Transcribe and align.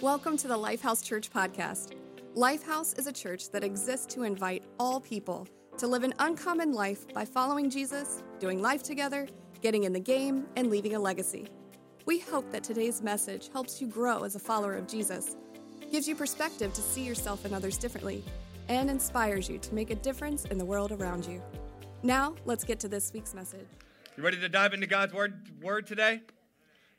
Welcome 0.00 0.36
to 0.36 0.46
the 0.46 0.56
Lifehouse 0.56 1.04
Church 1.04 1.28
podcast. 1.28 1.94
Lifehouse 2.36 2.96
is 2.96 3.08
a 3.08 3.12
church 3.12 3.50
that 3.50 3.64
exists 3.64 4.06
to 4.14 4.22
invite 4.22 4.62
all 4.78 5.00
people 5.00 5.48
to 5.76 5.88
live 5.88 6.04
an 6.04 6.14
uncommon 6.20 6.72
life 6.72 7.12
by 7.12 7.24
following 7.24 7.68
Jesus, 7.68 8.22
doing 8.38 8.62
life 8.62 8.84
together, 8.84 9.26
getting 9.60 9.82
in 9.82 9.92
the 9.92 9.98
game, 9.98 10.46
and 10.54 10.70
leaving 10.70 10.94
a 10.94 11.00
legacy. 11.00 11.48
We 12.06 12.20
hope 12.20 12.48
that 12.52 12.62
today's 12.62 13.02
message 13.02 13.50
helps 13.52 13.80
you 13.80 13.88
grow 13.88 14.22
as 14.22 14.36
a 14.36 14.38
follower 14.38 14.76
of 14.76 14.86
Jesus, 14.86 15.36
gives 15.90 16.06
you 16.06 16.14
perspective 16.14 16.72
to 16.74 16.80
see 16.80 17.02
yourself 17.02 17.44
and 17.44 17.52
others 17.52 17.76
differently, 17.76 18.22
and 18.68 18.88
inspires 18.88 19.48
you 19.48 19.58
to 19.58 19.74
make 19.74 19.90
a 19.90 19.96
difference 19.96 20.44
in 20.44 20.58
the 20.58 20.64
world 20.64 20.92
around 20.92 21.26
you. 21.26 21.42
Now, 22.04 22.36
let's 22.44 22.62
get 22.62 22.78
to 22.80 22.88
this 22.88 23.12
week's 23.12 23.34
message. 23.34 23.66
You 24.16 24.22
ready 24.22 24.38
to 24.38 24.48
dive 24.48 24.74
into 24.74 24.86
God's 24.86 25.12
word, 25.12 25.50
word 25.60 25.88
today? 25.88 26.20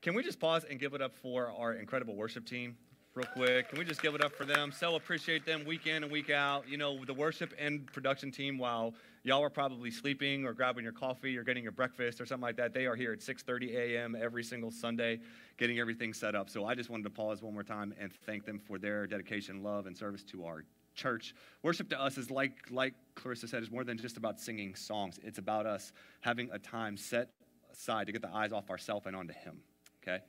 Can 0.02 0.16
we 0.16 0.23
just 0.23 0.41
pause 0.41 0.66
and 0.70 0.77
give 0.77 0.93
it 0.93 1.02
up 1.02 1.16
for 1.16 1.50
our 1.57 1.75
incredible 1.75 2.18
worship 2.18 2.45
team? 2.45 2.75
Real 3.19 3.28
quick. 3.33 3.68
Can 3.68 3.78
we 3.78 3.83
just 3.83 4.01
give 4.01 4.15
it 4.15 4.23
up 4.23 4.32
for 4.32 4.46
them? 4.46 4.71
So 4.71 4.96
appreciate 4.96 5.46
them 5.46 5.65
week 5.65 5.87
in 5.87 6.04
and 6.04 6.11
week 6.11 6.29
out. 6.29 6.69
You 6.69 6.78
know, 6.78 7.04
the 7.04 7.14
worship 7.14 7.54
and 7.59 7.86
production 7.92 8.32
team, 8.32 8.57
while 8.57 8.93
y'all 9.23 9.43
are 9.43 9.50
probably 9.50 9.92
sleeping 9.92 10.45
or 10.45 10.54
grabbing 10.54 10.86
your 10.86 10.93
coffee 10.93 11.37
or 11.37 11.43
getting 11.43 11.61
your 11.61 11.73
breakfast 11.73 12.21
or 12.21 12.25
something 12.25 12.43
like 12.43 12.55
that, 12.55 12.73
they 12.73 12.86
are 12.86 12.95
here 12.95 13.11
at 13.11 13.19
6:30 13.19 13.75
a.m. 13.75 14.15
every 14.15 14.42
single 14.42 14.71
Sunday, 14.71 15.19
getting 15.57 15.79
everything 15.79 16.14
set 16.14 16.33
up. 16.33 16.50
So 16.50 16.64
I 16.64 16.75
just 16.75 16.89
wanted 16.89 17.04
to 17.04 17.09
pause 17.09 17.42
one 17.42 17.54
more 17.54 17.64
time 17.64 17.93
and 18.00 18.14
thank 18.25 18.45
them 18.45 18.57
for 18.57 18.79
their 18.79 19.05
dedication, 19.05 19.64
love, 19.64 19.86
and 19.86 19.97
service 19.97 20.23
to 20.31 20.45
our 20.45 20.64
church. 20.95 21.36
Worship 21.61 21.89
to 21.89 22.00
us 22.00 22.17
is 22.17 22.31
like 22.31 22.54
like 22.70 22.93
Clarissa 23.15 23.50
said, 23.50 23.64
is 23.64 23.70
more 23.70 23.83
than 23.83 23.97
just 23.97 24.15
about 24.15 24.39
singing 24.39 24.75
songs. 24.75 25.20
It's 25.23 25.39
about 25.39 25.65
us 25.65 25.92
having 26.21 26.50
a 26.54 26.59
time 26.59 26.95
set 26.95 27.31
aside 27.70 28.06
to 28.06 28.14
get 28.14 28.21
the 28.21 28.33
eyes 28.33 28.54
off 28.54 28.70
ourselves 28.70 29.07
and 29.07 29.15
onto 29.15 29.33
Him. 29.33 29.59
Okay. 30.01 30.23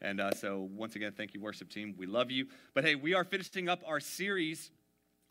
And 0.00 0.20
uh, 0.20 0.32
so, 0.32 0.68
once 0.74 0.94
again, 0.94 1.12
thank 1.16 1.34
you, 1.34 1.40
worship 1.40 1.70
team. 1.70 1.94
We 1.96 2.06
love 2.06 2.30
you. 2.30 2.46
But 2.74 2.84
hey, 2.84 2.94
we 2.94 3.14
are 3.14 3.24
finishing 3.24 3.68
up 3.68 3.82
our 3.86 3.98
series, 3.98 4.70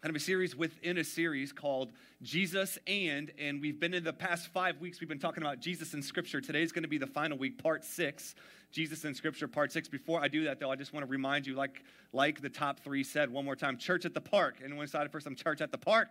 kind 0.02 0.10
of 0.10 0.20
a 0.20 0.24
series 0.24 0.56
within 0.56 0.98
a 0.98 1.04
series 1.04 1.52
called 1.52 1.92
Jesus 2.24 2.80
and. 2.88 3.32
And 3.40 3.62
we've 3.62 3.80
been 3.80 3.94
in 3.94 4.04
the 4.04 4.14
past 4.14 4.48
five 4.48 4.80
weeks, 4.80 5.00
we've 5.00 5.10
been 5.10 5.20
talking 5.20 5.44
about 5.44 5.60
Jesus 5.60 5.94
in 5.94 6.02
Scripture. 6.02 6.42
Today's 6.42 6.72
going 6.72 6.84
to 6.84 6.90
be 6.90 6.98
the 6.98 7.08
final 7.08 7.38
week, 7.38 7.62
part 7.62 7.84
six. 7.84 8.36
Jesus 8.72 9.06
in 9.06 9.14
Scripture, 9.14 9.48
part 9.48 9.72
six. 9.72 9.88
Before 9.88 10.22
I 10.22 10.28
do 10.28 10.46
that, 10.46 10.60
though, 10.60 10.72
I 10.72 10.76
just 10.76 10.92
want 10.92 11.06
to 11.06 11.10
remind 11.10 11.48
you, 11.48 11.56
like, 11.56 11.84
like 12.12 12.42
the 12.42 12.50
top 12.50 12.80
three 12.82 13.04
said 13.04 13.30
one 13.30 13.46
more 13.46 13.56
time 13.56 13.78
church 13.78 14.04
at 14.04 14.14
the 14.14 14.22
park. 14.22 14.58
Anyone 14.64 14.84
excited 14.84 15.12
for 15.12 15.20
some 15.20 15.36
church 15.36 15.62
at 15.62 15.72
the 15.72 15.78
park? 15.78 16.10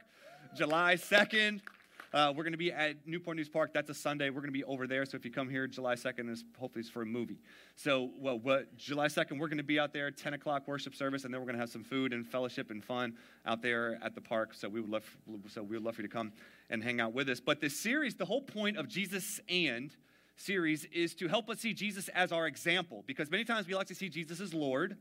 July 0.56 0.94
2nd. 0.94 1.60
Uh, 2.14 2.32
we're 2.36 2.44
going 2.44 2.52
to 2.52 2.56
be 2.56 2.70
at 2.70 3.08
Newport 3.08 3.36
News 3.36 3.48
Park. 3.48 3.72
That's 3.74 3.90
a 3.90 3.94
Sunday. 3.94 4.30
We're 4.30 4.40
going 4.40 4.52
to 4.52 4.52
be 4.52 4.62
over 4.62 4.86
there. 4.86 5.04
So 5.04 5.16
if 5.16 5.24
you 5.24 5.32
come 5.32 5.50
here 5.50 5.66
July 5.66 5.96
2nd, 5.96 6.30
is 6.30 6.44
hopefully 6.56 6.82
it's 6.82 6.88
for 6.88 7.02
a 7.02 7.06
movie. 7.06 7.40
So 7.74 8.10
well, 8.20 8.38
what, 8.38 8.76
July 8.76 9.08
2nd, 9.08 9.40
we're 9.40 9.48
going 9.48 9.58
to 9.58 9.64
be 9.64 9.80
out 9.80 9.92
there, 9.92 10.12
10 10.12 10.34
o'clock 10.34 10.68
worship 10.68 10.94
service, 10.94 11.24
and 11.24 11.34
then 11.34 11.40
we're 11.40 11.46
going 11.46 11.56
to 11.56 11.60
have 11.60 11.70
some 11.70 11.82
food 11.82 12.12
and 12.12 12.24
fellowship 12.24 12.70
and 12.70 12.84
fun 12.84 13.14
out 13.44 13.62
there 13.62 13.98
at 14.00 14.14
the 14.14 14.20
park. 14.20 14.54
So 14.54 14.68
we 14.68 14.80
would 14.80 14.90
love, 14.90 15.04
so 15.48 15.64
we 15.64 15.74
would 15.74 15.84
love 15.84 15.96
for 15.96 16.02
you 16.02 16.08
to 16.08 16.14
come 16.14 16.30
and 16.70 16.84
hang 16.84 17.00
out 17.00 17.14
with 17.14 17.28
us. 17.28 17.40
But 17.40 17.60
this 17.60 17.76
series, 17.76 18.14
the 18.14 18.26
whole 18.26 18.42
point 18.42 18.76
of 18.76 18.86
Jesus 18.86 19.40
and 19.48 19.90
series 20.36 20.84
is 20.92 21.16
to 21.16 21.26
help 21.26 21.50
us 21.50 21.58
see 21.58 21.74
Jesus 21.74 22.06
as 22.10 22.30
our 22.30 22.46
example, 22.46 23.02
because 23.08 23.28
many 23.28 23.42
times 23.42 23.66
we 23.66 23.74
like 23.74 23.88
to 23.88 23.94
see 23.96 24.08
Jesus 24.08 24.40
as 24.40 24.54
Lord 24.54 24.96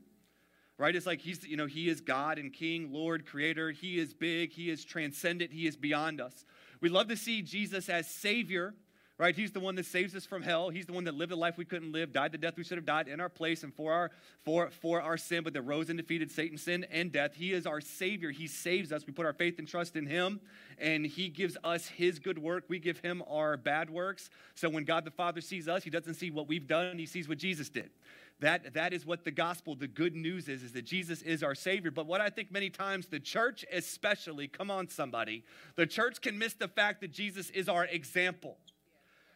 right? 0.77 0.95
It's 0.95 1.05
like 1.05 1.21
he's, 1.21 1.45
you 1.45 1.55
know, 1.55 1.65
he 1.65 1.87
is 1.87 2.01
God 2.01 2.39
and 2.39 2.51
King, 2.51 2.91
Lord, 2.91 3.25
Creator. 3.25 3.71
He 3.71 3.99
is 3.99 4.13
big. 4.13 4.51
He 4.51 4.69
is 4.69 4.83
transcendent. 4.83 5.51
He 5.53 5.67
is 5.67 5.77
beyond 5.77 6.19
us. 6.19 6.45
We 6.83 6.89
love 6.89 7.07
to 7.07 7.15
see 7.15 7.41
Jesus 7.41 7.87
as 7.87 8.07
Savior, 8.07 8.73
right? 9.17 9.35
He's 9.35 9.51
the 9.51 9.59
one 9.59 9.75
that 9.75 9.85
saves 9.85 10.15
us 10.15 10.25
from 10.25 10.41
hell. 10.41 10.69
He's 10.69 10.85
the 10.85 10.93
one 10.93 11.03
that 11.03 11.15
lived 11.15 11.31
the 11.31 11.35
life 11.37 11.57
we 11.57 11.65
couldn't 11.65 11.91
live, 11.91 12.11
died 12.11 12.31
the 12.31 12.37
death 12.37 12.57
we 12.57 12.63
should 12.63 12.77
have 12.77 12.85
died 12.85 13.07
in 13.07 13.19
our 13.19 13.29
place 13.29 13.63
and 13.63 13.73
for 13.73 13.93
our 13.93 14.11
for 14.43 14.69
for 14.69 15.01
our 15.01 15.17
sin, 15.17 15.43
but 15.43 15.53
that 15.53 15.61
rose 15.61 15.89
and 15.89 15.97
defeated 15.97 16.31
Satan, 16.31 16.57
sin, 16.57 16.85
and 16.91 17.11
death. 17.11 17.35
He 17.35 17.53
is 17.53 17.65
our 17.65 17.81
Savior. 17.81 18.31
He 18.31 18.47
saves 18.47 18.91
us. 18.91 19.05
We 19.05 19.13
put 19.13 19.25
our 19.25 19.33
faith 19.33 19.59
and 19.59 19.67
trust 19.67 19.95
in 19.95 20.05
Him, 20.05 20.39
and 20.79 21.05
He 21.05 21.29
gives 21.29 21.57
us 21.63 21.87
His 21.87 22.19
good 22.19 22.39
work. 22.39 22.65
We 22.67 22.79
give 22.79 22.99
Him 22.99 23.23
our 23.27 23.57
bad 23.57 23.89
works. 23.89 24.29
So 24.55 24.69
when 24.69 24.83
God 24.83 25.05
the 25.05 25.11
Father 25.11 25.41
sees 25.41 25.67
us, 25.67 25.83
He 25.83 25.89
doesn't 25.89 26.15
see 26.15 26.31
what 26.31 26.47
we've 26.47 26.67
done. 26.67 26.97
He 26.97 27.05
sees 27.05 27.29
what 27.29 27.37
Jesus 27.37 27.69
did. 27.69 27.91
That, 28.39 28.73
that 28.73 28.91
is 28.91 29.05
what 29.05 29.23
the 29.23 29.31
gospel, 29.31 29.75
the 29.75 29.87
good 29.87 30.15
news 30.15 30.49
is, 30.49 30.63
is 30.63 30.73
that 30.73 30.83
Jesus 30.83 31.21
is 31.21 31.43
our 31.43 31.55
Savior. 31.55 31.91
But 31.91 32.07
what 32.07 32.19
I 32.19 32.29
think 32.29 32.51
many 32.51 32.69
times 32.69 33.07
the 33.07 33.19
church, 33.19 33.63
especially, 33.71 34.49
come 34.49 34.69
on, 34.69 34.89
somebody, 34.89 35.45
the 35.75 35.85
church 35.85 36.19
can 36.19 36.37
miss 36.37 36.53
the 36.53 36.67
fact 36.67 36.99
that 37.01 37.11
Jesus 37.11 37.49
is 37.51 37.69
our 37.69 37.85
example. 37.85 38.57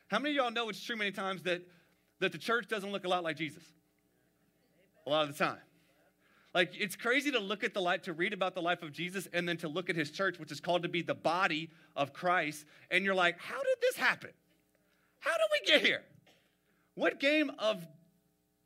How 0.07 0.19
many 0.19 0.37
of 0.37 0.43
y'all 0.43 0.51
know 0.51 0.69
it's 0.69 0.81
true 0.81 0.95
many 0.95 1.11
times 1.11 1.43
that, 1.43 1.61
that 2.19 2.31
the 2.31 2.37
church 2.37 2.67
doesn't 2.67 2.91
look 2.91 3.05
a 3.05 3.09
lot 3.09 3.23
like 3.23 3.37
Jesus? 3.37 3.63
A 5.05 5.09
lot 5.09 5.27
of 5.27 5.37
the 5.37 5.43
time. 5.43 5.59
Like, 6.53 6.71
it's 6.79 6.95
crazy 6.95 7.31
to 7.31 7.39
look 7.39 7.63
at 7.63 7.73
the 7.73 7.81
life, 7.81 8.03
to 8.03 8.13
read 8.13 8.33
about 8.33 8.55
the 8.55 8.61
life 8.61 8.81
of 8.81 8.91
Jesus, 8.91 9.27
and 9.33 9.47
then 9.47 9.57
to 9.57 9.67
look 9.67 9.89
at 9.89 9.95
his 9.95 10.09
church, 10.09 10.39
which 10.39 10.51
is 10.51 10.59
called 10.59 10.83
to 10.83 10.89
be 10.89 11.01
the 11.01 11.13
body 11.13 11.69
of 11.95 12.13
Christ, 12.13 12.65
and 12.89 13.05
you're 13.05 13.15
like, 13.15 13.39
how 13.39 13.57
did 13.57 13.77
this 13.81 13.97
happen? 13.97 14.31
How 15.19 15.31
did 15.31 15.47
we 15.51 15.71
get 15.71 15.85
here? 15.85 16.01
What 16.95 17.19
game 17.19 17.51
of 17.59 17.85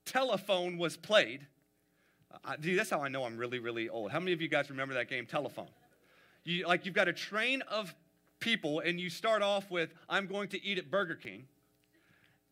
telephone 0.06 0.78
was 0.78 0.98
played. 0.98 1.48
Uh, 2.46 2.56
dude, 2.60 2.80
that's 2.80 2.90
how 2.90 3.02
I 3.02 3.08
know 3.08 3.24
I'm 3.24 3.38
really, 3.38 3.60
really 3.60 3.90
old. 3.90 4.12
How 4.12 4.20
many 4.20 4.34
of 4.34 4.42
you 4.42 4.48
guys 4.48 4.70
remember 4.70 4.94
that 4.96 5.10
game, 5.10 5.26
Telephone? 5.26 5.68
You, 6.44 6.68
like 6.68 6.86
you've 6.86 6.96
got 6.96 7.08
a 7.08 7.14
train 7.14 7.62
of 7.64 7.94
people, 8.42 8.82
and 8.82 9.00
you 9.00 9.10
start 9.10 9.42
off 9.42 9.72
with, 9.72 9.94
I'm 10.10 10.28
going 10.28 10.50
to 10.50 10.62
eat 10.62 10.78
at 10.78 10.92
Burger 10.92 11.16
King. 11.16 11.46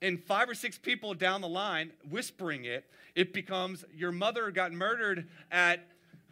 And 0.01 0.23
five 0.23 0.49
or 0.49 0.53
six 0.53 0.77
people 0.77 1.13
down 1.13 1.41
the 1.41 1.49
line 1.49 1.91
whispering 2.09 2.63
it, 2.63 2.85
it 3.15 3.33
becomes 3.33 3.83
your 3.93 4.13
mother 4.13 4.49
got 4.51 4.71
murdered 4.71 5.27
at 5.51 5.85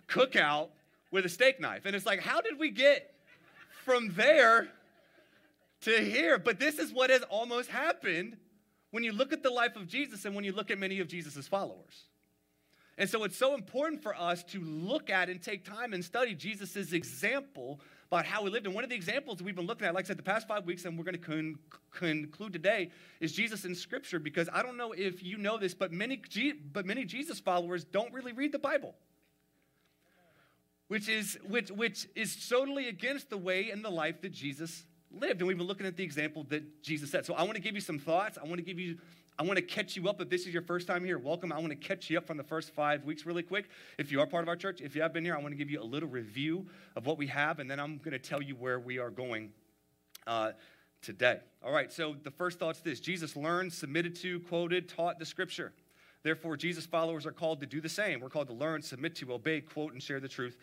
cookout 0.07 0.69
with 1.11 1.25
a 1.25 1.29
steak 1.29 1.59
knife. 1.59 1.85
And 1.85 1.93
it's 1.93 2.05
like, 2.05 2.21
how 2.21 2.39
did 2.39 2.57
we 2.57 2.71
get 2.71 3.13
from 3.83 4.13
there 4.13 4.69
to 5.81 5.91
here? 5.91 6.39
But 6.39 6.59
this 6.59 6.79
is 6.79 6.93
what 6.93 7.09
has 7.09 7.23
almost 7.23 7.69
happened 7.69 8.37
when 8.91 9.03
you 9.03 9.11
look 9.11 9.33
at 9.33 9.43
the 9.43 9.49
life 9.49 9.75
of 9.75 9.87
Jesus 9.87 10.23
and 10.23 10.33
when 10.33 10.45
you 10.45 10.53
look 10.53 10.71
at 10.71 10.77
many 10.77 11.01
of 11.01 11.09
Jesus' 11.09 11.45
followers. 11.45 12.05
And 12.97 13.09
so 13.09 13.25
it's 13.25 13.37
so 13.37 13.53
important 13.53 14.01
for 14.01 14.15
us 14.15 14.43
to 14.45 14.61
look 14.61 15.09
at 15.09 15.29
and 15.29 15.41
take 15.41 15.65
time 15.65 15.93
and 15.93 16.03
study 16.03 16.33
Jesus' 16.33 16.93
example 16.93 17.79
about 18.07 18.25
how 18.25 18.41
we 18.41 18.49
lived. 18.49 18.65
And 18.65 18.73
one 18.73 18.83
of 18.83 18.89
the 18.89 18.95
examples 18.95 19.41
we've 19.41 19.55
been 19.55 19.65
looking 19.65 19.85
at, 19.85 19.93
like 19.93 20.05
I 20.05 20.07
said, 20.07 20.17
the 20.17 20.23
past 20.23 20.47
five 20.47 20.65
weeks, 20.65 20.85
and 20.85 20.97
we're 20.97 21.03
going 21.03 21.19
to 21.19 21.19
con- 21.19 21.59
conclude 21.91 22.53
today, 22.53 22.91
is 23.19 23.33
Jesus 23.33 23.65
in 23.65 23.75
Scripture. 23.75 24.19
Because 24.19 24.49
I 24.53 24.63
don't 24.63 24.77
know 24.77 24.93
if 24.93 25.23
you 25.23 25.37
know 25.37 25.57
this, 25.57 25.73
but 25.73 25.91
many, 25.91 26.21
but 26.71 26.85
many 26.85 27.05
Jesus 27.05 27.39
followers 27.39 27.83
don't 27.83 28.13
really 28.13 28.31
read 28.31 28.51
the 28.51 28.59
Bible. 28.59 28.95
Which 30.87 31.09
is, 31.09 31.37
which, 31.47 31.69
which 31.69 32.07
is 32.15 32.47
totally 32.47 32.87
against 32.87 33.29
the 33.29 33.37
way 33.37 33.71
and 33.71 33.83
the 33.83 33.89
life 33.89 34.21
that 34.21 34.31
Jesus 34.31 34.85
lived. 35.11 35.41
And 35.41 35.47
we've 35.47 35.57
been 35.57 35.67
looking 35.67 35.85
at 35.85 35.97
the 35.97 36.03
example 36.03 36.45
that 36.49 36.81
Jesus 36.81 37.11
set. 37.11 37.25
So 37.25 37.33
I 37.33 37.43
want 37.43 37.55
to 37.55 37.61
give 37.61 37.75
you 37.75 37.81
some 37.81 37.99
thoughts. 37.99 38.37
I 38.37 38.45
want 38.45 38.57
to 38.57 38.63
give 38.63 38.79
you, 38.79 38.97
I 39.39 39.43
want 39.43 39.57
to 39.57 39.61
catch 39.61 39.95
you 39.95 40.09
up. 40.09 40.19
If 40.19 40.29
this 40.29 40.47
is 40.47 40.53
your 40.53 40.63
first 40.63 40.87
time 40.87 41.05
here, 41.05 41.19
welcome. 41.19 41.51
I 41.51 41.59
want 41.59 41.69
to 41.69 41.75
catch 41.75 42.09
you 42.09 42.17
up 42.17 42.25
from 42.25 42.37
the 42.37 42.43
first 42.43 42.73
five 42.73 43.05
weeks 43.05 43.23
really 43.23 43.43
quick. 43.43 43.69
If 43.99 44.11
you 44.11 44.19
are 44.19 44.25
part 44.25 44.43
of 44.43 44.49
our 44.49 44.55
church, 44.55 44.81
if 44.81 44.95
you 44.95 45.03
have 45.03 45.13
been 45.13 45.23
here, 45.23 45.35
I 45.35 45.39
want 45.39 45.51
to 45.51 45.55
give 45.55 45.69
you 45.69 45.79
a 45.79 45.83
little 45.83 46.09
review 46.09 46.65
of 46.95 47.05
what 47.05 47.19
we 47.19 47.27
have, 47.27 47.59
and 47.59 47.69
then 47.69 47.79
I'm 47.79 47.99
going 47.99 48.13
to 48.13 48.19
tell 48.19 48.41
you 48.41 48.55
where 48.55 48.79
we 48.79 48.97
are 48.97 49.11
going 49.11 49.51
uh, 50.25 50.53
today. 51.03 51.39
All 51.63 51.71
right, 51.71 51.93
so 51.93 52.15
the 52.23 52.31
first 52.31 52.57
thought's 52.57 52.79
this 52.79 52.99
Jesus 52.99 53.35
learned, 53.35 53.71
submitted 53.71 54.15
to, 54.17 54.39
quoted, 54.39 54.89
taught 54.89 55.19
the 55.19 55.25
scripture. 55.25 55.71
Therefore, 56.23 56.57
Jesus' 56.57 56.87
followers 56.87 57.27
are 57.27 57.31
called 57.31 57.59
to 57.59 57.67
do 57.67 57.79
the 57.79 57.89
same. 57.89 58.21
We're 58.21 58.29
called 58.29 58.47
to 58.47 58.55
learn, 58.55 58.81
submit 58.81 59.15
to, 59.17 59.33
obey, 59.33 59.61
quote, 59.61 59.93
and 59.93 60.01
share 60.01 60.19
the 60.19 60.27
truth 60.27 60.57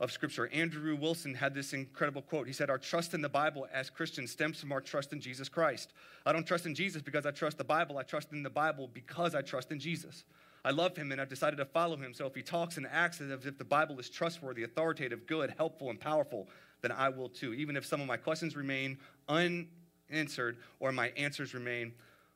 of 0.00 0.10
Scripture. 0.10 0.48
Andrew 0.48 0.96
Wilson 0.96 1.34
had 1.34 1.54
this 1.54 1.74
incredible 1.74 2.22
quote. 2.22 2.46
He 2.46 2.54
said, 2.54 2.70
Our 2.70 2.78
trust 2.78 3.12
in 3.12 3.20
the 3.20 3.28
Bible 3.28 3.68
as 3.72 3.90
Christians 3.90 4.30
stems 4.30 4.58
from 4.58 4.72
our 4.72 4.80
trust 4.80 5.12
in 5.12 5.20
Jesus 5.20 5.48
Christ. 5.48 5.92
I 6.24 6.32
don't 6.32 6.46
trust 6.46 6.64
in 6.64 6.74
Jesus 6.74 7.02
because 7.02 7.26
I 7.26 7.30
trust 7.30 7.58
the 7.58 7.64
Bible. 7.64 7.98
I 7.98 8.02
trust 8.02 8.32
in 8.32 8.42
the 8.42 8.50
Bible 8.50 8.88
because 8.92 9.34
I 9.34 9.42
trust 9.42 9.70
in 9.70 9.78
Jesus. 9.78 10.24
I 10.64 10.70
love 10.70 10.96
him 10.96 11.12
and 11.12 11.20
I've 11.20 11.28
decided 11.28 11.56
to 11.56 11.66
follow 11.66 11.96
him. 11.96 12.14
So 12.14 12.26
if 12.26 12.34
he 12.34 12.42
talks 12.42 12.78
and 12.78 12.86
acts 12.90 13.20
as 13.20 13.46
if 13.46 13.58
the 13.58 13.64
Bible 13.64 13.98
is 13.98 14.08
trustworthy, 14.08 14.62
authoritative, 14.62 15.26
good, 15.26 15.54
helpful, 15.56 15.90
and 15.90 16.00
powerful, 16.00 16.48
then 16.80 16.92
I 16.92 17.10
will 17.10 17.28
too, 17.28 17.52
even 17.54 17.76
if 17.76 17.84
some 17.84 18.00
of 18.00 18.06
my 18.06 18.16
questions 18.16 18.56
remain 18.56 18.98
unanswered 19.28 20.56
or 20.78 20.92
my 20.92 21.08
answers 21.10 21.52
remain 21.52 21.92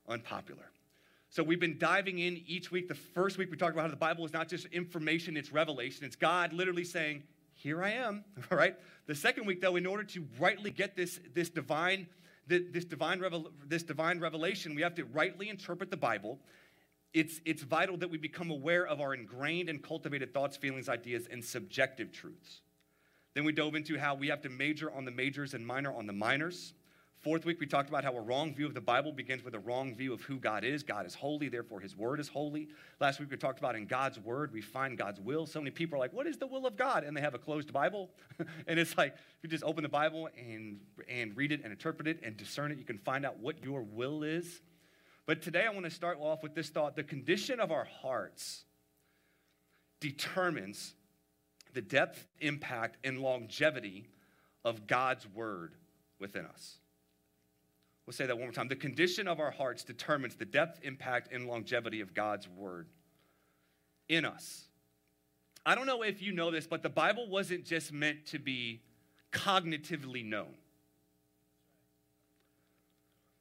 unpopular. 0.07 0.71
So 1.31 1.43
we've 1.43 1.61
been 1.61 1.79
diving 1.79 2.19
in 2.19 2.43
each 2.47 2.71
week. 2.71 2.89
The 2.89 2.95
first 2.95 3.39
week 3.39 3.51
we 3.51 3.57
talked 3.57 3.73
about 3.73 3.83
how 3.83 3.91
the 3.91 3.97
Bible 3.97 4.25
is 4.25 4.33
not 4.33 4.49
just 4.49 4.67
information, 4.67 5.37
it's 5.37 5.53
revelation. 5.53 6.05
It's 6.05 6.17
God 6.17 6.53
literally 6.53 6.85
saying, 6.85 7.25
here 7.65 7.83
I 7.83 7.93
am, 7.93 8.25
all 8.53 8.59
right? 8.59 8.77
The 9.07 9.15
second 9.15 9.47
week, 9.47 9.63
though, 9.63 9.77
in 9.77 9.87
order 9.87 10.05
to 10.05 10.27
rightly 10.39 10.71
get 10.71 10.95
this, 10.95 11.19
this 11.35 11.49
divine, 11.49 12.07
this 12.47 12.85
divine, 12.85 13.21
revel, 13.21 13.51
this 13.67 13.83
divine 13.83 14.21
revelation, 14.21 14.75
we 14.75 14.83
have 14.83 14.95
to 14.97 15.05
rightly 15.07 15.49
interpret 15.49 15.91
the 15.91 15.97
Bible. 15.97 16.39
It's, 17.15 17.41
it's 17.47 17.63
vital 17.63 17.97
that 17.97 18.11
we 18.11 18.19
become 18.19 18.51
aware 18.51 18.87
of 18.87 19.01
our 19.01 19.15
ingrained 19.15 19.71
and 19.71 19.83
cultivated 19.83 20.35
thoughts, 20.35 20.59
feelings, 20.59 20.91
ideas, 20.91 21.27
and 21.31 21.43
subjective 21.43 22.13
truths. 22.13 22.61
Then 23.33 23.45
we 23.45 23.53
dove 23.53 23.75
into 23.75 23.99
how 23.99 24.15
we 24.15 24.29
have 24.29 24.43
to 24.43 24.51
major 24.51 24.93
on 24.93 25.07
the 25.07 25.11
majors 25.11 25.55
and 25.55 25.67
minor 25.67 25.93
on 25.93 26.07
the 26.07 26.13
minors, 26.13 26.75
Fourth 27.25 27.47
week, 27.47 27.59
we 27.59 27.65
talked 27.65 27.89
about 27.89 28.05
how 28.05 28.15
a 28.15 28.21
wrong 28.21 28.55
view 28.55 28.67
of 28.67 28.75
the 28.75 28.83
Bible 28.83 29.11
begins 29.11 29.43
with 29.43 29.55
a 29.55 29.59
wrong 29.59 29.95
view 29.95 30.13
of 30.13 30.21
who 30.21 30.37
God 30.37 30.63
is. 30.63 30.83
God 30.83 31.07
is 31.07 31.15
holy, 31.15 31.49
therefore 31.49 31.81
his 31.81 31.97
word 31.97 32.21
is 32.21 32.29
holy. 32.29 32.69
Last 33.01 33.19
week, 33.19 33.31
we 33.31 33.39
talked 33.39 33.59
about 33.59 33.77
in 33.77 33.87
God's 33.87 34.21
word, 34.21 34.53
we 34.53 34.61
find 34.61 34.99
God's 34.99 35.21
will. 35.21 35.47
So 35.47 35.59
many 35.59 35.71
people 35.71 35.97
are 35.97 35.99
like, 35.99 36.13
what 36.13 36.27
is 36.27 36.37
the 36.37 36.47
will 36.47 36.67
of 36.67 36.77
God? 36.77 37.03
And 37.03 37.17
they 37.17 37.23
have 37.23 37.33
a 37.33 37.39
closed 37.39 37.73
Bible. 37.73 38.11
and 38.67 38.79
it's 38.79 38.99
like, 38.99 39.15
if 39.15 39.39
you 39.43 39.49
just 39.49 39.65
open 39.65 39.85
the 39.85 39.89
Bible 39.89 40.29
and, 40.39 40.81
and 41.09 41.35
read 41.35 41.51
it 41.51 41.63
and 41.65 41.73
interpret 41.73 42.07
it 42.07 42.21
and 42.23 42.37
discern 42.37 42.71
it, 42.73 42.77
you 42.77 42.85
can 42.85 42.99
find 42.99 43.25
out 43.25 43.39
what 43.39 43.65
your 43.65 43.81
will 43.81 44.23
is. 44.23 44.61
But 45.25 45.41
today, 45.41 45.65
I 45.67 45.71
want 45.71 45.87
to 45.87 45.91
start 45.91 46.19
off 46.21 46.43
with 46.43 46.55
this 46.55 46.69
thought 46.69 46.95
the 46.95 47.05
condition 47.05 47.59
of 47.59 47.73
our 47.73 47.87
hearts 47.87 48.65
determines 49.99 50.93
the 51.73 51.81
depth, 51.81 52.27
impact, 52.41 52.99
and 53.03 53.21
longevity 53.21 54.09
of 54.63 54.87
God's 54.87 55.27
word 55.27 55.73
within 56.21 56.45
us. 56.45 56.81
We'll 58.07 58.15
say 58.15 58.27
that 58.27 58.37
one 58.37 58.47
more 58.47 58.53
time. 58.53 58.69
The 58.69 58.77
condition 58.77 59.27
of 59.27 59.41
our 59.41 59.51
hearts 59.51 59.83
determines 59.83 60.37
the 60.37 60.45
depth, 60.45 60.81
impact, 60.83 61.33
and 61.33 61.47
longevity 61.47 62.01
of 62.01 62.15
God's 62.15 62.49
word 62.49 62.89
in 64.09 64.25
us. 64.25 64.69
I 65.65 65.75
don't 65.75 65.87
know 65.87 66.03
if 66.03 66.21
you 66.21 66.33
know 66.33 66.51
this, 66.51 66.67
but 66.67 66.83
the 66.83 66.91
Bible 66.91 67.29
wasn't 67.29 67.65
just 67.65 67.93
meant 67.93 68.27
to 68.27 68.39
be 68.39 68.83
cognitively 69.33 70.25
known. 70.25 70.55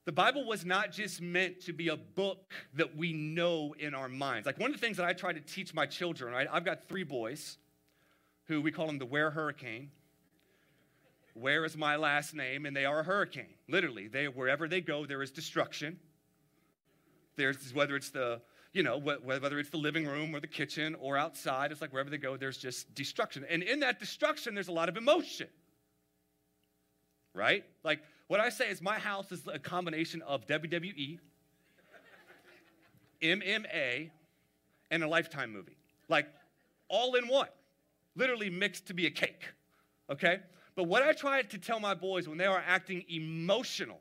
The 0.06 0.12
Bible 0.12 0.46
was 0.46 0.66
not 0.66 0.92
just 0.92 1.22
meant 1.22 1.62
to 1.62 1.74
be 1.74 1.88
a 1.88 1.96
book 1.96 2.54
that 2.74 2.96
we 2.96 3.14
know 3.14 3.74
in 3.80 3.94
our 3.94 4.10
minds. 4.10 4.46
Like 4.46 4.60
one 4.60 4.70
of 4.70 4.80
the 4.80 4.86
things 4.86 4.98
that 4.98 5.06
I 5.06 5.14
try 5.14 5.32
to 5.32 5.40
teach 5.40 5.74
my 5.74 5.86
children, 5.86 6.34
right? 6.34 6.48
I've 6.52 6.66
got 6.66 6.88
three 6.90 7.04
boys 7.04 7.58
who 8.46 8.62
we 8.62 8.72
call 8.72 8.88
them 8.88 8.98
the 8.98 9.06
Where 9.06 9.32
Hurricane. 9.32 9.92
Where 11.34 11.66
is 11.66 11.76
my 11.76 11.96
last 11.96 12.34
name? 12.34 12.66
And 12.66 12.76
they 12.76 12.86
are 12.86 13.00
a 13.00 13.04
hurricane. 13.04 13.56
Literally, 13.68 14.08
they 14.08 14.28
wherever 14.28 14.68
they 14.68 14.82
go, 14.82 15.06
there 15.06 15.22
is 15.22 15.32
destruction. 15.32 16.00
There's 17.36 17.74
whether 17.74 17.96
it's 17.96 18.12
the 18.12 18.42
you 18.72 18.84
know 18.84 18.98
whether 18.98 19.60
it's 19.60 19.70
the 19.70 19.78
living 19.78 20.06
room 20.06 20.36
or 20.36 20.40
the 20.40 20.48
kitchen 20.48 20.96
or 21.00 21.18
outside. 21.18 21.72
It's 21.72 21.82
like 21.82 21.92
wherever 21.92 22.10
they 22.10 22.18
go, 22.18 22.38
there's 22.38 22.58
just 22.58 22.94
destruction. 22.94 23.46
And 23.50 23.64
in 23.64 23.80
that 23.82 24.00
destruction, 24.00 24.54
there's 24.54 24.68
a 24.68 24.74
lot 24.74 24.90
of 24.90 24.98
emotion. 24.98 25.48
Right? 27.34 27.64
Like 27.84 28.04
what 28.28 28.40
I 28.40 28.50
say 28.50 28.70
is 28.70 28.82
my 28.82 29.00
house 29.00 29.32
is 29.32 29.42
a 29.52 29.60
combination 29.60 30.22
of 30.22 30.46
WWE, 30.48 31.20
MMA, 33.22 34.12
and 34.92 35.04
a 35.04 35.08
Lifetime 35.08 35.52
movie. 35.52 35.78
Like 36.10 36.28
all 36.88 37.16
in 37.16 37.28
one. 37.28 37.48
Literally 38.16 38.52
mixed 38.52 38.88
to 38.88 38.94
be 38.94 39.08
a 39.08 39.12
cake. 39.12 39.46
Okay? 40.10 40.40
But 40.76 40.86
what 40.86 41.04
I 41.04 41.14
try 41.14 41.42
to 41.42 41.58
tell 41.58 41.80
my 41.80 41.94
boys 41.94 42.28
when 42.28 42.38
they 42.38 42.46
are 42.46 42.64
acting 42.66 43.04
emotional, 43.10 44.00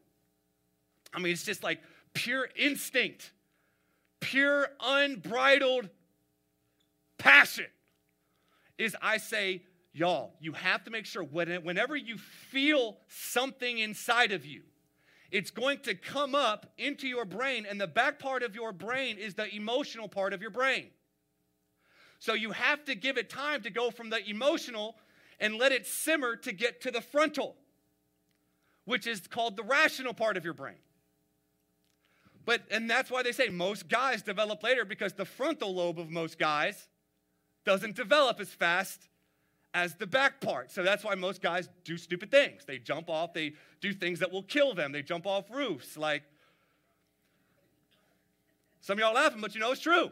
I 1.12 1.18
mean, 1.18 1.32
it's 1.32 1.44
just 1.44 1.62
like 1.62 1.80
pure 2.14 2.48
instinct, 2.56 3.32
pure 4.20 4.68
unbridled 4.80 5.90
passion, 7.18 7.66
is 8.78 8.96
I 9.02 9.18
say, 9.18 9.62
y'all, 9.92 10.34
you 10.40 10.52
have 10.52 10.84
to 10.84 10.90
make 10.90 11.04
sure 11.04 11.22
whenever 11.22 11.94
you 11.94 12.16
feel 12.16 12.96
something 13.08 13.78
inside 13.78 14.32
of 14.32 14.46
you, 14.46 14.62
it's 15.30 15.50
going 15.50 15.78
to 15.80 15.94
come 15.94 16.34
up 16.34 16.72
into 16.78 17.06
your 17.06 17.24
brain, 17.24 17.66
and 17.68 17.80
the 17.80 17.86
back 17.86 18.18
part 18.18 18.42
of 18.42 18.54
your 18.54 18.72
brain 18.72 19.18
is 19.18 19.34
the 19.34 19.54
emotional 19.54 20.08
part 20.08 20.32
of 20.32 20.42
your 20.42 20.50
brain. 20.50 20.86
So 22.18 22.34
you 22.34 22.52
have 22.52 22.84
to 22.84 22.94
give 22.94 23.18
it 23.18 23.28
time 23.30 23.62
to 23.62 23.70
go 23.70 23.90
from 23.90 24.10
the 24.10 24.22
emotional 24.28 24.96
and 25.40 25.56
let 25.56 25.72
it 25.72 25.86
simmer 25.86 26.36
to 26.36 26.52
get 26.52 26.80
to 26.82 26.90
the 26.90 27.00
frontal, 27.00 27.56
which 28.84 29.06
is 29.06 29.26
called 29.26 29.56
the 29.56 29.62
rational 29.62 30.14
part 30.14 30.36
of 30.36 30.44
your 30.44 30.54
brain. 30.54 30.76
But, 32.44 32.62
and 32.70 32.90
that's 32.90 33.10
why 33.10 33.22
they 33.22 33.32
say 33.32 33.48
most 33.48 33.88
guys 33.88 34.22
develop 34.22 34.62
later 34.62 34.84
because 34.84 35.12
the 35.12 35.24
frontal 35.24 35.74
lobe 35.74 35.98
of 35.98 36.10
most 36.10 36.38
guys 36.38 36.88
doesn't 37.64 37.94
develop 37.94 38.40
as 38.40 38.48
fast 38.48 39.08
as 39.74 39.94
the 39.94 40.06
back 40.06 40.40
part. 40.40 40.70
So 40.70 40.82
that's 40.82 41.04
why 41.04 41.14
most 41.14 41.40
guys 41.40 41.68
do 41.84 41.96
stupid 41.96 42.30
things. 42.30 42.64
They 42.64 42.78
jump 42.78 43.08
off, 43.08 43.32
they 43.32 43.52
do 43.80 43.92
things 43.92 44.18
that 44.18 44.30
will 44.30 44.42
kill 44.42 44.74
them. 44.74 44.92
They 44.92 45.02
jump 45.02 45.26
off 45.26 45.50
roofs. 45.50 45.96
Like, 45.96 46.22
some 48.80 48.98
of 48.98 49.00
y'all 49.00 49.14
laughing, 49.14 49.40
but 49.40 49.54
you 49.54 49.60
know 49.60 49.70
it's 49.70 49.80
true. 49.80 50.10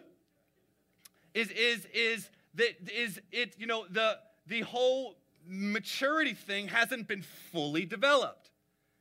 Is, 1.35 1.51
is, 1.51 1.87
is, 1.93 2.31
that 2.55 2.91
is 2.93 3.21
it, 3.33 3.55
you 3.59 3.67
know, 3.67 3.85
the, 3.91 4.19
the 4.51 4.61
whole 4.63 5.15
maturity 5.47 6.35
thing 6.35 6.69
hasn't 6.69 7.09
been 7.09 7.23
fully 7.23 7.87
developed. 7.87 8.51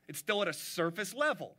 It's 0.07 0.19
still 0.19 0.41
at 0.41 0.47
a 0.47 0.53
surface 0.53 1.13
level. 1.13 1.55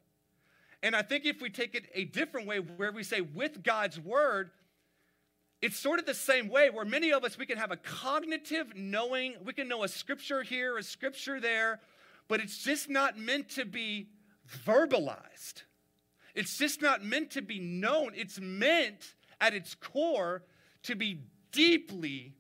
And 0.83 0.97
I 0.97 1.03
think 1.03 1.27
if 1.27 1.43
we 1.43 1.51
take 1.51 1.75
it 1.75 1.91
a 1.93 2.05
different 2.05 2.47
way, 2.47 2.59
where 2.59 2.93
we 2.93 3.03
say 3.03 3.21
with 3.21 3.63
God's 3.63 4.01
word, 4.01 4.51
it's 5.61 5.79
sort 5.79 5.99
of 5.99 6.07
the 6.07 6.15
same 6.15 6.49
way 6.49 6.71
where 6.71 6.87
many 6.87 7.13
of 7.13 7.25
us, 7.25 7.37
we 7.37 7.45
can 7.45 7.59
have 7.59 7.73
a 7.73 7.77
cognitive 7.77 8.75
knowing, 8.75 9.35
we 9.45 9.53
can 9.53 9.69
know 9.69 9.83
a 9.83 9.89
scripture 9.89 10.43
here, 10.43 10.79
a 10.79 10.83
scripture 10.83 11.39
there, 11.39 11.81
but 12.29 12.41
it's 12.41 12.63
just 12.63 12.89
not 12.89 13.19
meant 13.19 13.51
to 13.51 13.65
be 13.67 14.09
verbalized. 14.65 15.65
It's 16.35 16.57
just 16.57 16.81
not 16.81 17.05
meant 17.05 17.33
to 17.33 17.43
be 17.43 17.59
known. 17.59 18.13
It's 18.15 18.41
meant 18.41 19.15
at 19.41 19.53
its 19.53 19.75
core 19.75 20.45
to 20.85 20.95
be 20.95 21.25
deeply 21.53 22.35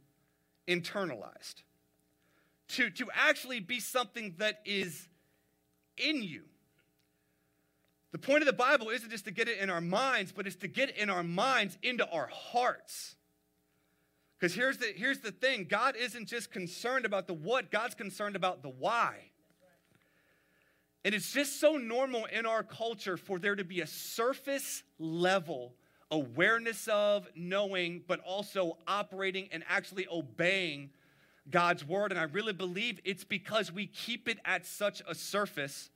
internalized 0.68 1.62
to, 2.68 2.90
to 2.90 3.08
actually 3.14 3.60
be 3.60 3.80
something 3.80 4.34
that 4.38 4.60
is 4.64 5.08
in 5.96 6.22
you. 6.22 6.42
The 8.12 8.18
point 8.18 8.42
of 8.42 8.46
the 8.46 8.52
Bible 8.52 8.90
isn't 8.90 9.10
just 9.10 9.26
to 9.26 9.30
get 9.30 9.48
it 9.48 9.58
in 9.58 9.70
our 9.70 9.80
minds, 9.80 10.32
but 10.32 10.46
it's 10.46 10.56
to 10.56 10.68
get 10.68 10.90
it 10.90 10.96
in 10.96 11.10
our 11.10 11.22
minds 11.22 11.78
into 11.82 12.08
our 12.08 12.28
hearts. 12.32 13.14
Because 14.38 14.54
here's 14.54 14.78
the, 14.78 14.86
here's 14.96 15.20
the 15.20 15.32
thing 15.32 15.66
God 15.68 15.96
isn't 15.96 16.26
just 16.26 16.50
concerned 16.50 17.04
about 17.04 17.26
the 17.26 17.34
what, 17.34 17.70
God's 17.70 17.94
concerned 17.94 18.36
about 18.36 18.62
the 18.62 18.68
why. 18.70 19.30
And 21.04 21.14
it's 21.14 21.32
just 21.32 21.60
so 21.60 21.76
normal 21.76 22.26
in 22.26 22.46
our 22.46 22.62
culture 22.62 23.16
for 23.16 23.38
there 23.38 23.54
to 23.54 23.64
be 23.64 23.80
a 23.80 23.86
surface 23.86 24.82
level 24.98 25.74
awareness 26.10 26.88
of, 26.88 27.28
knowing, 27.34 28.02
but 28.06 28.20
also 28.20 28.78
operating 28.86 29.48
and 29.52 29.64
actually 29.68 30.06
obeying 30.10 30.90
God's 31.50 31.84
word. 31.84 32.10
And 32.10 32.20
I 32.20 32.24
really 32.24 32.52
believe 32.52 33.00
it's 33.04 33.24
because 33.24 33.72
we 33.72 33.86
keep 33.86 34.28
it 34.28 34.38
at 34.44 34.66
such 34.66 35.02
a 35.08 35.14
surface 35.14 35.90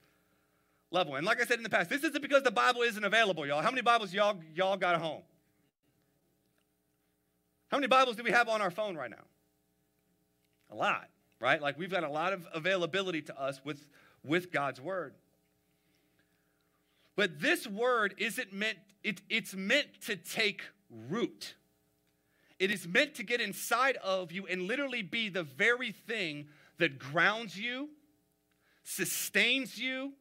level. 0.90 1.16
And 1.16 1.26
like 1.26 1.40
I 1.40 1.44
said 1.44 1.58
in 1.58 1.62
the 1.62 1.70
past, 1.70 1.90
this 1.90 2.04
isn't 2.04 2.22
because 2.22 2.42
the 2.42 2.50
Bible 2.50 2.82
isn't 2.82 3.04
available, 3.04 3.46
y'all. 3.46 3.62
How 3.62 3.70
many 3.70 3.82
Bibles 3.82 4.12
y'all, 4.12 4.38
y'all 4.54 4.76
got 4.76 4.94
at 4.94 5.00
home? 5.00 5.22
How 7.68 7.78
many 7.78 7.88
Bibles 7.88 8.16
do 8.16 8.22
we 8.22 8.30
have 8.30 8.48
on 8.48 8.62
our 8.62 8.70
phone 8.70 8.96
right 8.96 9.10
now? 9.10 9.24
A 10.70 10.76
lot, 10.76 11.08
right? 11.40 11.60
Like 11.60 11.78
we've 11.78 11.90
got 11.90 12.04
a 12.04 12.08
lot 12.08 12.32
of 12.32 12.46
availability 12.54 13.22
to 13.22 13.40
us 13.40 13.60
with, 13.64 13.84
with 14.24 14.52
God's 14.52 14.80
word. 14.80 15.14
But 17.16 17.40
this 17.40 17.66
word 17.66 18.14
isn't 18.18 18.52
meant, 18.52 18.78
it, 19.02 19.22
it's 19.28 19.54
meant 19.54 19.86
to 20.06 20.16
take 20.16 20.62
root. 21.08 21.54
It 22.58 22.70
is 22.70 22.86
meant 22.86 23.14
to 23.16 23.22
get 23.22 23.40
inside 23.40 23.96
of 23.96 24.32
you 24.32 24.46
and 24.46 24.62
literally 24.62 25.02
be 25.02 25.28
the 25.28 25.42
very 25.42 25.92
thing 25.92 26.46
that 26.78 26.98
grounds 26.98 27.58
you, 27.58 27.90
sustains 28.82 29.78
you, 29.78 30.12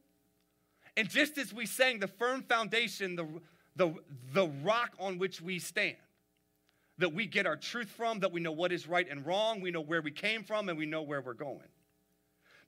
and 0.96 1.08
just 1.08 1.38
as 1.38 1.52
we 1.52 1.66
sang, 1.66 1.98
the 1.98 2.06
firm 2.06 2.42
foundation, 2.42 3.16
the, 3.16 3.26
the, 3.74 3.94
the 4.32 4.46
rock 4.62 4.92
on 5.00 5.18
which 5.18 5.40
we 5.40 5.58
stand, 5.58 5.96
that 6.98 7.12
we 7.12 7.26
get 7.26 7.46
our 7.46 7.56
truth 7.56 7.88
from, 7.88 8.20
that 8.20 8.30
we 8.30 8.40
know 8.40 8.52
what 8.52 8.70
is 8.70 8.86
right 8.86 9.08
and 9.10 9.26
wrong, 9.26 9.60
we 9.60 9.72
know 9.72 9.80
where 9.80 10.02
we 10.02 10.12
came 10.12 10.44
from, 10.44 10.68
and 10.68 10.78
we 10.78 10.86
know 10.86 11.02
where 11.02 11.20
we're 11.20 11.34
going. 11.34 11.68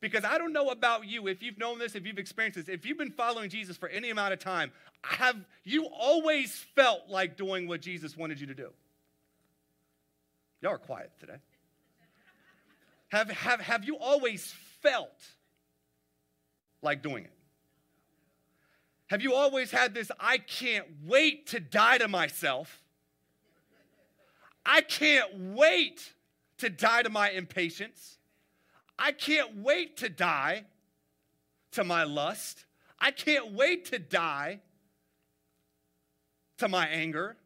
Because 0.06 0.24
I 0.24 0.38
don't 0.38 0.52
know 0.52 0.68
about 0.68 1.08
you, 1.08 1.26
if 1.26 1.42
you've 1.42 1.58
known 1.58 1.80
this, 1.80 1.96
if 1.96 2.06
you've 2.06 2.18
experienced 2.18 2.56
this, 2.56 2.68
if 2.68 2.86
you've 2.86 2.96
been 2.96 3.10
following 3.10 3.50
Jesus 3.50 3.76
for 3.76 3.88
any 3.88 4.10
amount 4.10 4.32
of 4.32 4.38
time, 4.38 4.70
have 5.02 5.34
you 5.64 5.86
always 5.86 6.54
felt 6.76 7.08
like 7.08 7.36
doing 7.36 7.66
what 7.66 7.80
Jesus 7.80 8.16
wanted 8.16 8.40
you 8.40 8.46
to 8.46 8.54
do? 8.54 8.68
Y'all 10.62 10.74
are 10.74 10.78
quiet 10.78 11.10
today. 11.18 11.38
Have, 13.08 13.28
have, 13.30 13.60
have 13.60 13.84
you 13.84 13.98
always 13.98 14.54
felt 14.80 15.24
like 16.82 17.02
doing 17.02 17.24
it? 17.24 17.32
Have 19.08 19.22
you 19.22 19.34
always 19.34 19.72
had 19.72 19.92
this, 19.92 20.12
I 20.20 20.38
can't 20.38 20.86
wait 21.04 21.48
to 21.48 21.58
die 21.58 21.98
to 21.98 22.06
myself? 22.06 22.80
I 24.64 24.82
can't 24.82 25.52
wait 25.56 26.12
to 26.58 26.70
die 26.70 27.02
to 27.02 27.10
my 27.10 27.30
impatience. 27.30 28.15
I 28.98 29.12
can't 29.12 29.56
wait 29.56 29.98
to 29.98 30.08
die 30.08 30.64
to 31.72 31.84
my 31.84 32.04
lust. 32.04 32.64
I 32.98 33.10
can't 33.10 33.52
wait 33.52 33.86
to 33.86 33.98
die 33.98 34.60
to 36.58 36.68
my 36.68 36.86
anger 36.88 37.36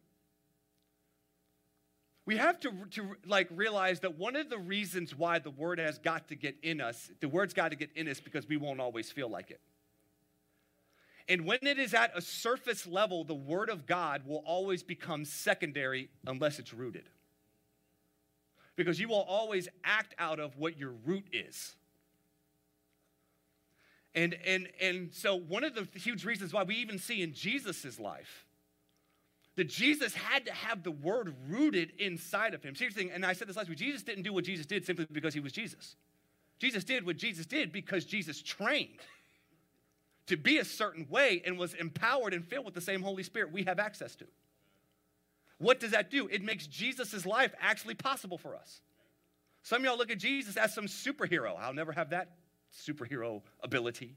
we 2.31 2.37
have 2.37 2.61
to, 2.61 2.71
to 2.93 3.17
like 3.27 3.49
realize 3.51 3.99
that 4.01 4.17
one 4.17 4.37
of 4.37 4.51
the 4.51 4.59
reasons 4.59 5.17
why 5.19 5.41
the 5.41 5.51
word 5.51 5.81
has 5.81 5.99
got 5.99 6.29
to 6.29 6.37
get 6.37 6.55
in 6.63 6.81
us, 6.81 7.11
the 7.19 7.29
word's 7.29 7.55
got 7.55 7.71
to 7.71 7.77
get 7.77 7.91
in 7.97 8.07
us 8.07 8.21
because 8.21 8.49
we 8.49 8.57
won't 8.57 8.81
always 8.81 9.11
feel 9.11 9.29
like 9.29 9.51
it. 9.51 9.61
And 11.29 11.45
when 11.45 11.59
it 11.63 11.77
is 11.81 11.93
at 11.93 12.17
a 12.17 12.21
surface 12.21 12.87
level, 12.87 13.25
the 13.25 13.35
Word 13.35 13.69
of 13.69 13.85
God 13.85 14.23
will 14.27 14.45
always 14.47 14.85
become 14.85 15.25
secondary 15.25 16.09
unless 16.25 16.61
it's 16.61 16.73
rooted. 16.73 17.09
Because 18.77 18.99
you 18.99 19.09
will 19.09 19.23
always 19.23 19.69
act 19.85 20.15
out 20.19 20.41
of 20.41 20.57
what 20.57 20.79
your 20.79 20.93
root 21.05 21.25
is. 21.33 21.75
And, 24.15 24.37
and, 24.45 24.69
and 24.81 25.13
so, 25.13 25.37
one 25.37 25.63
of 25.63 25.75
the 25.75 25.87
huge 25.99 26.25
reasons 26.25 26.53
why 26.53 26.63
we 26.65 26.77
even 26.77 26.99
see 26.99 27.23
in 27.23 27.33
Jesus' 27.33 28.01
life 28.01 28.47
that 29.57 29.69
Jesus 29.69 30.15
had 30.15 30.47
to 30.47 30.53
have 30.53 30.83
the 30.83 30.91
word 30.91 31.35
rooted 31.49 31.93
inside 31.99 32.55
of 32.55 32.63
him. 32.63 32.75
Here's 32.77 32.95
the 32.95 33.03
thing, 33.03 33.11
and 33.11 33.27
I 33.27 33.35
said 33.35 33.49
this 33.49 33.57
last 33.57 33.69
week 33.69 33.79
Jesus 33.79 34.03
didn't 34.03 34.23
do 34.23 34.33
what 34.33 34.45
Jesus 34.45 34.67
did 34.67 34.87
simply 34.87 35.07
because 35.13 35.35
he 35.35 35.41
was 35.41 35.53
Jesus. 35.53 35.97
Jesus 36.59 36.85
did 36.85 37.07
what 37.07 37.17
Jesus 37.17 37.47
did 37.47 37.73
because 37.73 38.05
Jesus 38.05 38.43
trained 38.43 39.01
to 40.27 40.37
be 40.37 40.59
a 40.59 40.65
certain 40.65 41.07
way 41.11 41.43
and 41.45 41.59
was 41.59 41.75
empowered 41.75 42.35
and 42.35 42.47
filled 42.47 42.65
with 42.65 42.75
the 42.75 42.81
same 42.81 43.03
Holy 43.03 43.23
Spirit 43.23 43.53
we 43.53 43.65
have 43.65 43.79
access 43.79 44.15
to. 44.17 44.27
What 45.61 45.79
does 45.79 45.91
that 45.91 46.11
do? 46.11 46.27
It 46.29 46.43
makes 46.43 46.67
Jesus' 46.67 47.27
life 47.27 47.55
actually 47.61 47.95
possible 47.95 48.39
for 48.39 48.57
us. 48.57 48.81
Some 49.63 49.83
of 49.83 49.85
y'all 49.85 49.99
look 49.99 50.11
at 50.11 50.19
Jesus 50.19 50.57
as 50.57 50.75
some 50.75 50.87
superhero. 50.87 51.55
I'll 51.59 51.75
never 51.75 51.93
have 51.93 52.11
that 52.11 52.31
superhero 52.75 53.43
ability. 53.63 54.17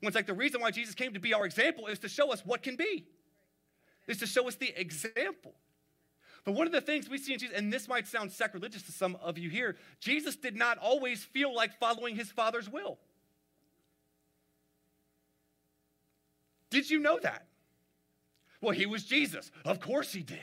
When 0.00 0.08
it's 0.08 0.16
like 0.16 0.26
the 0.26 0.34
reason 0.34 0.60
why 0.60 0.72
Jesus 0.72 0.96
came 0.96 1.14
to 1.14 1.20
be 1.20 1.32
our 1.32 1.46
example 1.46 1.86
is 1.86 2.00
to 2.00 2.08
show 2.08 2.32
us 2.32 2.44
what 2.44 2.64
can 2.64 2.74
be, 2.74 3.06
is 4.08 4.18
to 4.18 4.26
show 4.26 4.48
us 4.48 4.56
the 4.56 4.74
example. 4.78 5.54
But 6.44 6.54
one 6.54 6.66
of 6.66 6.72
the 6.72 6.80
things 6.80 7.08
we 7.08 7.18
see 7.18 7.34
in 7.34 7.38
Jesus, 7.38 7.56
and 7.56 7.72
this 7.72 7.86
might 7.86 8.08
sound 8.08 8.32
sacrilegious 8.32 8.82
to 8.82 8.92
some 8.92 9.16
of 9.22 9.38
you 9.38 9.48
here, 9.48 9.76
Jesus 10.00 10.34
did 10.34 10.56
not 10.56 10.76
always 10.78 11.22
feel 11.22 11.54
like 11.54 11.78
following 11.78 12.16
his 12.16 12.32
Father's 12.32 12.68
will. 12.68 12.98
Did 16.68 16.90
you 16.90 16.98
know 16.98 17.20
that? 17.22 17.46
Well, 18.62 18.74
he 18.74 18.86
was 18.86 19.04
Jesus. 19.04 19.50
Of 19.66 19.80
course 19.80 20.12
he 20.12 20.22
did. 20.22 20.38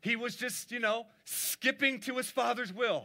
He 0.00 0.16
was 0.16 0.36
just, 0.36 0.72
you 0.72 0.80
know, 0.80 1.06
skipping 1.24 2.00
to 2.00 2.16
his 2.16 2.30
Father's 2.30 2.72
will. 2.72 3.04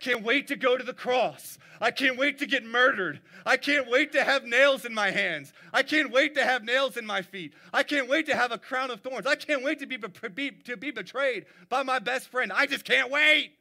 Can't 0.00 0.22
wait 0.22 0.48
to 0.48 0.56
go 0.56 0.76
to 0.76 0.84
the 0.84 0.94
cross. 0.94 1.58
I 1.80 1.90
can't 1.90 2.16
wait 2.16 2.38
to 2.38 2.46
get 2.46 2.64
murdered. 2.64 3.20
I 3.44 3.56
can't 3.56 3.88
wait 3.88 4.12
to 4.12 4.24
have 4.24 4.44
nails 4.44 4.84
in 4.84 4.94
my 4.94 5.10
hands. 5.10 5.52
I 5.72 5.82
can't 5.82 6.10
wait 6.10 6.34
to 6.34 6.44
have 6.44 6.64
nails 6.64 6.96
in 6.96 7.04
my 7.04 7.22
feet. 7.22 7.52
I 7.72 7.82
can't 7.82 8.08
wait 8.08 8.26
to 8.26 8.36
have 8.36 8.50
a 8.50 8.58
crown 8.58 8.90
of 8.90 9.00
thorns. 9.00 9.26
I 9.26 9.34
can't 9.34 9.62
wait 9.62 9.78
to 9.80 9.86
be, 9.86 9.98
be, 10.34 10.50
to 10.50 10.76
be 10.76 10.90
betrayed 10.90 11.46
by 11.68 11.82
my 11.82 11.98
best 11.98 12.28
friend. 12.28 12.52
I 12.52 12.66
just 12.66 12.84
can't 12.84 13.10
wait. 13.10 13.52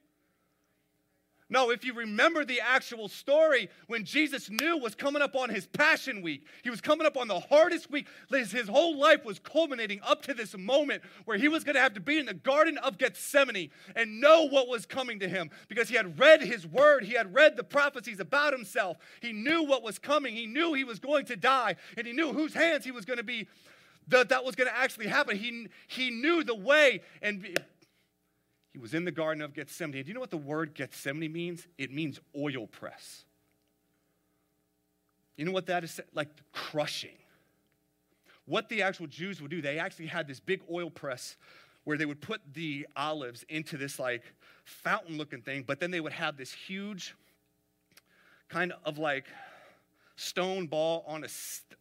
No, 1.52 1.72
if 1.72 1.84
you 1.84 1.94
remember 1.94 2.46
the 2.46 2.62
actual 2.62 3.08
story, 3.08 3.70
when 3.88 4.06
Jesus 4.06 4.52
knew 4.52 4.78
was 4.78 4.94
coming 4.94 5.24
up 5.24 5.36
on 5.36 5.50
his 5.50 5.66
Passion 5.66 6.22
Week, 6.22 6.46
he 6.64 6.70
was 6.70 6.80
coming 6.80 7.08
up 7.08 7.18
on 7.18 7.28
the 7.28 7.40
hardest 7.40 7.90
week. 7.90 8.08
His, 8.30 8.52
his 8.52 8.68
whole 8.68 9.00
life 9.00 9.26
was 9.26 9.40
culminating 9.40 10.00
up 10.04 10.22
to 10.24 10.36
this 10.36 10.56
moment 10.56 11.02
where 11.26 11.40
he 11.40 11.48
was 11.48 11.64
going 11.64 11.74
to 11.74 11.82
have 11.82 11.96
to 11.96 12.00
be 12.00 12.20
in 12.20 12.28
the 12.28 12.36
Garden 12.36 12.78
of 12.78 13.00
Gethsemane 13.00 13.72
and 13.96 14.22
know 14.22 14.48
what 14.48 14.68
was 14.68 14.86
coming 14.86 15.20
to 15.22 15.28
him 15.28 15.50
because 15.68 15.90
he 15.90 15.96
had 15.96 16.20
read 16.20 16.44
his 16.44 16.68
word. 16.68 17.04
He 17.04 17.14
had 17.14 17.34
read 17.34 17.58
the 17.58 17.64
prophecies 17.64 18.20
about 18.20 18.54
himself. 18.54 18.98
He 19.20 19.34
knew 19.34 19.64
what 19.64 19.82
was 19.82 19.98
coming. 19.98 20.36
He 20.36 20.46
knew 20.46 20.76
he 20.76 20.84
was 20.84 21.00
going 21.00 21.26
to 21.26 21.36
die, 21.36 21.78
and 21.98 22.06
he 22.06 22.14
knew 22.14 22.32
whose 22.32 22.54
hands 22.54 22.86
he 22.86 22.92
was 22.92 23.06
going 23.06 23.18
to 23.18 23.24
be, 23.24 23.48
that 24.08 24.30
that 24.30 24.46
was 24.46 24.56
going 24.56 24.70
to 24.70 24.78
actually 24.78 25.08
happen. 25.08 25.36
He, 25.36 25.68
he 25.88 26.12
knew 26.12 26.44
the 26.44 26.56
way, 26.56 27.02
and 27.24 27.58
he 28.72 28.78
was 28.78 28.94
in 28.94 29.06
the 29.06 29.12
Garden 29.12 29.42
of 29.42 29.54
Gethsemane. 29.54 30.04
Do 30.04 30.08
you 30.08 30.14
know 30.14 30.20
what 30.20 30.30
the 30.30 30.38
word 30.38 30.74
Gethsemane 30.76 31.32
means? 31.32 31.68
It 31.78 31.92
means 31.92 32.20
oil 32.38 32.68
press. 32.68 33.26
You 35.38 35.46
know 35.46 35.52
what 35.52 35.68
that 35.68 35.84
is? 35.84 36.00
Like 36.14 36.30
crushing. 36.52 37.18
What 38.46 38.70
the 38.70 38.82
actual 38.82 39.08
Jews 39.08 39.42
would 39.42 39.52
do, 39.52 39.62
they 39.62 39.80
actually 39.80 40.08
had 40.08 40.28
this 40.28 40.40
big 40.40 40.62
oil 40.72 40.90
press 40.90 41.38
where 41.84 41.98
they 41.98 42.06
would 42.06 42.22
put 42.22 42.42
the 42.54 42.88
olives 42.96 43.46
into 43.50 43.78
this 43.78 44.00
like 44.00 44.24
fountain 44.64 45.18
looking 45.18 45.42
thing, 45.42 45.64
but 45.66 45.80
then 45.80 45.92
they 45.92 46.00
would 46.00 46.14
have 46.14 46.38
this 46.38 46.52
huge 46.52 47.16
kind 48.50 48.74
of 48.86 48.98
like 48.98 49.26
stone 50.16 50.68
ball 50.68 51.04
on 51.08 51.24
a, 51.24 51.28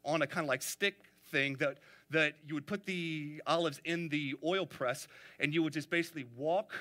on 0.05 0.23
a 0.23 0.27
kind 0.27 0.45
of 0.45 0.49
like 0.49 0.63
stick 0.63 0.95
thing 1.31 1.55
that 1.55 1.79
that 2.11 2.35
you 2.47 2.55
would 2.55 2.67
put 2.67 2.87
the 2.87 3.43
olives 3.47 3.81
in 3.85 4.09
the 4.09 4.35
oil 4.45 4.67
press 4.67 5.09
and 5.39 5.53
you 5.53 5.63
would 5.63 5.73
just 5.73 5.91
basically 5.91 6.25
walk 6.37 6.73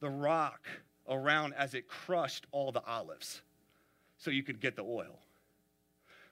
the 0.00 0.10
rock 0.10 0.66
around 1.08 1.54
as 1.54 1.74
it 1.74 1.88
crushed 1.88 2.46
all 2.52 2.70
the 2.70 2.84
olives 2.84 3.40
so 4.18 4.30
you 4.30 4.42
could 4.42 4.60
get 4.60 4.76
the 4.76 4.82
oil. 4.82 5.18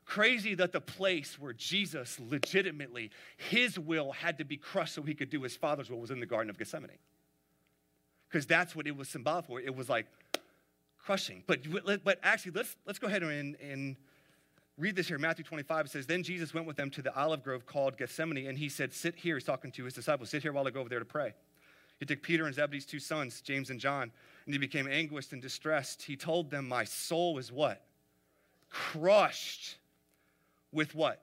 Crazy 0.04 0.54
that 0.54 0.72
the 0.72 0.80
place 0.80 1.38
where 1.38 1.52
Jesus 1.52 2.20
legitimately, 2.20 3.10
his 3.36 3.78
will 3.78 4.12
had 4.12 4.38
to 4.38 4.44
be 4.44 4.56
crushed 4.56 4.94
so 4.94 5.02
he 5.02 5.14
could 5.14 5.30
do 5.30 5.42
his 5.42 5.56
father's 5.56 5.90
will 5.90 5.98
was 5.98 6.10
in 6.10 6.20
the 6.20 6.26
Garden 6.26 6.50
of 6.50 6.58
Gethsemane. 6.58 6.90
Because 8.28 8.46
that's 8.46 8.76
what 8.76 8.86
it 8.86 8.96
was 8.96 9.08
symbolic 9.08 9.46
for. 9.46 9.60
It 9.60 9.74
was 9.74 9.88
like 9.88 10.06
crushing. 10.98 11.42
But, 11.46 11.60
but 12.04 12.18
actually, 12.22 12.52
let's, 12.52 12.76
let's 12.86 12.98
go 12.98 13.08
ahead 13.08 13.22
and, 13.22 13.56
and 13.60 13.96
read 14.78 14.96
this 14.96 15.08
here, 15.08 15.18
Matthew 15.18 15.44
25. 15.44 15.86
It 15.86 15.88
says, 15.90 16.06
Then 16.06 16.22
Jesus 16.22 16.52
went 16.52 16.66
with 16.66 16.76
them 16.76 16.90
to 16.90 17.02
the 17.02 17.14
olive 17.16 17.42
grove 17.42 17.66
called 17.66 17.96
Gethsemane, 17.96 18.46
and 18.46 18.58
he 18.58 18.68
said, 18.68 18.92
Sit 18.92 19.16
here. 19.16 19.36
He's 19.36 19.44
talking 19.44 19.72
to 19.72 19.84
his 19.84 19.94
disciples, 19.94 20.30
Sit 20.30 20.42
here 20.42 20.52
while 20.52 20.66
I 20.66 20.70
go 20.70 20.80
over 20.80 20.88
there 20.88 20.98
to 20.98 21.04
pray. 21.04 21.34
He 21.98 22.06
took 22.06 22.22
Peter 22.22 22.44
and 22.44 22.54
Zebedee's 22.54 22.84
two 22.84 23.00
sons, 23.00 23.40
James 23.40 23.70
and 23.70 23.80
John, 23.80 24.10
and 24.44 24.54
he 24.54 24.58
became 24.58 24.86
anguished 24.86 25.32
and 25.32 25.40
distressed. 25.40 26.02
He 26.02 26.16
told 26.16 26.50
them, 26.50 26.68
My 26.68 26.84
soul 26.84 27.38
is 27.38 27.50
what? 27.50 27.82
Crushed 28.68 29.76
with 30.72 30.94
what? 30.94 31.22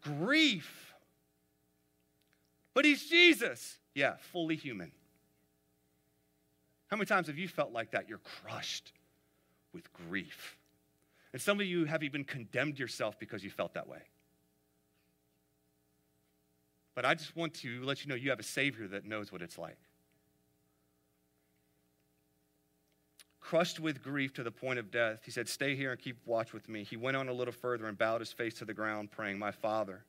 Grief. 0.00 0.94
But 2.74 2.84
he's 2.84 3.06
Jesus. 3.06 3.76
Yeah, 3.94 4.14
fully 4.32 4.56
human. 4.56 4.92
How 6.88 6.96
many 6.96 7.06
times 7.06 7.26
have 7.26 7.38
you 7.38 7.48
felt 7.48 7.72
like 7.72 7.90
that? 7.92 8.08
You're 8.08 8.20
crushed 8.42 8.92
with 9.74 9.92
grief. 9.92 10.56
And 11.32 11.40
some 11.40 11.60
of 11.60 11.66
you 11.66 11.84
have 11.86 12.02
even 12.02 12.24
condemned 12.24 12.78
yourself 12.78 13.18
because 13.18 13.42
you 13.42 13.50
felt 13.50 13.74
that 13.74 13.88
way. 13.88 14.02
But 16.94 17.06
I 17.06 17.14
just 17.14 17.34
want 17.34 17.54
to 17.54 17.82
let 17.82 18.04
you 18.04 18.08
know 18.08 18.14
you 18.14 18.30
have 18.30 18.40
a 18.40 18.44
Savior 18.44 18.86
that 18.88 19.06
knows 19.06 19.32
what 19.32 19.40
it's 19.40 19.56
like. 19.56 19.78
Crushed 23.40 23.80
with 23.80 24.02
grief 24.02 24.32
to 24.34 24.42
the 24.42 24.50
point 24.50 24.78
of 24.78 24.90
death, 24.90 25.20
he 25.24 25.30
said, 25.30 25.48
Stay 25.48 25.74
here 25.74 25.90
and 25.90 26.00
keep 26.00 26.16
watch 26.26 26.52
with 26.52 26.68
me. 26.68 26.84
He 26.84 26.96
went 26.96 27.16
on 27.16 27.28
a 27.28 27.32
little 27.32 27.52
further 27.52 27.86
and 27.86 27.96
bowed 27.96 28.20
his 28.20 28.32
face 28.32 28.54
to 28.54 28.64
the 28.64 28.74
ground, 28.74 29.10
praying, 29.10 29.38
My 29.38 29.50
Father, 29.50 30.04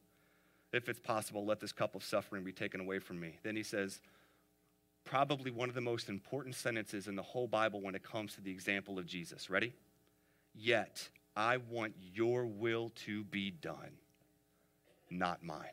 if 0.72 0.90
it's 0.90 1.00
possible, 1.00 1.46
let 1.46 1.60
this 1.60 1.72
cup 1.72 1.96
of 1.96 2.04
suffering 2.04 2.44
be 2.44 2.52
taken 2.52 2.80
away 2.80 3.00
from 3.00 3.20
me. 3.20 3.38
Then 3.44 3.56
he 3.56 3.64
says, 3.64 4.02
Probably 5.06 5.52
one 5.52 5.70
of 5.70 5.76
the 5.76 5.82
most 5.82 6.10
important 6.10 6.56
sentences 6.56 7.08
in 7.08 7.16
the 7.16 7.24
whole 7.24 7.48
Bible 7.48 7.82
when 7.82 7.96
it 7.96 8.04
comes 8.04 8.36
to 8.36 8.42
the 8.42 8.52
example 8.52 8.98
of 8.98 9.06
Jesus. 9.06 9.50
Ready? 9.50 9.74
Yet 10.54 11.10
I 11.36 11.58
want 11.58 11.94
your 12.14 12.46
will 12.46 12.92
to 13.06 13.24
be 13.26 13.52
done, 13.52 13.98
not 15.10 15.44
mine. 15.44 15.66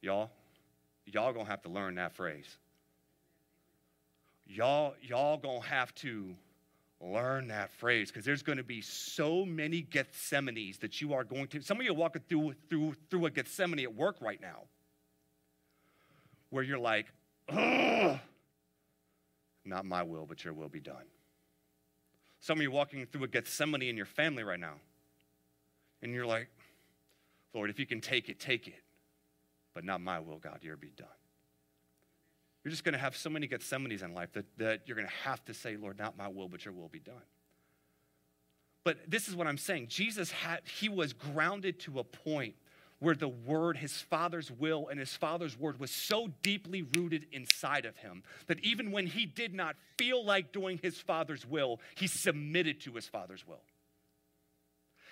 Y'all, 0.00 0.30
y'all 1.06 1.32
gonna 1.32 1.44
have 1.44 1.62
to 1.62 1.68
learn 1.68 1.96
that 1.96 2.14
phrase. 2.14 2.56
Y'all, 4.46 4.94
y'all 5.02 5.36
gonna 5.36 5.60
have 5.62 5.94
to 5.96 6.34
learn 7.02 7.48
that 7.48 7.70
phrase 7.72 8.10
because 8.10 8.24
there's 8.24 8.42
going 8.42 8.58
to 8.58 8.64
be 8.64 8.80
so 8.80 9.44
many 9.44 9.82
Gethsemanes 9.82 10.78
that 10.80 11.00
you 11.00 11.12
are 11.14 11.24
going 11.24 11.48
to. 11.48 11.60
Some 11.60 11.78
of 11.78 11.84
you 11.84 11.90
are 11.90 11.94
walking 11.94 12.22
through 12.28 12.54
through 12.70 12.94
through 13.10 13.26
a 13.26 13.30
Gethsemane 13.30 13.80
at 13.80 13.94
work 13.94 14.16
right 14.20 14.40
now, 14.40 14.62
where 16.50 16.62
you're 16.62 16.78
like, 16.78 17.06
not 17.50 18.20
my 19.84 20.02
will, 20.02 20.26
but 20.26 20.44
your 20.44 20.54
will 20.54 20.68
be 20.68 20.80
done. 20.80 21.04
Some 22.42 22.58
of 22.58 22.62
you 22.62 22.72
walking 22.72 23.06
through 23.06 23.22
a 23.22 23.28
Gethsemane 23.28 23.82
in 23.82 23.96
your 23.96 24.04
family 24.04 24.42
right 24.42 24.58
now. 24.58 24.74
And 26.02 26.12
you're 26.12 26.26
like, 26.26 26.48
Lord, 27.54 27.70
if 27.70 27.78
you 27.78 27.86
can 27.86 28.00
take 28.00 28.28
it, 28.28 28.40
take 28.40 28.66
it. 28.66 28.82
But 29.74 29.84
not 29.84 30.00
my 30.00 30.18
will, 30.18 30.38
God, 30.38 30.58
your 30.62 30.76
be 30.76 30.90
done. 30.96 31.06
You're 32.64 32.72
just 32.72 32.82
going 32.82 32.94
to 32.94 32.98
have 32.98 33.16
so 33.16 33.30
many 33.30 33.46
Gethsemanes 33.46 34.02
in 34.02 34.12
life 34.12 34.32
that, 34.32 34.44
that 34.58 34.80
you're 34.86 34.96
going 34.96 35.06
to 35.06 35.14
have 35.28 35.44
to 35.44 35.54
say, 35.54 35.76
Lord, 35.76 36.00
not 36.00 36.18
my 36.18 36.26
will, 36.26 36.48
but 36.48 36.64
your 36.64 36.74
will 36.74 36.88
be 36.88 36.98
done. 36.98 37.14
But 38.82 38.98
this 39.08 39.28
is 39.28 39.36
what 39.36 39.46
I'm 39.46 39.56
saying. 39.56 39.86
Jesus 39.86 40.32
had, 40.32 40.62
he 40.64 40.88
was 40.88 41.12
grounded 41.12 41.78
to 41.80 42.00
a 42.00 42.04
point 42.04 42.56
where 43.02 43.14
the 43.14 43.28
word, 43.28 43.76
his 43.76 43.92
father's 43.92 44.50
will, 44.50 44.88
and 44.88 44.98
his 44.98 45.14
father's 45.14 45.58
word 45.58 45.80
was 45.80 45.90
so 45.90 46.28
deeply 46.42 46.82
rooted 46.96 47.26
inside 47.32 47.84
of 47.84 47.96
him 47.96 48.22
that 48.46 48.60
even 48.60 48.92
when 48.92 49.06
he 49.06 49.26
did 49.26 49.52
not 49.52 49.74
feel 49.98 50.24
like 50.24 50.52
doing 50.52 50.78
his 50.82 50.98
father's 50.98 51.44
will, 51.44 51.80
he 51.96 52.06
submitted 52.06 52.80
to 52.80 52.92
his 52.92 53.06
father's 53.06 53.46
will. 53.46 53.62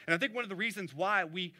And 0.06 0.14
I 0.14 0.18
think 0.18 0.34
one 0.34 0.44
of 0.44 0.50
the 0.50 0.56
reasons 0.56 0.94
why 0.94 1.24
we 1.24 1.52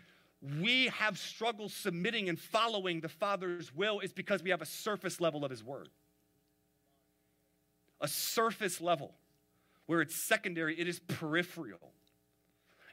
we 0.63 0.87
have 0.89 1.19
struggled 1.19 1.71
submitting 1.71 2.31
and 2.31 2.39
following 2.39 3.01
the 3.01 3.11
Father's 3.11 3.75
will 3.75 4.01
is 4.01 4.13
because 4.13 4.43
we 4.43 4.51
have 4.51 4.63
a 4.63 4.67
surface 4.67 5.21
level 5.21 5.45
of 5.45 5.51
His 5.51 5.63
Word. 5.63 5.91
A 8.01 8.09
surface 8.09 8.81
level 8.81 9.13
where 9.85 10.01
it's 10.01 10.17
secondary, 10.17 10.81
it 10.81 10.89
is 10.89 10.99
peripheral. 10.99 11.93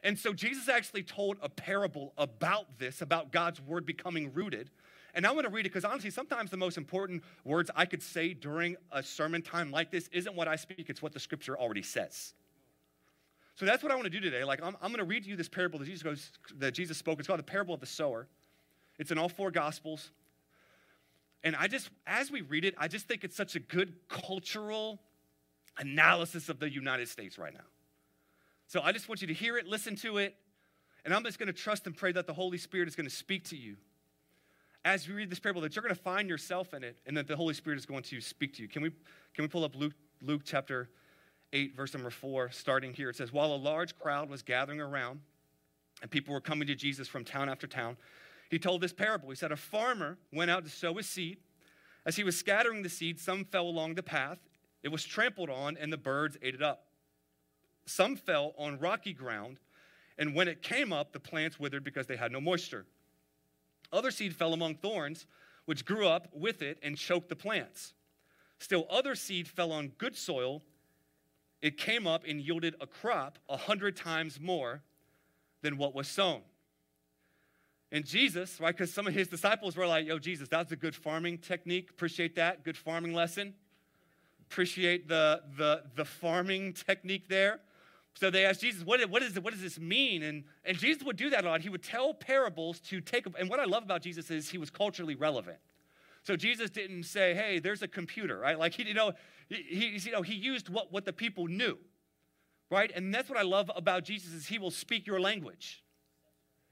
And 0.03 0.17
so 0.17 0.33
Jesus 0.33 0.69
actually 0.69 1.03
told 1.03 1.37
a 1.41 1.49
parable 1.49 2.13
about 2.17 2.77
this, 2.77 3.01
about 3.01 3.31
God's 3.31 3.61
word 3.61 3.85
becoming 3.85 4.33
rooted. 4.33 4.69
And 5.13 5.25
I 5.25 5.31
want 5.31 5.47
to 5.47 5.51
read 5.51 5.65
it 5.65 5.69
because 5.69 5.85
honestly, 5.85 6.11
sometimes 6.11 6.51
the 6.51 6.57
most 6.57 6.77
important 6.77 7.23
words 7.43 7.71
I 7.75 7.85
could 7.85 8.03
say 8.03 8.33
during 8.33 8.77
a 8.91 9.01
sermon 9.01 9.41
time 9.41 9.71
like 9.71 9.89
this 9.89 10.09
isn't 10.11 10.35
what 10.35 10.47
I 10.47 10.55
speak, 10.55 10.89
it's 10.89 11.01
what 11.01 11.13
the 11.13 11.19
scripture 11.19 11.57
already 11.57 11.81
says. 11.81 12.33
So 13.55 13.65
that's 13.65 13.81
what 13.81 13.91
I 13.91 13.95
want 13.95 14.05
to 14.05 14.11
do 14.11 14.19
today. 14.19 14.43
Like, 14.43 14.61
I'm, 14.61 14.75
I'm 14.81 14.91
going 14.91 14.99
to 14.99 15.03
read 15.03 15.23
to 15.23 15.29
you 15.29 15.35
this 15.35 15.49
parable 15.49 15.79
that 15.79 15.85
Jesus, 15.85 16.03
goes, 16.03 16.31
that 16.57 16.75
Jesus 16.75 16.97
spoke. 16.97 17.17
It's 17.17 17.27
called 17.27 17.39
the 17.39 17.43
parable 17.43 17.73
of 17.73 17.79
the 17.79 17.87
sower. 17.87 18.27
It's 18.99 19.09
in 19.09 19.17
all 19.17 19.29
four 19.29 19.49
gospels. 19.49 20.11
And 21.43 21.55
I 21.55 21.67
just, 21.67 21.89
as 22.05 22.29
we 22.29 22.41
read 22.41 22.65
it, 22.65 22.75
I 22.77 22.87
just 22.87 23.07
think 23.07 23.23
it's 23.23 23.35
such 23.35 23.55
a 23.55 23.59
good 23.59 23.95
cultural 24.09 24.99
analysis 25.79 26.49
of 26.49 26.59
the 26.59 26.69
United 26.69 27.07
States 27.07 27.39
right 27.39 27.53
now. 27.53 27.61
So 28.67 28.81
I 28.81 28.91
just 28.91 29.07
want 29.09 29.21
you 29.21 29.27
to 29.27 29.33
hear 29.33 29.57
it, 29.57 29.65
listen 29.65 29.95
to 29.97 30.17
it, 30.17 30.35
and 31.05 31.13
I'm 31.13 31.23
just 31.23 31.39
going 31.39 31.47
to 31.47 31.53
trust 31.53 31.87
and 31.87 31.95
pray 31.95 32.11
that 32.11 32.27
the 32.27 32.33
Holy 32.33 32.57
Spirit 32.57 32.87
is 32.87 32.95
going 32.95 33.07
to 33.07 33.15
speak 33.15 33.45
to 33.45 33.57
you 33.57 33.77
as 34.87 35.05
we 35.05 35.13
read 35.13 35.29
this 35.29 35.39
parable, 35.39 35.61
that 35.61 35.75
you're 35.75 35.83
going 35.83 35.93
to 35.93 36.01
find 36.01 36.29
yourself 36.29 36.73
in 36.73 36.81
it, 36.81 36.97
and 37.05 37.17
that 37.17 37.27
the 37.27 37.35
Holy 37.35 37.53
Spirit 37.53 37.77
is 37.77 37.85
going 37.85 38.03
to 38.03 38.21
speak 38.21 38.53
to 38.53 38.61
you. 38.61 38.69
Can 38.69 38.81
we, 38.81 38.89
can 39.33 39.43
we 39.43 39.47
pull 39.47 39.65
up 39.65 39.75
Luke, 39.75 39.93
Luke 40.21 40.43
chapter 40.45 40.89
8, 41.51 41.75
verse 41.75 41.93
number 41.93 42.09
4, 42.09 42.51
starting 42.51 42.93
here? 42.93 43.09
It 43.09 43.17
says, 43.17 43.33
While 43.33 43.53
a 43.53 43.57
large 43.57 43.97
crowd 43.99 44.29
was 44.29 44.41
gathering 44.41 44.79
around, 44.79 45.19
and 46.01 46.09
people 46.09 46.33
were 46.33 46.39
coming 46.39 46.67
to 46.67 46.75
Jesus 46.75 47.07
from 47.07 47.25
town 47.25 47.49
after 47.49 47.67
town, 47.67 47.97
he 48.49 48.57
told 48.57 48.79
this 48.79 48.93
parable. 48.93 49.29
He 49.29 49.35
said, 49.35 49.51
A 49.51 49.57
farmer 49.57 50.17
went 50.31 50.49
out 50.49 50.63
to 50.63 50.69
sow 50.69 50.93
his 50.93 51.07
seed. 51.07 51.37
As 52.05 52.15
he 52.15 52.23
was 52.23 52.37
scattering 52.37 52.81
the 52.81 52.89
seed, 52.89 53.19
some 53.19 53.43
fell 53.43 53.67
along 53.67 53.95
the 53.95 54.03
path. 54.03 54.37
It 54.83 54.89
was 54.89 55.03
trampled 55.03 55.49
on, 55.49 55.75
and 55.75 55.91
the 55.91 55.97
birds 55.97 56.37
ate 56.41 56.55
it 56.55 56.61
up. 56.61 56.86
Some 57.87 58.17
fell 58.17 58.53
on 58.57 58.79
rocky 58.79 59.13
ground, 59.13 59.59
and 60.17 60.35
when 60.35 60.47
it 60.47 60.61
came 60.61 60.91
up, 60.91 61.13
the 61.13 61.19
plants 61.19 61.59
withered 61.59 61.83
because 61.83 62.05
they 62.05 62.17
had 62.17 62.31
no 62.31 62.41
moisture. 62.41 62.85
Other 63.93 64.11
seed 64.11 64.35
fell 64.35 64.53
among 64.53 64.75
thorns, 64.75 65.25
which 65.65 65.85
grew 65.85 66.07
up 66.07 66.27
with 66.33 66.61
it 66.61 66.77
and 66.83 66.97
choked 66.97 67.29
the 67.29 67.35
plants. 67.35 67.93
Still, 68.59 68.85
other 68.89 69.15
seed 69.15 69.47
fell 69.47 69.71
on 69.71 69.93
good 69.97 70.17
soil. 70.17 70.63
It 71.61 71.77
came 71.77 72.05
up 72.05 72.23
and 72.27 72.41
yielded 72.41 72.75
a 72.81 72.87
crop 72.87 73.39
a 73.47 73.55
hundred 73.55 73.95
times 73.95 74.39
more 74.39 74.83
than 75.61 75.77
what 75.77 75.95
was 75.95 76.07
sown. 76.07 76.41
And 77.91 78.05
Jesus, 78.05 78.59
right, 78.59 78.75
because 78.75 78.93
some 78.93 79.07
of 79.07 79.13
his 79.13 79.29
disciples 79.29 79.77
were 79.77 79.87
like, 79.87 80.05
yo, 80.05 80.19
Jesus, 80.19 80.49
that's 80.49 80.73
a 80.73 80.75
good 80.75 80.93
farming 80.93 81.37
technique. 81.37 81.89
Appreciate 81.89 82.35
that. 82.35 82.65
Good 82.65 82.75
farming 82.75 83.13
lesson. 83.13 83.53
Appreciate 84.41 85.07
the, 85.07 85.41
the, 85.57 85.83
the 85.95 86.03
farming 86.03 86.73
technique 86.73 87.29
there. 87.29 87.61
So 88.19 88.31
they 88.31 88.45
asked 88.45 88.61
Jesus, 88.61 88.83
what, 88.83 88.99
what, 89.11 89.21
is, 89.21 89.39
what 89.39 89.53
does 89.53 89.61
this 89.61 89.79
mean? 89.79 90.23
And, 90.23 90.43
and 90.65 90.75
Jesus 90.75 91.03
would 91.03 91.17
do 91.17 91.29
that 91.29 91.45
a 91.45 91.49
lot. 91.49 91.61
He 91.61 91.69
would 91.69 91.83
tell 91.83 92.15
parables 92.15 92.79
to 92.81 92.99
take, 92.99 93.27
and 93.37 93.47
what 93.47 93.59
I 93.59 93.65
love 93.65 93.83
about 93.83 94.01
Jesus 94.01 94.31
is 94.31 94.49
he 94.49 94.57
was 94.57 94.71
culturally 94.71 95.13
relevant. 95.13 95.59
So 96.23 96.35
Jesus 96.35 96.71
didn't 96.71 97.03
say, 97.03 97.35
hey, 97.35 97.59
there's 97.59 97.83
a 97.83 97.87
computer, 97.87 98.39
right? 98.39 98.57
Like, 98.57 98.73
he, 98.73 98.87
you 98.87 98.95
know, 98.95 99.13
he, 99.49 99.99
you 100.03 100.11
know, 100.11 100.23
he 100.23 100.33
used 100.33 100.67
what, 100.67 100.91
what 100.91 101.05
the 101.05 101.13
people 101.13 101.45
knew, 101.45 101.77
right? 102.71 102.91
And 102.95 103.13
that's 103.13 103.29
what 103.29 103.37
I 103.37 103.43
love 103.43 103.69
about 103.75 104.03
Jesus 104.03 104.33
is 104.33 104.47
he 104.47 104.57
will 104.57 104.71
speak 104.71 105.05
your 105.05 105.21
language. 105.21 105.83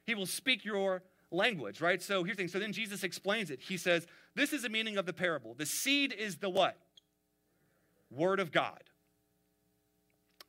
He 0.03 0.15
will 0.15 0.25
speak 0.25 0.65
your 0.65 1.03
language, 1.29 1.79
right? 1.79 2.01
So 2.01 2.23
here's 2.23 2.37
the 2.37 2.41
thing. 2.41 2.47
So 2.49 2.57
then 2.57 2.73
Jesus 2.73 3.03
explains 3.03 3.51
it. 3.51 3.59
He 3.61 3.77
says, 3.77 4.07
this 4.33 4.51
is 4.51 4.63
the 4.63 4.69
meaning 4.69 4.97
of 4.97 5.05
the 5.05 5.13
parable. 5.13 5.53
The 5.53 5.67
seed 5.67 6.11
is 6.11 6.37
the 6.37 6.49
what? 6.49 6.75
Word 8.09 8.39
of 8.39 8.51
God. 8.51 8.81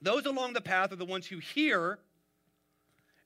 Those 0.06 0.25
along 0.25 0.52
the 0.52 0.60
path 0.60 0.92
are 0.92 0.96
the 0.96 1.04
ones 1.04 1.26
who 1.26 1.38
hear 1.38 1.98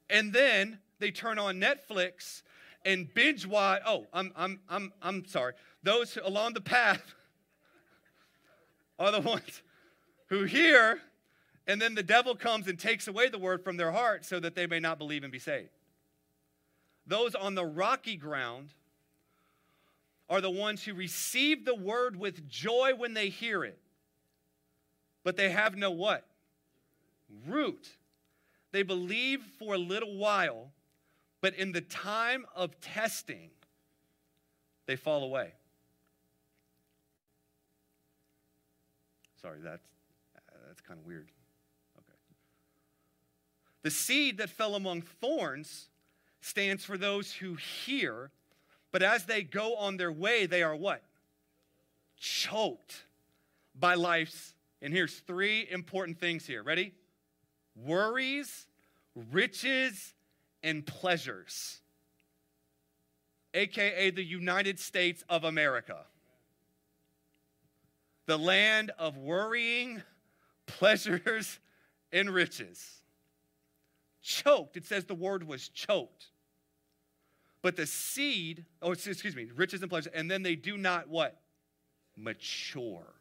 and 0.08 0.32
then 0.32 0.78
they 0.98 1.10
turn 1.10 1.38
on 1.38 1.60
Netflix 1.60 2.40
and 2.86 3.12
binge 3.12 3.44
watch. 3.44 3.82
Oh, 3.86 4.06
I'm, 4.14 4.32
I'm, 4.34 4.60
I'm, 4.66 4.90
I'm 5.02 5.26
sorry. 5.26 5.52
Those 5.82 6.16
along 6.24 6.54
the 6.54 6.62
path 6.62 7.02
are 8.98 9.12
the 9.12 9.20
ones 9.20 9.60
who 10.28 10.44
hear, 10.44 11.02
and 11.66 11.82
then 11.82 11.94
the 11.94 12.02
devil 12.02 12.34
comes 12.34 12.66
and 12.66 12.78
takes 12.78 13.08
away 13.08 13.28
the 13.28 13.38
word 13.38 13.62
from 13.62 13.76
their 13.76 13.92
heart 13.92 14.24
so 14.24 14.40
that 14.40 14.54
they 14.54 14.66
may 14.66 14.80
not 14.80 14.96
believe 14.96 15.22
and 15.22 15.30
be 15.30 15.38
saved. 15.38 15.68
Those 17.06 17.34
on 17.34 17.54
the 17.54 17.66
rocky 17.66 18.16
ground 18.16 18.70
are 20.30 20.40
the 20.40 20.50
ones 20.50 20.82
who 20.82 20.94
receive 20.94 21.66
the 21.66 21.74
word 21.74 22.16
with 22.16 22.48
joy 22.48 22.92
when 22.96 23.12
they 23.12 23.28
hear 23.28 23.64
it, 23.64 23.78
but 25.24 25.36
they 25.36 25.50
have 25.50 25.76
no 25.76 25.90
what? 25.90 26.24
Root. 27.46 27.88
They 28.72 28.82
believe 28.82 29.42
for 29.58 29.74
a 29.74 29.78
little 29.78 30.16
while, 30.16 30.70
but 31.40 31.54
in 31.54 31.72
the 31.72 31.80
time 31.80 32.46
of 32.54 32.80
testing, 32.80 33.50
they 34.86 34.96
fall 34.96 35.24
away. 35.24 35.52
Sorry, 39.40 39.58
that's, 39.62 39.86
uh, 40.36 40.52
that's 40.66 40.80
kind 40.80 41.00
of 41.00 41.06
weird. 41.06 41.28
Okay. 41.96 42.18
The 43.82 43.90
seed 43.90 44.38
that 44.38 44.50
fell 44.50 44.74
among 44.74 45.02
thorns 45.02 45.88
stands 46.40 46.84
for 46.84 46.98
those 46.98 47.32
who 47.32 47.54
hear, 47.54 48.30
but 48.92 49.02
as 49.02 49.24
they 49.24 49.42
go 49.42 49.76
on 49.76 49.96
their 49.96 50.12
way, 50.12 50.46
they 50.46 50.62
are 50.62 50.76
what? 50.76 51.02
Choked 52.18 53.04
by 53.74 53.94
life's. 53.94 54.54
And 54.82 54.92
here's 54.92 55.18
three 55.20 55.66
important 55.70 56.18
things 56.18 56.46
here. 56.46 56.62
Ready? 56.62 56.92
Worries, 57.76 58.66
riches, 59.32 60.14
and 60.62 60.86
pleasures, 60.86 61.80
aka 63.54 64.10
the 64.10 64.24
United 64.24 64.78
States 64.78 65.24
of 65.28 65.44
America. 65.44 65.98
The 68.26 68.38
land 68.38 68.92
of 68.98 69.16
worrying, 69.16 70.02
pleasures, 70.66 71.58
and 72.12 72.30
riches. 72.30 73.00
Choked, 74.22 74.76
it 74.76 74.84
says 74.84 75.06
the 75.06 75.14
word 75.14 75.46
was 75.46 75.68
choked. 75.68 76.26
But 77.62 77.76
the 77.76 77.86
seed, 77.86 78.64
oh, 78.80 78.92
excuse 78.92 79.36
me, 79.36 79.48
riches 79.54 79.82
and 79.82 79.90
pleasures, 79.90 80.12
and 80.14 80.30
then 80.30 80.42
they 80.42 80.56
do 80.56 80.76
not 80.76 81.08
what? 81.08 81.40
Mature. 82.16 83.14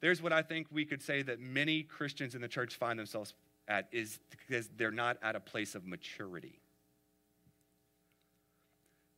There's 0.00 0.20
what 0.20 0.32
I 0.32 0.42
think 0.42 0.66
we 0.70 0.84
could 0.84 1.02
say 1.02 1.22
that 1.22 1.40
many 1.40 1.82
Christians 1.82 2.34
in 2.34 2.40
the 2.40 2.48
church 2.48 2.76
find 2.76 2.98
themselves 2.98 3.34
at 3.68 3.88
is 3.92 4.18
because 4.30 4.68
they're 4.76 4.90
not 4.90 5.16
at 5.22 5.34
a 5.34 5.40
place 5.40 5.74
of 5.74 5.86
maturity. 5.86 6.60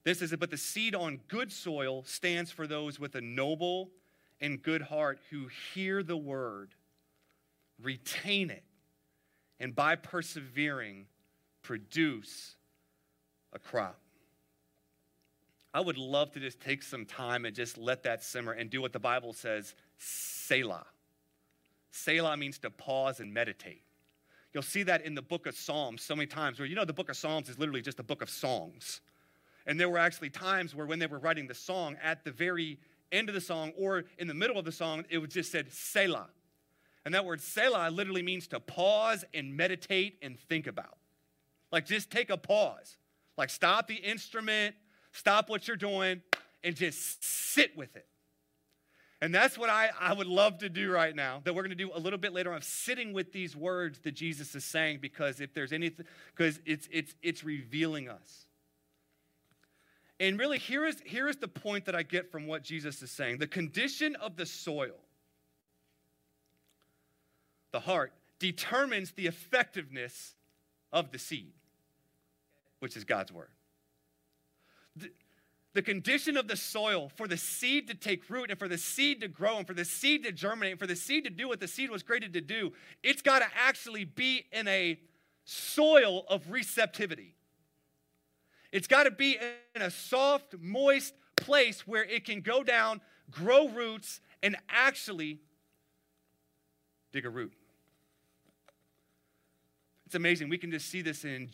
This 0.05 0.23
is 0.23 0.33
it, 0.33 0.41
but 0.41 0.51
the 0.51 0.57
seed 0.57 0.95
on 0.95 1.21
good 1.29 1.53
soil 1.53 2.03
stands 2.05 2.51
for 2.51 2.67
those 2.67 2.99
with 2.99 3.15
a 3.15 3.21
noble 3.21 3.91
and 4.41 4.63
good 4.63 4.83
heart 4.83 5.19
who 5.31 5.49
hear 5.75 6.03
the 6.03 6.17
word, 6.17 6.71
retain 7.83 8.51
it, 8.51 8.65
and 9.61 9.75
by 9.75 9.97
persevering, 9.97 11.07
produce 11.63 12.55
a 13.53 13.59
crop. 13.59 13.99
I 15.75 15.81
would 15.81 15.99
love 15.99 16.33
to 16.33 16.41
just 16.41 16.61
take 16.61 16.83
some 16.83 17.05
time 17.05 17.45
and 17.45 17.55
just 17.55 17.77
let 17.77 18.05
that 18.05 18.25
simmer 18.25 18.53
and 18.53 18.71
do 18.71 18.81
what 18.81 18.93
the 18.93 18.99
Bible 18.99 19.33
says 19.33 19.75
Selah. 19.99 20.87
Selah 21.91 22.37
means 22.37 22.59
to 22.61 22.71
pause 22.71 23.21
and 23.21 23.33
meditate. 23.33 23.83
You'll 24.55 24.63
see 24.63 24.83
that 24.85 25.05
in 25.05 25.15
the 25.15 25.23
book 25.23 25.47
of 25.47 25.55
Psalms 25.57 26.03
so 26.03 26.17
many 26.17 26.27
times 26.27 26.59
where 26.59 26.67
you 26.67 26.75
know 26.75 26.85
the 26.85 26.93
book 26.93 27.11
of 27.11 27.17
Psalms 27.17 27.49
is 27.49 27.59
literally 27.59 27.83
just 27.83 28.01
a 28.01 28.03
book 28.03 28.23
of 28.23 28.31
songs. 28.31 29.01
And 29.67 29.79
there 29.79 29.91
were 29.91 29.99
actually 29.99 30.31
times 30.31 30.75
where 30.75 30.87
when 30.87 30.99
they 30.99 31.07
were 31.07 31.19
writing 31.19 31.47
the 31.47 31.55
song, 31.55 31.97
at 32.03 32.25
the 32.25 32.31
very 32.31 32.79
end 33.13 33.29
of 33.29 33.35
the 33.35 33.41
song 33.41 33.73
or 33.77 34.05
in 34.17 34.27
the 34.27 34.35
middle 34.35 34.59
of 34.59 34.65
the 34.65 34.73
song, 34.73 35.05
it 35.11 35.19
would 35.19 35.31
just 35.31 35.53
said 35.53 35.71
Selah. 35.71 36.29
And 37.05 37.15
that 37.15 37.25
word 37.25 37.41
Selah 37.41 37.91
literally 37.91 38.23
means 38.23 38.47
to 38.49 38.61
pause 38.61 39.25
and 39.35 39.57
meditate 39.57 40.19
and 40.23 40.39
think 40.39 40.67
about. 40.67 40.97
Like 41.71 41.85
just 41.85 42.11
take 42.11 42.31
a 42.31 42.37
pause. 42.37 42.97
Like 43.37 43.51
stop 43.51 43.87
the 43.87 43.95
instrument, 43.95 44.75
stop 45.13 45.51
what 45.51 45.69
you're 45.69 45.77
doing, 45.77 46.23
and 46.65 46.75
just 46.75 47.23
sit 47.23 47.77
with 47.77 47.95
it. 47.97 48.07
And 49.21 49.35
that's 49.35 49.59
what 49.59 49.69
I, 49.69 49.91
I 50.01 50.13
would 50.13 50.29
love 50.29 50.59
to 50.59 50.69
do 50.69 50.93
right 50.93 51.15
now, 51.15 51.41
that 51.43 51.55
we're 51.55 51.63
going 51.63 51.77
to 51.77 51.85
do 51.85 51.91
a 51.93 51.99
little 51.99 52.19
bit 52.19 52.33
later 52.33 52.53
on, 52.53 52.63
sitting 52.63 53.13
with 53.13 53.33
these 53.33 53.57
words 53.57 53.99
that 54.01 54.13
Jesus 54.13 54.55
is 54.55 54.65
saying, 54.65 54.99
because 55.03 55.41
if 55.41 55.53
there's 55.55 55.73
anything, 55.73 56.07
because 56.37 56.61
it's, 56.65 56.89
it's, 56.93 57.15
it's 57.21 57.43
revealing 57.43 58.09
us. 58.09 58.47
And 60.21 60.39
really, 60.39 60.59
here 60.59 60.85
is, 60.85 61.01
here 61.05 61.29
is 61.29 61.37
the 61.37 61.49
point 61.49 61.87
that 61.87 61.97
I 61.97 62.03
get 62.03 62.31
from 62.31 62.47
what 62.47 62.63
Jesus 62.63 63.03
is 63.03 63.11
saying 63.11 63.39
the 63.39 63.47
condition 63.47 64.17
of 64.17 64.37
the 64.37 64.47
soil, 64.47 64.97
the 67.73 67.81
heart, 67.81 68.13
determines 68.39 69.13
the 69.13 69.27
effectiveness 69.27 70.35
of 70.93 71.11
the 71.11 71.19
seed, 71.19 71.53
which 72.79 72.97
is 72.97 73.03
God's 73.05 73.33
word. 73.33 73.51
The, 74.97 75.11
the 75.75 75.83
condition 75.83 76.37
of 76.37 76.49
the 76.49 76.57
soil 76.57 77.11
for 77.15 77.29
the 77.29 77.37
seed 77.37 77.89
to 77.89 77.95
take 77.95 78.29
root 78.31 78.51
and 78.51 78.59
for 78.59 78.69
the 78.69 78.79
seed 78.79 79.21
to 79.21 79.29
grow 79.29 79.59
and 79.59 79.67
for 79.67 79.75
the 79.75 79.85
seed 79.85 80.25
to 80.25 80.33
germinate 80.33 80.73
and 80.73 80.81
for 80.81 80.87
the 80.87 80.97
seed 80.97 81.25
to 81.25 81.31
do 81.31 81.49
what 81.49 81.61
the 81.61 81.69
seed 81.69 81.91
was 81.91 82.03
created 82.03 82.33
to 82.33 82.41
do, 82.41 82.73
it's 83.03 83.23
got 83.23 83.41
to 83.41 83.47
actually 83.55 84.05
be 84.05 84.47
in 84.53 84.67
a 84.67 84.99
soil 85.45 86.25
of 86.29 86.51
receptivity. 86.51 87.35
It's 88.73 88.87
got 88.87 89.05
to 89.05 89.11
be 89.11 89.39
in 89.75 89.83
a 89.83 89.91
soft, 89.91 90.55
moist 90.59 91.15
place 91.37 91.87
where 91.87 92.05
it 92.05 92.25
can 92.25 92.41
go 92.41 92.63
down, 92.63 93.01
grow 93.31 93.69
roots, 93.69 94.21
and 94.43 94.57
actually 94.69 95.41
dig 97.13 97.25
a 97.25 97.31
root. 97.31 97.53
It's 100.07 100.15
amazing. 100.15 100.49
We 100.49 100.59
can 100.59 100.71
just 100.71 100.89
see 100.89 101.03
this 101.03 101.25
in, 101.25 101.51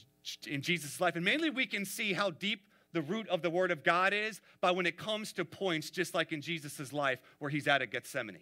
in 0.47 0.63
Jesus' 0.63 1.01
life. 1.01 1.17
And 1.17 1.25
mainly 1.25 1.51
we 1.51 1.67
can 1.67 1.85
see 1.85 2.13
how 2.13 2.31
deep 2.31 2.63
the 2.95 3.03
root 3.03 3.29
of 3.29 3.43
the 3.43 3.51
Word 3.51 3.71
of 3.71 3.85
God 3.85 4.15
is 4.15 4.41
by 4.63 4.71
when 4.71 4.87
it 4.87 4.97
comes 4.97 5.33
to 5.35 5.45
points, 5.45 5.91
just 5.91 6.15
like 6.15 6.33
in 6.33 6.41
Jesus' 6.41 6.93
life 6.93 7.21
where 7.41 7.51
he's 7.51 7.69
at 7.69 7.83
at 7.83 7.91
Gethsemane. 7.91 8.39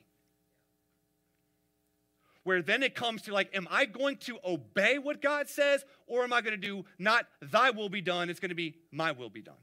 Where 2.45 2.61
then 2.61 2.83
it 2.83 2.95
comes 2.95 3.23
to 3.23 3.33
like, 3.33 3.51
am 3.57 3.67
I 3.71 3.87
going 3.87 4.19
to 4.19 4.39
obey 4.45 4.99
what 4.99 5.23
God 5.23 5.49
says, 5.49 5.85
or 6.07 6.23
am 6.23 6.33
I 6.33 6.43
going 6.43 6.61
to 6.61 6.67
do 6.67 6.85
not 6.99 7.27
thy 7.41 7.71
will 7.71 7.89
be 7.89 8.03
done, 8.03 8.31
it's 8.31 8.41
going 8.41 8.51
to 8.51 8.55
be 8.55 8.77
my 8.93 9.13
will 9.13 9.31
be 9.31 9.43
done? 9.43 9.55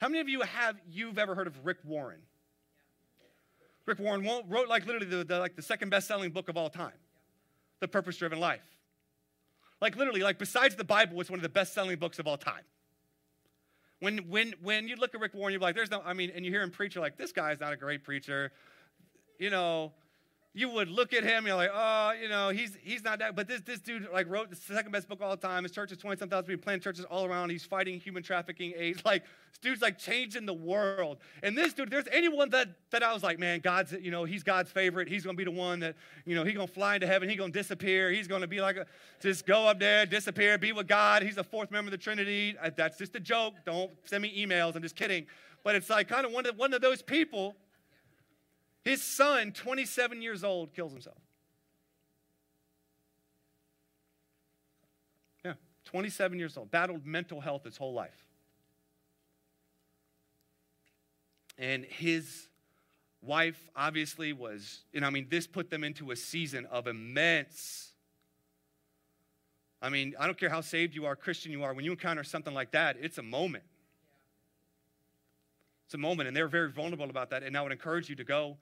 How 0.00 0.08
many 0.08 0.20
of 0.20 0.28
you 0.28 0.42
have 0.42 0.76
you've 0.88 1.18
ever 1.18 1.34
heard 1.34 1.46
of 1.46 1.64
Rick 1.64 1.78
Warren? 1.84 2.20
Rick 3.86 4.00
Warren 4.00 4.28
wrote 4.48 4.68
like 4.68 4.84
literally 4.84 5.06
the, 5.06 5.24
the 5.24 5.38
like 5.38 5.56
the 5.56 5.62
second 5.62 5.88
best-selling 5.88 6.30
book 6.30 6.48
of 6.50 6.56
all 6.56 6.68
time, 6.68 6.92
The 7.80 7.88
Purpose 7.88 8.18
Driven 8.18 8.38
Life. 8.38 8.66
Like 9.80 9.96
literally, 9.96 10.22
like 10.22 10.38
besides 10.38 10.74
the 10.74 10.84
Bible, 10.84 11.18
it's 11.20 11.30
one 11.30 11.38
of 11.38 11.42
the 11.42 11.48
best-selling 11.48 11.98
books 11.98 12.18
of 12.18 12.26
all 12.26 12.36
time. 12.36 12.64
When 14.00 14.18
when 14.28 14.54
when 14.62 14.88
you 14.88 14.96
look 14.96 15.14
at 15.14 15.20
Rick 15.20 15.34
Warren, 15.34 15.52
you're 15.52 15.60
like, 15.60 15.74
there's 15.74 15.90
no, 15.90 16.02
I 16.04 16.12
mean, 16.12 16.30
and 16.34 16.44
you 16.44 16.50
hear 16.50 16.62
him 16.62 16.70
preach, 16.70 16.94
you're 16.94 17.02
like, 17.02 17.16
this 17.16 17.32
guy's 17.32 17.60
not 17.60 17.72
a 17.72 17.76
great 17.76 18.04
preacher. 18.04 18.52
You 19.38 19.50
know, 19.50 19.92
you 20.56 20.70
would 20.70 20.88
look 20.88 21.12
at 21.12 21.22
him, 21.22 21.46
you're 21.46 21.54
like, 21.54 21.70
oh, 21.72 22.12
you 22.20 22.30
know, 22.30 22.48
he's 22.48 22.78
he's 22.82 23.04
not 23.04 23.18
that. 23.18 23.36
But 23.36 23.46
this 23.46 23.60
this 23.60 23.78
dude 23.78 24.08
like 24.10 24.26
wrote 24.28 24.48
the 24.48 24.56
second 24.56 24.90
best 24.90 25.06
book 25.06 25.20
all 25.20 25.30
the 25.30 25.36
time. 25.36 25.64
His 25.64 25.70
church 25.70 25.92
is 25.92 25.98
20 25.98 26.18
some 26.18 26.30
thousand 26.30 26.46
people, 26.46 26.62
planting 26.62 26.82
churches 26.82 27.04
all 27.04 27.26
around. 27.26 27.50
He's 27.50 27.64
fighting 27.64 28.00
human 28.00 28.22
trafficking, 28.22 28.72
AIDS. 28.74 29.02
Like 29.04 29.24
this 29.50 29.58
dude's 29.60 29.82
like 29.82 29.98
changing 29.98 30.46
the 30.46 30.54
world. 30.54 31.18
And 31.42 31.56
this 31.56 31.74
dude, 31.74 31.90
there's 31.90 32.08
anyone 32.10 32.48
that 32.50 32.70
that 32.90 33.02
I 33.02 33.12
was 33.12 33.22
like, 33.22 33.38
man, 33.38 33.60
God's, 33.60 33.92
you 33.92 34.10
know, 34.10 34.24
he's 34.24 34.42
God's 34.42 34.70
favorite. 34.72 35.08
He's 35.08 35.24
gonna 35.24 35.36
be 35.36 35.44
the 35.44 35.50
one 35.50 35.80
that, 35.80 35.94
you 36.24 36.34
know, 36.34 36.42
he's 36.42 36.54
gonna 36.54 36.66
fly 36.66 36.94
into 36.94 37.06
heaven, 37.06 37.28
he's 37.28 37.38
gonna 37.38 37.52
disappear, 37.52 38.10
he's 38.10 38.26
gonna 38.26 38.46
be 38.46 38.62
like 38.62 38.76
a, 38.78 38.86
just 39.20 39.46
go 39.46 39.66
up 39.68 39.78
there, 39.78 40.06
disappear, 40.06 40.56
be 40.56 40.72
with 40.72 40.88
God. 40.88 41.22
He's 41.22 41.36
a 41.36 41.44
fourth 41.44 41.70
member 41.70 41.88
of 41.88 41.92
the 41.92 41.98
Trinity. 41.98 42.56
That's 42.76 42.96
just 42.96 43.14
a 43.14 43.20
joke. 43.20 43.54
Don't 43.66 43.90
send 44.04 44.22
me 44.22 44.44
emails. 44.44 44.74
I'm 44.74 44.82
just 44.82 44.96
kidding. 44.96 45.26
But 45.62 45.74
it's 45.74 45.90
like 45.90 46.08
kind 46.08 46.24
of 46.24 46.32
one 46.32 46.46
of 46.46 46.56
one 46.56 46.72
of 46.72 46.80
those 46.80 47.02
people. 47.02 47.56
His 48.86 49.02
son, 49.02 49.50
27 49.50 50.22
years 50.22 50.44
old, 50.44 50.72
kills 50.72 50.92
himself. 50.92 51.18
Yeah, 55.44 55.54
27 55.86 56.38
years 56.38 56.56
old, 56.56 56.70
battled 56.70 57.04
mental 57.04 57.40
health 57.40 57.64
his 57.64 57.76
whole 57.76 57.94
life. 57.94 58.24
And 61.58 61.84
his 61.84 62.46
wife 63.20 63.60
obviously 63.74 64.32
was, 64.32 64.84
and 64.94 65.04
I 65.04 65.10
mean, 65.10 65.26
this 65.28 65.48
put 65.48 65.68
them 65.68 65.82
into 65.82 66.12
a 66.12 66.16
season 66.16 66.64
of 66.66 66.86
immense. 66.86 67.90
I 69.82 69.88
mean, 69.88 70.14
I 70.16 70.26
don't 70.26 70.38
care 70.38 70.48
how 70.50 70.60
saved 70.60 70.94
you 70.94 71.06
are, 71.06 71.16
Christian 71.16 71.50
you 71.50 71.64
are, 71.64 71.74
when 71.74 71.84
you 71.84 71.90
encounter 71.90 72.22
something 72.22 72.54
like 72.54 72.70
that, 72.70 72.98
it's 73.00 73.18
a 73.18 73.22
moment. 73.24 73.64
It's 75.86 75.94
a 75.94 75.98
moment, 75.98 76.28
and 76.28 76.36
they're 76.36 76.46
very 76.46 76.70
vulnerable 76.70 77.10
about 77.10 77.30
that. 77.30 77.42
And 77.42 77.56
I 77.56 77.62
would 77.62 77.72
encourage 77.72 78.08
you 78.08 78.14
to 78.14 78.24
go 78.24 78.58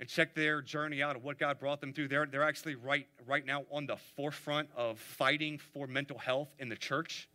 and 0.00 0.08
check 0.08 0.34
their 0.34 0.62
journey 0.62 1.02
out 1.02 1.16
of 1.16 1.24
what 1.24 1.38
God 1.38 1.58
brought 1.58 1.80
them 1.80 1.92
through. 1.92 2.08
They're, 2.08 2.26
they're 2.26 2.44
actually 2.44 2.76
right, 2.76 3.06
right 3.26 3.44
now 3.44 3.64
on 3.72 3.86
the 3.86 3.96
forefront 4.16 4.68
of 4.76 4.98
fighting 4.98 5.58
for 5.58 5.86
mental 5.86 6.18
health 6.18 6.48
in 6.58 6.68
the 6.68 6.76
church. 6.76 7.28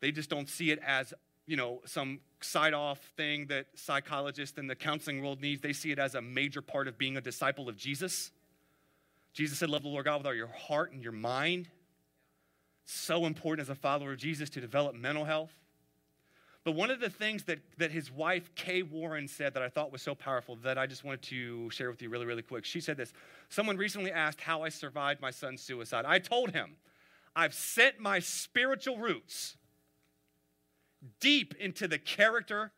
They 0.00 0.10
just 0.10 0.30
don't 0.30 0.48
see 0.48 0.70
it 0.70 0.80
as, 0.84 1.14
you 1.46 1.56
know, 1.56 1.80
some 1.84 2.20
side 2.40 2.74
off 2.74 2.98
thing 3.16 3.46
that 3.46 3.66
psychologists 3.74 4.58
and 4.58 4.68
the 4.68 4.74
counseling 4.74 5.22
world 5.22 5.40
needs. 5.40 5.60
They 5.60 5.72
see 5.72 5.92
it 5.92 5.98
as 5.98 6.14
a 6.14 6.22
major 6.22 6.62
part 6.62 6.88
of 6.88 6.98
being 6.98 7.16
a 7.16 7.20
disciple 7.20 7.68
of 7.68 7.76
Jesus. 7.76 8.30
Jesus 9.32 9.58
said, 9.58 9.70
Love 9.70 9.82
the 9.82 9.88
Lord 9.88 10.04
God 10.04 10.18
with 10.18 10.26
all 10.26 10.34
your 10.34 10.48
heart 10.48 10.92
and 10.92 11.02
your 11.02 11.12
mind. 11.12 11.68
so 12.84 13.26
important 13.26 13.66
as 13.66 13.70
a 13.70 13.74
follower 13.74 14.12
of 14.12 14.18
Jesus 14.18 14.50
to 14.50 14.60
develop 14.60 14.94
mental 14.94 15.24
health. 15.24 15.52
But 16.68 16.74
one 16.74 16.90
of 16.90 17.00
the 17.00 17.08
things 17.08 17.44
that, 17.44 17.60
that 17.78 17.92
his 17.92 18.12
wife, 18.12 18.54
Kay 18.54 18.82
Warren, 18.82 19.26
said 19.26 19.54
that 19.54 19.62
I 19.62 19.70
thought 19.70 19.90
was 19.90 20.02
so 20.02 20.14
powerful 20.14 20.54
that 20.56 20.76
I 20.76 20.86
just 20.86 21.02
wanted 21.02 21.22
to 21.22 21.70
share 21.70 21.90
with 21.90 22.02
you 22.02 22.10
really, 22.10 22.26
really 22.26 22.42
quick. 22.42 22.66
She 22.66 22.78
said 22.78 22.98
this 22.98 23.14
Someone 23.48 23.78
recently 23.78 24.12
asked 24.12 24.42
how 24.42 24.60
I 24.60 24.68
survived 24.68 25.22
my 25.22 25.30
son's 25.30 25.62
suicide. 25.62 26.04
I 26.06 26.18
told 26.18 26.50
him, 26.50 26.76
I've 27.34 27.54
sent 27.54 28.00
my 28.00 28.18
spiritual 28.18 28.98
roots 28.98 29.56
deep 31.20 31.54
into 31.58 31.88
the 31.88 31.98
character 31.98 32.70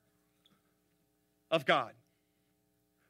of 1.50 1.66
God. 1.66 1.90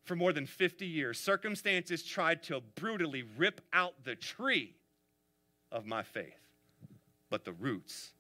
For 0.05 0.17
more 0.17 0.33
than 0.33 0.47
50 0.47 0.87
years, 0.87 1.21
circumstances 1.21 2.03
tried 2.03 2.43
to 2.45 2.63
brutally 2.75 3.25
rip 3.37 3.61
out 3.75 4.05
the 4.05 4.17
tree 4.17 4.77
of 5.71 5.85
my 5.85 6.03
faith, 6.03 6.41
but 7.29 7.45
the 7.45 7.53
roots 7.53 8.13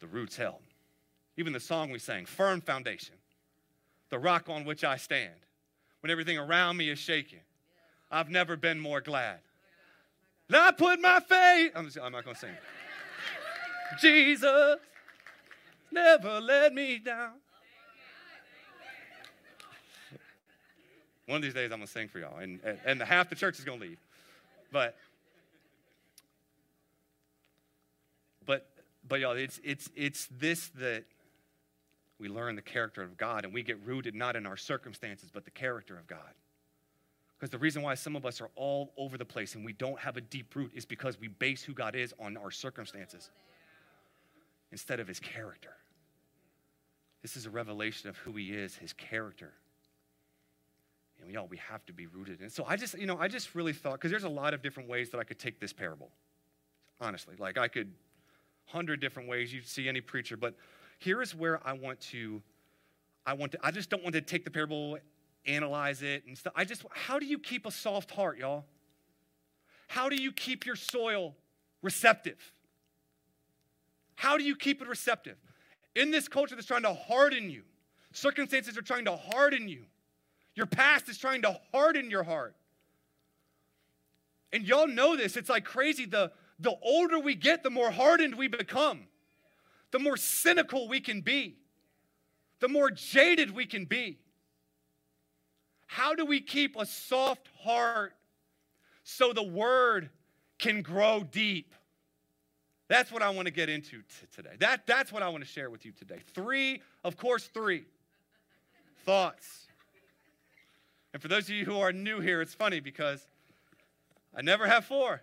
the 0.00 0.06
roots 0.06 0.36
held. 0.36 0.60
Even 1.36 1.52
the 1.52 1.60
song 1.60 1.90
we 1.90 1.98
sang, 1.98 2.26
Firm 2.26 2.60
Foundation, 2.60 3.14
the 4.10 4.18
rock 4.18 4.48
on 4.48 4.64
which 4.64 4.84
I 4.84 4.96
stand. 4.96 5.34
When 6.00 6.10
everything 6.10 6.38
around 6.38 6.76
me 6.76 6.88
is 6.90 6.98
shaking, 6.98 7.40
I've 8.10 8.30
never 8.30 8.56
been 8.56 8.80
more 8.80 9.00
glad. 9.00 9.38
Now 10.48 10.68
I 10.68 10.72
put 10.72 11.00
my 11.00 11.20
faith, 11.20 11.72
I'm, 11.74 11.84
just, 11.86 11.98
I'm 11.98 12.12
not 12.12 12.24
going 12.24 12.34
to 12.34 12.40
sing. 12.40 12.50
Jesus 14.00 14.78
never 15.92 16.40
let 16.40 16.74
me 16.74 16.98
down. 16.98 17.32
One 21.26 21.36
of 21.36 21.42
these 21.42 21.54
days 21.54 21.70
I'm 21.70 21.78
going 21.78 21.86
to 21.86 21.92
sing 21.92 22.08
for 22.08 22.18
y'all, 22.18 22.38
and, 22.38 22.58
and, 22.64 22.78
and 22.84 23.02
half 23.02 23.28
the 23.28 23.36
church 23.36 23.58
is 23.58 23.64
going 23.64 23.78
to 23.78 23.86
leave. 23.86 23.98
But 24.72 24.96
But 28.50 28.66
y'all, 29.16 29.36
it's 29.36 29.60
it's 29.64 29.90
it's 29.96 30.28
this 30.38 30.68
that 30.76 31.04
we 32.20 32.28
learn 32.28 32.54
the 32.54 32.62
character 32.62 33.02
of 33.02 33.16
God 33.16 33.44
and 33.44 33.52
we 33.52 33.62
get 33.62 33.84
rooted 33.84 34.14
not 34.14 34.36
in 34.36 34.46
our 34.46 34.56
circumstances, 34.56 35.30
but 35.32 35.44
the 35.44 35.50
character 35.50 35.98
of 35.98 36.06
God. 36.06 36.34
Because 37.38 37.50
the 37.50 37.58
reason 37.58 37.80
why 37.80 37.94
some 37.94 38.14
of 38.14 38.26
us 38.26 38.42
are 38.42 38.50
all 38.54 38.92
over 38.98 39.16
the 39.16 39.24
place 39.24 39.54
and 39.54 39.64
we 39.64 39.72
don't 39.72 39.98
have 39.98 40.18
a 40.18 40.20
deep 40.20 40.54
root 40.54 40.70
is 40.74 40.84
because 40.84 41.18
we 41.18 41.28
base 41.28 41.62
who 41.62 41.72
God 41.72 41.96
is 41.96 42.14
on 42.20 42.36
our 42.36 42.50
circumstances 42.50 43.30
instead 44.70 45.00
of 45.00 45.08
his 45.08 45.18
character. 45.18 45.72
This 47.22 47.36
is 47.36 47.46
a 47.46 47.50
revelation 47.50 48.10
of 48.10 48.16
who 48.18 48.32
he 48.32 48.52
is, 48.52 48.76
his 48.76 48.92
character. 48.92 49.52
And 51.22 51.32
y'all, 51.32 51.46
we 51.46 51.56
have 51.58 51.84
to 51.86 51.92
be 51.92 52.06
rooted 52.06 52.40
in. 52.42 52.50
So 52.50 52.64
I 52.66 52.76
just, 52.76 52.98
you 52.98 53.06
know, 53.06 53.18
I 53.18 53.28
just 53.28 53.54
really 53.54 53.72
thought, 53.72 53.94
because 53.94 54.10
there's 54.10 54.24
a 54.24 54.28
lot 54.28 54.54
of 54.54 54.62
different 54.62 54.88
ways 54.88 55.10
that 55.10 55.18
I 55.18 55.24
could 55.24 55.38
take 55.38 55.60
this 55.60 55.72
parable. 55.72 56.10
Honestly, 57.00 57.34
like 57.38 57.56
I 57.56 57.68
could 57.68 57.90
hundred 58.70 59.00
different 59.00 59.28
ways 59.28 59.52
you 59.52 59.62
see 59.62 59.88
any 59.88 60.00
preacher, 60.00 60.36
but 60.36 60.54
here 60.98 61.22
is 61.22 61.34
where 61.34 61.60
I 61.66 61.72
want 61.72 62.00
to, 62.00 62.42
I 63.26 63.34
want 63.34 63.52
to, 63.52 63.58
I 63.62 63.70
just 63.70 63.90
don't 63.90 64.02
want 64.02 64.14
to 64.14 64.20
take 64.20 64.44
the 64.44 64.50
parable, 64.50 64.98
analyze 65.46 66.02
it 66.02 66.24
and 66.26 66.36
stuff. 66.36 66.52
I 66.56 66.64
just, 66.64 66.84
how 66.90 67.18
do 67.18 67.26
you 67.26 67.38
keep 67.38 67.66
a 67.66 67.70
soft 67.70 68.10
heart, 68.10 68.38
y'all? 68.38 68.64
How 69.88 70.08
do 70.08 70.16
you 70.16 70.30
keep 70.32 70.66
your 70.66 70.76
soil 70.76 71.34
receptive? 71.82 72.52
How 74.14 74.36
do 74.36 74.44
you 74.44 74.54
keep 74.54 74.82
it 74.82 74.88
receptive? 74.88 75.36
In 75.96 76.10
this 76.10 76.28
culture 76.28 76.54
that's 76.54 76.66
trying 76.66 76.82
to 76.82 76.94
harden 76.94 77.50
you, 77.50 77.62
circumstances 78.12 78.76
are 78.76 78.82
trying 78.82 79.06
to 79.06 79.16
harden 79.16 79.68
you. 79.68 79.84
Your 80.54 80.66
past 80.66 81.08
is 81.08 81.18
trying 81.18 81.42
to 81.42 81.58
harden 81.72 82.10
your 82.10 82.22
heart. 82.22 82.54
And 84.52 84.64
y'all 84.64 84.86
know 84.86 85.16
this. 85.16 85.36
It's 85.36 85.48
like 85.48 85.64
crazy. 85.64 86.04
The, 86.04 86.32
the 86.60 86.76
older 86.82 87.18
we 87.18 87.34
get, 87.34 87.62
the 87.62 87.70
more 87.70 87.90
hardened 87.90 88.34
we 88.34 88.48
become, 88.48 89.06
the 89.90 89.98
more 89.98 90.16
cynical 90.16 90.88
we 90.88 91.00
can 91.00 91.22
be, 91.22 91.56
the 92.60 92.68
more 92.68 92.90
jaded 92.90 93.50
we 93.50 93.66
can 93.66 93.86
be. 93.86 94.18
How 95.86 96.14
do 96.14 96.24
we 96.24 96.40
keep 96.40 96.76
a 96.76 96.86
soft 96.86 97.48
heart 97.62 98.12
so 99.02 99.32
the 99.32 99.42
word 99.42 100.10
can 100.58 100.82
grow 100.82 101.24
deep? 101.24 101.74
That's 102.88 103.10
what 103.10 103.22
I 103.22 103.30
want 103.30 103.46
to 103.46 103.52
get 103.52 103.68
into 103.68 103.98
t- 103.98 104.26
today. 104.34 104.56
That, 104.58 104.86
that's 104.86 105.12
what 105.12 105.22
I 105.22 105.28
want 105.28 105.42
to 105.42 105.48
share 105.48 105.70
with 105.70 105.84
you 105.84 105.92
today. 105.92 106.20
Three, 106.34 106.82
of 107.02 107.16
course, 107.16 107.46
three 107.46 107.84
thoughts. 109.04 109.66
And 111.12 111.22
for 111.22 111.28
those 111.28 111.44
of 111.44 111.50
you 111.50 111.64
who 111.64 111.78
are 111.80 111.92
new 111.92 112.20
here, 112.20 112.40
it's 112.40 112.54
funny 112.54 112.80
because 112.80 113.26
I 114.36 114.42
never 114.42 114.66
have 114.66 114.84
four. 114.84 115.22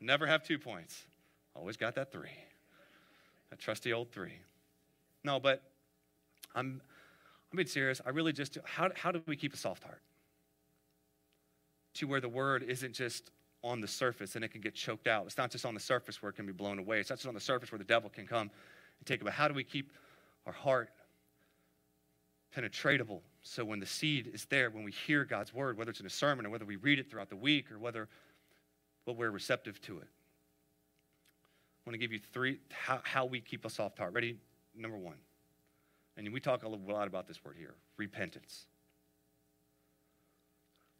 Never 0.00 0.26
have 0.26 0.42
two 0.42 0.58
points. 0.58 1.04
Always 1.54 1.76
got 1.76 1.94
that 1.96 2.12
three. 2.12 2.30
That 3.50 3.58
trusty 3.58 3.92
old 3.92 4.10
three. 4.10 4.32
No, 5.24 5.38
but 5.38 5.62
I'm, 6.54 6.80
I'm 7.52 7.56
being 7.56 7.68
serious. 7.68 8.00
I 8.06 8.10
really 8.10 8.32
just, 8.32 8.58
how, 8.64 8.90
how 8.94 9.12
do 9.12 9.20
we 9.26 9.36
keep 9.36 9.52
a 9.52 9.56
soft 9.56 9.84
heart? 9.84 10.00
to 11.94 12.06
where 12.06 12.20
the 12.20 12.28
word 12.28 12.62
isn't 12.62 12.94
just 12.94 13.30
on 13.62 13.80
the 13.80 13.88
surface 13.88 14.36
and 14.36 14.44
it 14.44 14.48
can 14.48 14.60
get 14.60 14.74
choked 14.74 15.06
out. 15.06 15.26
It's 15.26 15.36
not 15.36 15.50
just 15.50 15.66
on 15.66 15.74
the 15.74 15.80
surface 15.80 16.22
where 16.22 16.30
it 16.30 16.34
can 16.34 16.46
be 16.46 16.52
blown 16.52 16.78
away. 16.78 17.00
It's 17.00 17.10
not 17.10 17.16
just 17.16 17.28
on 17.28 17.34
the 17.34 17.40
surface 17.40 17.70
where 17.70 17.78
the 17.78 17.84
devil 17.84 18.08
can 18.08 18.26
come 18.26 18.50
and 18.98 19.06
take 19.06 19.20
it. 19.20 19.24
But 19.24 19.32
how 19.32 19.48
do 19.48 19.54
we 19.54 19.64
keep 19.64 19.92
our 20.46 20.52
heart 20.52 20.90
penetratable 22.56 23.20
so 23.42 23.64
when 23.64 23.80
the 23.80 23.86
seed 23.86 24.30
is 24.32 24.44
there, 24.46 24.70
when 24.70 24.82
we 24.82 24.92
hear 24.92 25.24
God's 25.24 25.52
word, 25.52 25.76
whether 25.76 25.90
it's 25.90 26.00
in 26.00 26.06
a 26.06 26.10
sermon 26.10 26.46
or 26.46 26.50
whether 26.50 26.64
we 26.64 26.76
read 26.76 26.98
it 26.98 27.10
throughout 27.10 27.28
the 27.28 27.36
week 27.36 27.70
or 27.70 27.78
whether 27.78 28.08
but 29.06 29.16
we're 29.16 29.30
receptive 29.30 29.80
to 29.82 29.98
it. 29.98 30.08
I 30.08 31.90
want 31.90 31.94
to 31.94 31.98
give 31.98 32.12
you 32.12 32.20
three 32.32 32.58
how, 32.70 33.00
how 33.02 33.24
we 33.24 33.40
keep 33.40 33.64
a 33.64 33.70
soft 33.70 33.98
heart. 33.98 34.12
Ready? 34.12 34.36
Number 34.76 34.96
one. 34.98 35.16
And 36.16 36.32
we 36.32 36.40
talk 36.40 36.62
a 36.64 36.68
lot 36.68 37.06
about 37.06 37.26
this 37.26 37.42
word 37.44 37.56
here 37.58 37.74
repentance. 37.96 38.66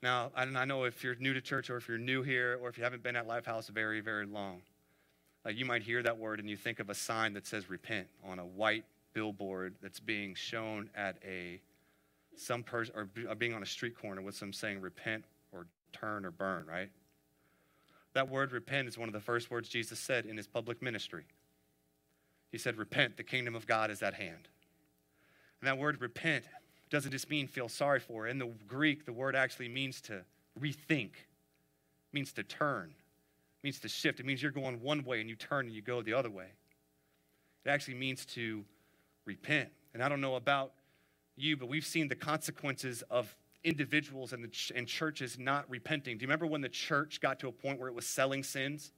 Now, 0.02 0.32
I 0.34 0.64
know 0.64 0.84
if 0.84 1.04
you're 1.04 1.14
new 1.16 1.34
to 1.34 1.42
church 1.42 1.68
or 1.68 1.76
if 1.76 1.86
you're 1.86 1.98
new 1.98 2.22
here 2.22 2.58
or 2.62 2.70
if 2.70 2.78
you 2.78 2.84
haven't 2.84 3.02
been 3.02 3.16
at 3.16 3.28
Lifehouse 3.28 3.68
very, 3.68 4.00
very 4.00 4.24
long, 4.24 4.62
you 5.48 5.66
might 5.66 5.82
hear 5.82 6.02
that 6.02 6.18
word 6.18 6.40
and 6.40 6.48
you 6.48 6.56
think 6.56 6.80
of 6.80 6.88
a 6.88 6.94
sign 6.94 7.34
that 7.34 7.46
says 7.46 7.68
repent 7.68 8.06
on 8.24 8.38
a 8.38 8.44
white 8.44 8.84
billboard 9.12 9.74
that's 9.82 10.00
being 10.00 10.34
shown 10.34 10.88
at 10.94 11.16
a 11.26 11.60
some 12.36 12.62
person 12.62 12.94
or 12.96 13.08
uh, 13.28 13.34
being 13.34 13.52
on 13.52 13.62
a 13.62 13.66
street 13.66 13.98
corner 13.98 14.22
with 14.22 14.34
some 14.34 14.52
saying 14.52 14.80
repent 14.80 15.24
or 15.52 15.66
turn 15.92 16.24
or 16.24 16.30
burn, 16.30 16.64
right? 16.66 16.88
That 18.14 18.28
word 18.28 18.52
repent 18.52 18.88
is 18.88 18.98
one 18.98 19.08
of 19.08 19.12
the 19.12 19.20
first 19.20 19.50
words 19.50 19.68
Jesus 19.68 19.98
said 19.98 20.26
in 20.26 20.36
his 20.36 20.46
public 20.46 20.82
ministry. 20.82 21.24
He 22.50 22.58
said, 22.58 22.76
Repent, 22.76 23.16
the 23.16 23.22
kingdom 23.22 23.54
of 23.54 23.66
God 23.66 23.90
is 23.90 24.02
at 24.02 24.14
hand. 24.14 24.48
And 25.60 25.68
that 25.68 25.78
word 25.78 26.00
repent 26.00 26.44
doesn't 26.90 27.12
just 27.12 27.30
mean 27.30 27.46
feel 27.46 27.68
sorry 27.68 28.00
for. 28.00 28.26
In 28.26 28.38
the 28.38 28.50
Greek, 28.66 29.06
the 29.06 29.12
word 29.12 29.36
actually 29.36 29.68
means 29.68 30.00
to 30.02 30.22
rethink, 30.60 31.10
means 32.12 32.32
to 32.32 32.42
turn, 32.42 32.92
means 33.62 33.78
to 33.80 33.88
shift. 33.88 34.18
It 34.18 34.26
means 34.26 34.42
you're 34.42 34.50
going 34.50 34.80
one 34.80 35.04
way 35.04 35.20
and 35.20 35.28
you 35.28 35.36
turn 35.36 35.66
and 35.66 35.74
you 35.74 35.82
go 35.82 36.02
the 36.02 36.14
other 36.14 36.30
way. 36.30 36.46
It 37.64 37.70
actually 37.70 37.94
means 37.94 38.24
to 38.26 38.64
repent. 39.24 39.68
And 39.94 40.02
I 40.02 40.08
don't 40.08 40.20
know 40.20 40.34
about 40.34 40.72
you, 41.36 41.56
but 41.56 41.68
we've 41.68 41.86
seen 41.86 42.08
the 42.08 42.16
consequences 42.16 43.02
of 43.10 43.34
individuals 43.64 44.32
and, 44.32 44.50
ch- 44.52 44.72
and 44.74 44.86
churches 44.86 45.38
not 45.38 45.68
repenting. 45.68 46.16
Do 46.18 46.22
you 46.22 46.26
remember 46.26 46.46
when 46.46 46.60
the 46.60 46.68
church 46.68 47.20
got 47.20 47.40
to 47.40 47.48
a 47.48 47.52
point 47.52 47.78
where 47.78 47.88
it 47.88 47.94
was 47.94 48.06
selling 48.06 48.42
sins? 48.42 48.92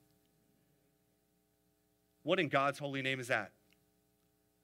What 2.23 2.39
in 2.39 2.49
God's 2.49 2.79
holy 2.79 3.03
name 3.03 3.21
is 3.21 3.29
that? 3.29 3.53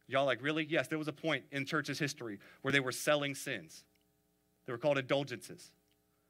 Y'all 0.07 0.25
like, 0.25 0.43
really? 0.43 0.65
Yes, 0.65 0.89
there 0.89 0.99
was 0.99 1.09
a 1.09 1.13
point 1.13 1.45
in 1.53 1.67
church's 1.67 1.99
history 1.99 2.39
where 2.63 2.73
they 2.73 2.81
were 2.81 2.93
selling 2.93 3.35
sins. 3.35 3.85
They 4.67 4.73
were 4.73 4.79
called 4.79 4.99
indulgences. 4.99 5.73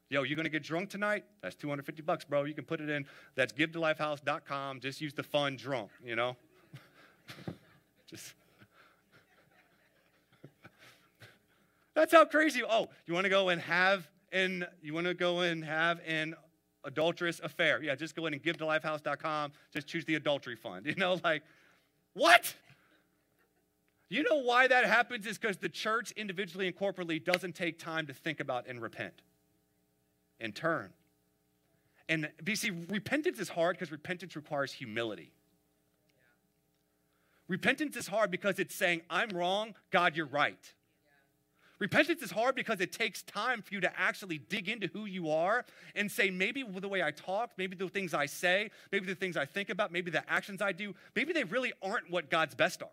Yo, 0.09 0.23
you're 0.23 0.35
gonna 0.35 0.49
get 0.49 0.63
drunk 0.63 0.89
tonight? 0.89 1.23
That's 1.41 1.55
250 1.55 2.01
bucks, 2.01 2.25
bro. 2.25 2.43
You 2.43 2.55
can 2.55 2.65
put 2.65 2.81
it 2.81 2.89
in. 2.89 3.05
That's 3.35 3.53
givetolifehouse.com. 3.53 4.79
Just 4.79 5.01
use 5.01 5.13
the 5.13 5.23
fun 5.23 5.55
drunk, 5.55 5.91
you 6.03 6.15
know? 6.15 6.35
Just 8.09 8.33
That's 11.99 12.13
how 12.13 12.23
crazy. 12.23 12.63
Oh, 12.63 12.87
you 13.07 13.13
want 13.13 13.25
to 13.25 13.29
go 13.29 13.49
and 13.49 13.59
have 13.59 14.07
an 14.31 14.65
you 14.81 14.93
want 14.93 15.07
to 15.07 15.13
go 15.13 15.39
and 15.41 15.65
have 15.65 15.99
an 16.07 16.33
adulterous 16.85 17.41
affair? 17.43 17.83
Yeah, 17.83 17.95
just 17.95 18.15
go 18.15 18.25
in 18.25 18.31
and 18.31 18.41
give 18.41 18.55
to 18.59 18.63
lifehouse.com. 18.63 19.51
Just 19.73 19.85
choose 19.85 20.05
the 20.05 20.15
adultery 20.15 20.55
fund. 20.55 20.85
You 20.85 20.95
know, 20.95 21.19
like 21.25 21.43
what? 22.13 22.55
You 24.07 24.23
know 24.23 24.37
why 24.37 24.67
that 24.67 24.85
happens 24.85 25.27
is 25.27 25.37
because 25.37 25.57
the 25.57 25.67
church 25.67 26.11
individually 26.11 26.67
and 26.67 26.75
corporately 26.75 27.21
doesn't 27.21 27.53
take 27.53 27.77
time 27.77 28.07
to 28.07 28.13
think 28.13 28.39
about 28.39 28.65
and 28.65 28.81
repent 28.81 29.21
and 30.39 30.55
turn. 30.55 30.91
And 32.07 32.29
BC, 32.41 32.89
repentance 32.89 33.39
is 33.39 33.49
hard 33.49 33.75
because 33.75 33.91
repentance 33.91 34.37
requires 34.37 34.71
humility. 34.71 35.33
Repentance 37.49 37.97
is 37.97 38.07
hard 38.07 38.31
because 38.31 38.57
it's 38.57 38.73
saying, 38.73 39.01
I'm 39.09 39.31
wrong, 39.31 39.75
God, 39.91 40.15
you're 40.15 40.27
right. 40.27 40.73
Repentance 41.79 42.21
is 42.21 42.31
hard 42.31 42.55
because 42.55 42.81
it 42.81 42.91
takes 42.91 43.23
time 43.23 43.61
for 43.61 43.73
you 43.73 43.79
to 43.79 43.99
actually 43.99 44.37
dig 44.37 44.67
into 44.67 44.87
who 44.87 45.05
you 45.05 45.31
are 45.31 45.65
and 45.95 46.11
say, 46.11 46.29
maybe 46.29 46.61
the 46.61 46.89
way 46.89 47.01
I 47.01 47.11
talk, 47.11 47.51
maybe 47.57 47.75
the 47.75 47.87
things 47.87 48.13
I 48.13 48.25
say, 48.25 48.69
maybe 48.91 49.05
the 49.05 49.15
things 49.15 49.37
I 49.37 49.45
think 49.45 49.69
about, 49.69 49.91
maybe 49.91 50.11
the 50.11 50.29
actions 50.29 50.61
I 50.61 50.73
do, 50.73 50.93
maybe 51.15 51.31
they 51.31 51.45
really 51.45 51.71
aren't 51.81 52.11
what 52.11 52.29
God's 52.29 52.53
best 52.53 52.83
are. 52.83 52.89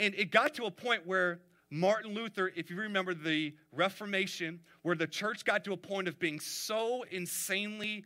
And 0.00 0.14
it 0.14 0.30
got 0.30 0.54
to 0.54 0.64
a 0.64 0.70
point 0.70 1.06
where 1.06 1.40
Martin 1.70 2.14
Luther, 2.14 2.50
if 2.56 2.70
you 2.70 2.76
remember 2.76 3.12
the 3.12 3.54
Reformation, 3.72 4.60
where 4.82 4.96
the 4.96 5.06
church 5.06 5.44
got 5.44 5.64
to 5.64 5.72
a 5.72 5.76
point 5.76 6.08
of 6.08 6.18
being 6.18 6.40
so 6.40 7.04
insanely 7.10 8.04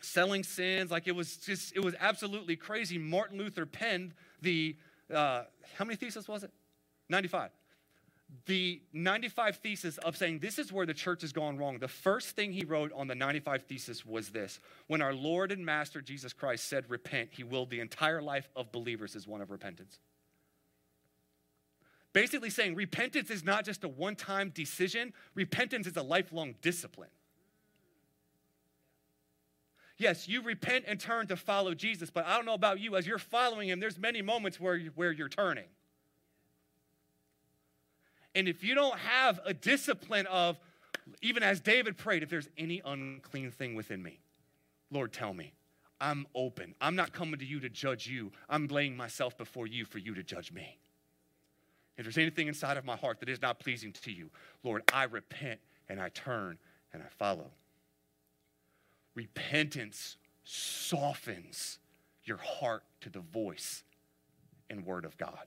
selling 0.00 0.42
sins, 0.42 0.90
like 0.90 1.06
it 1.06 1.14
was 1.14 1.36
just, 1.36 1.76
it 1.76 1.80
was 1.84 1.94
absolutely 2.00 2.56
crazy. 2.56 2.98
Martin 2.98 3.38
Luther 3.38 3.66
penned 3.66 4.14
the 4.42 4.76
uh, 5.12 5.44
how 5.76 5.84
many 5.84 5.96
theses 5.96 6.28
was 6.28 6.44
it? 6.44 6.50
95. 7.08 7.50
The 8.46 8.80
95 8.92 9.56
thesis 9.56 9.98
of 9.98 10.16
saying 10.16 10.40
this 10.40 10.58
is 10.58 10.72
where 10.72 10.86
the 10.86 10.94
church 10.94 11.22
has 11.22 11.32
gone 11.32 11.56
wrong. 11.56 11.78
The 11.78 11.88
first 11.88 12.34
thing 12.34 12.52
he 12.52 12.64
wrote 12.64 12.90
on 12.92 13.06
the 13.06 13.14
95 13.14 13.62
thesis 13.62 14.04
was 14.04 14.30
this 14.30 14.60
When 14.86 15.02
our 15.02 15.12
Lord 15.12 15.52
and 15.52 15.64
Master 15.64 16.00
Jesus 16.00 16.32
Christ 16.32 16.68
said, 16.68 16.84
Repent, 16.88 17.30
he 17.32 17.44
willed 17.44 17.70
the 17.70 17.80
entire 17.80 18.22
life 18.22 18.48
of 18.56 18.72
believers 18.72 19.14
as 19.14 19.26
one 19.26 19.40
of 19.40 19.50
repentance. 19.50 19.98
Basically, 22.12 22.50
saying 22.50 22.76
repentance 22.76 23.28
is 23.28 23.44
not 23.44 23.64
just 23.64 23.84
a 23.84 23.88
one 23.88 24.16
time 24.16 24.50
decision, 24.50 25.12
repentance 25.34 25.86
is 25.86 25.96
a 25.96 26.02
lifelong 26.02 26.54
discipline. 26.62 27.10
Yes, 29.96 30.28
you 30.28 30.42
repent 30.42 30.84
and 30.88 30.98
turn 30.98 31.28
to 31.28 31.36
follow 31.36 31.74
Jesus, 31.74 32.10
but 32.10 32.26
I 32.26 32.36
don't 32.36 32.46
know 32.46 32.54
about 32.54 32.80
you. 32.80 32.96
As 32.96 33.06
you're 33.06 33.18
following 33.18 33.68
him, 33.68 33.78
there's 33.78 33.98
many 33.98 34.22
moments 34.22 34.58
where, 34.58 34.76
you, 34.76 34.90
where 34.94 35.12
you're 35.12 35.28
turning. 35.28 35.66
And 38.34 38.48
if 38.48 38.64
you 38.64 38.74
don't 38.74 38.98
have 38.98 39.38
a 39.44 39.54
discipline 39.54 40.26
of, 40.26 40.58
even 41.22 41.42
as 41.44 41.60
David 41.60 41.96
prayed, 41.96 42.24
if 42.24 42.28
there's 42.28 42.48
any 42.58 42.82
unclean 42.84 43.52
thing 43.52 43.76
within 43.76 44.02
me, 44.02 44.18
Lord, 44.90 45.12
tell 45.12 45.32
me. 45.32 45.52
I'm 46.00 46.26
open. 46.34 46.74
I'm 46.80 46.96
not 46.96 47.12
coming 47.12 47.38
to 47.38 47.46
you 47.46 47.60
to 47.60 47.68
judge 47.68 48.08
you. 48.08 48.32
I'm 48.48 48.66
laying 48.66 48.96
myself 48.96 49.38
before 49.38 49.66
you 49.66 49.84
for 49.84 49.98
you 49.98 50.14
to 50.14 50.22
judge 50.22 50.52
me. 50.52 50.78
If 51.96 52.04
there's 52.04 52.18
anything 52.18 52.48
inside 52.48 52.76
of 52.76 52.84
my 52.84 52.96
heart 52.96 53.20
that 53.20 53.28
is 53.28 53.40
not 53.40 53.60
pleasing 53.60 53.92
to 53.92 54.10
you, 54.10 54.30
Lord, 54.64 54.82
I 54.92 55.04
repent 55.04 55.60
and 55.88 56.00
I 56.00 56.08
turn 56.08 56.58
and 56.92 57.02
I 57.02 57.06
follow. 57.08 57.52
Repentance 59.14 60.16
softens 60.44 61.78
your 62.24 62.38
heart 62.38 62.82
to 63.00 63.10
the 63.10 63.20
voice 63.20 63.84
and 64.70 64.84
word 64.84 65.04
of 65.04 65.16
God. 65.16 65.46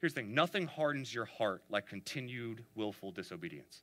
Here's 0.00 0.14
the 0.14 0.22
thing 0.22 0.34
nothing 0.34 0.66
hardens 0.66 1.12
your 1.12 1.24
heart 1.24 1.62
like 1.68 1.86
continued 1.86 2.64
willful 2.74 3.12
disobedience. 3.12 3.82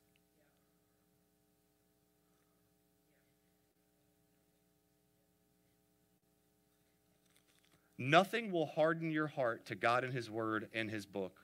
Nothing 7.98 8.52
will 8.52 8.66
harden 8.66 9.10
your 9.10 9.26
heart 9.26 9.66
to 9.66 9.74
God 9.74 10.04
and 10.04 10.12
His 10.12 10.30
Word 10.30 10.68
and 10.74 10.90
His 10.90 11.06
book 11.06 11.40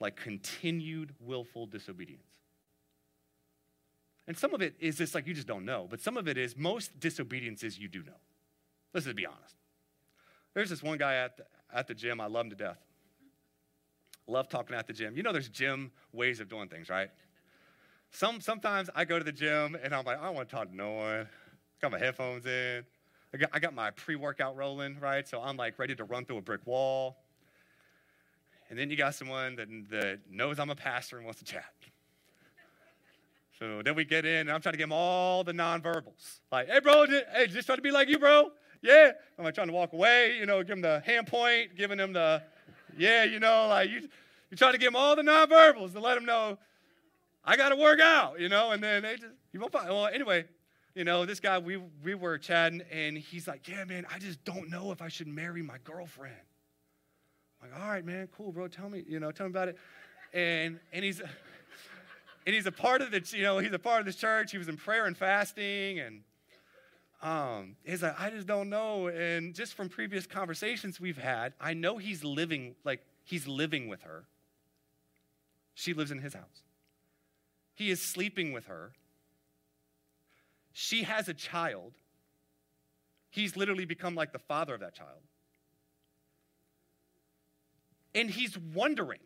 like 0.00 0.16
continued 0.16 1.14
willful 1.20 1.66
disobedience. 1.66 2.33
And 4.26 4.36
some 4.36 4.54
of 4.54 4.62
it 4.62 4.74
is 4.80 4.96
just 4.96 5.14
like 5.14 5.26
you 5.26 5.34
just 5.34 5.46
don't 5.46 5.64
know, 5.64 5.86
but 5.88 6.00
some 6.00 6.16
of 6.16 6.28
it 6.28 6.38
is 6.38 6.56
most 6.56 6.98
disobediences 6.98 7.78
you 7.78 7.88
do 7.88 8.02
know. 8.02 8.16
Let's 8.92 9.04
just 9.04 9.16
be 9.16 9.26
honest. 9.26 9.56
There's 10.54 10.70
this 10.70 10.82
one 10.82 10.98
guy 10.98 11.16
at 11.16 11.36
the, 11.36 11.44
at 11.72 11.88
the 11.88 11.94
gym, 11.94 12.20
I 12.20 12.26
love 12.26 12.46
him 12.46 12.50
to 12.50 12.56
death. 12.56 12.78
Love 14.26 14.48
talking 14.48 14.74
at 14.74 14.86
the 14.86 14.92
gym. 14.92 15.16
You 15.16 15.22
know, 15.22 15.32
there's 15.32 15.48
gym 15.48 15.90
ways 16.12 16.40
of 16.40 16.48
doing 16.48 16.68
things, 16.68 16.88
right? 16.88 17.10
Some, 18.10 18.40
sometimes 18.40 18.88
I 18.94 19.04
go 19.04 19.18
to 19.18 19.24
the 19.24 19.32
gym 19.32 19.76
and 19.82 19.94
I'm 19.94 20.04
like, 20.04 20.18
I 20.18 20.26
don't 20.26 20.36
want 20.36 20.48
to 20.48 20.54
talk 20.54 20.70
to 20.70 20.76
no 20.76 20.92
one. 20.92 21.28
Got 21.82 21.90
my 21.90 21.98
headphones 21.98 22.46
in. 22.46 22.84
I 23.34 23.36
got, 23.36 23.50
I 23.52 23.58
got 23.58 23.74
my 23.74 23.90
pre 23.90 24.14
workout 24.14 24.56
rolling, 24.56 24.98
right? 25.00 25.26
So 25.26 25.42
I'm 25.42 25.56
like 25.56 25.78
ready 25.78 25.94
to 25.96 26.04
run 26.04 26.24
through 26.24 26.38
a 26.38 26.42
brick 26.42 26.64
wall. 26.64 27.16
And 28.70 28.78
then 28.78 28.88
you 28.88 28.96
got 28.96 29.14
someone 29.14 29.56
that, 29.56 29.68
that 29.90 30.20
knows 30.30 30.58
I'm 30.58 30.70
a 30.70 30.76
pastor 30.76 31.16
and 31.16 31.26
wants 31.26 31.40
to 31.40 31.44
chat. 31.44 31.64
So 33.58 33.82
then 33.82 33.94
we 33.94 34.04
get 34.04 34.24
in, 34.24 34.40
and 34.40 34.52
I'm 34.52 34.60
trying 34.60 34.72
to 34.72 34.78
give 34.78 34.88
him 34.88 34.92
all 34.92 35.44
the 35.44 35.52
nonverbals. 35.52 36.40
Like, 36.50 36.68
hey, 36.68 36.80
bro, 36.80 37.06
hey, 37.06 37.46
just 37.46 37.66
trying 37.66 37.78
to 37.78 37.82
be 37.82 37.90
like 37.90 38.08
you, 38.08 38.18
bro. 38.18 38.50
Yeah. 38.82 39.12
I'm 39.38 39.44
like 39.44 39.54
trying 39.54 39.68
to 39.68 39.72
walk 39.72 39.92
away, 39.92 40.36
you 40.38 40.46
know, 40.46 40.62
give 40.62 40.76
him 40.76 40.82
the 40.82 41.00
hand 41.06 41.26
point, 41.26 41.76
giving 41.76 41.98
him 41.98 42.12
the, 42.12 42.42
yeah, 42.98 43.24
you 43.24 43.38
know, 43.40 43.68
like 43.68 43.90
you, 43.90 44.08
you 44.50 44.56
try 44.56 44.72
to 44.72 44.78
give 44.78 44.88
him 44.88 44.96
all 44.96 45.16
the 45.16 45.22
nonverbals 45.22 45.92
to 45.92 46.00
let 46.00 46.16
him 46.16 46.24
know 46.24 46.58
I 47.44 47.56
got 47.56 47.70
to 47.70 47.76
work 47.76 48.00
out, 48.00 48.40
you 48.40 48.48
know, 48.48 48.70
and 48.70 48.82
then 48.82 49.02
they 49.02 49.16
just, 49.16 49.34
you 49.52 49.60
won't 49.60 49.72
find. 49.72 49.88
Well, 49.88 50.06
anyway, 50.06 50.46
you 50.94 51.04
know, 51.04 51.26
this 51.26 51.40
guy, 51.40 51.58
we, 51.58 51.76
we 52.02 52.14
were 52.14 52.38
chatting, 52.38 52.82
and 52.90 53.18
he's 53.18 53.46
like, 53.46 53.68
yeah, 53.68 53.84
man, 53.84 54.06
I 54.12 54.18
just 54.18 54.42
don't 54.44 54.70
know 54.70 54.92
if 54.92 55.02
I 55.02 55.08
should 55.08 55.28
marry 55.28 55.62
my 55.62 55.76
girlfriend. 55.84 56.34
I'm 57.62 57.70
like, 57.70 57.80
all 57.80 57.88
right, 57.88 58.04
man, 58.04 58.28
cool, 58.34 58.50
bro, 58.50 58.68
tell 58.68 58.88
me, 58.88 59.04
you 59.06 59.20
know, 59.20 59.30
tell 59.30 59.46
me 59.46 59.50
about 59.50 59.68
it. 59.68 59.78
And, 60.32 60.80
and 60.92 61.04
he's, 61.04 61.20
and 62.46 62.54
he's 62.54 62.66
a 62.66 62.72
part 62.72 63.00
of 63.00 63.10
the, 63.10 63.22
you 63.36 63.42
know, 63.42 63.58
he's 63.58 63.72
a 63.72 63.78
part 63.78 64.00
of 64.00 64.06
the 64.06 64.12
church. 64.12 64.52
He 64.52 64.58
was 64.58 64.68
in 64.68 64.76
prayer 64.76 65.06
and 65.06 65.16
fasting, 65.16 66.00
and 66.00 66.20
um, 67.22 67.76
he's 67.84 68.02
like, 68.02 68.20
I 68.20 68.30
just 68.30 68.46
don't 68.46 68.68
know. 68.68 69.08
And 69.08 69.54
just 69.54 69.74
from 69.74 69.88
previous 69.88 70.26
conversations 70.26 71.00
we've 71.00 71.18
had, 71.18 71.54
I 71.60 71.72
know 71.72 71.96
he's 71.96 72.22
living, 72.22 72.74
like, 72.84 73.00
he's 73.24 73.46
living 73.46 73.88
with 73.88 74.02
her. 74.02 74.24
She 75.74 75.94
lives 75.94 76.10
in 76.10 76.18
his 76.18 76.34
house. 76.34 76.62
He 77.74 77.90
is 77.90 78.00
sleeping 78.00 78.52
with 78.52 78.66
her. 78.66 78.92
She 80.72 81.04
has 81.04 81.28
a 81.28 81.34
child. 81.34 81.92
He's 83.30 83.56
literally 83.56 83.84
become 83.84 84.14
like 84.14 84.32
the 84.32 84.38
father 84.38 84.74
of 84.74 84.80
that 84.80 84.94
child. 84.94 85.22
And 88.14 88.30
he's 88.30 88.56
wondering 88.56 89.20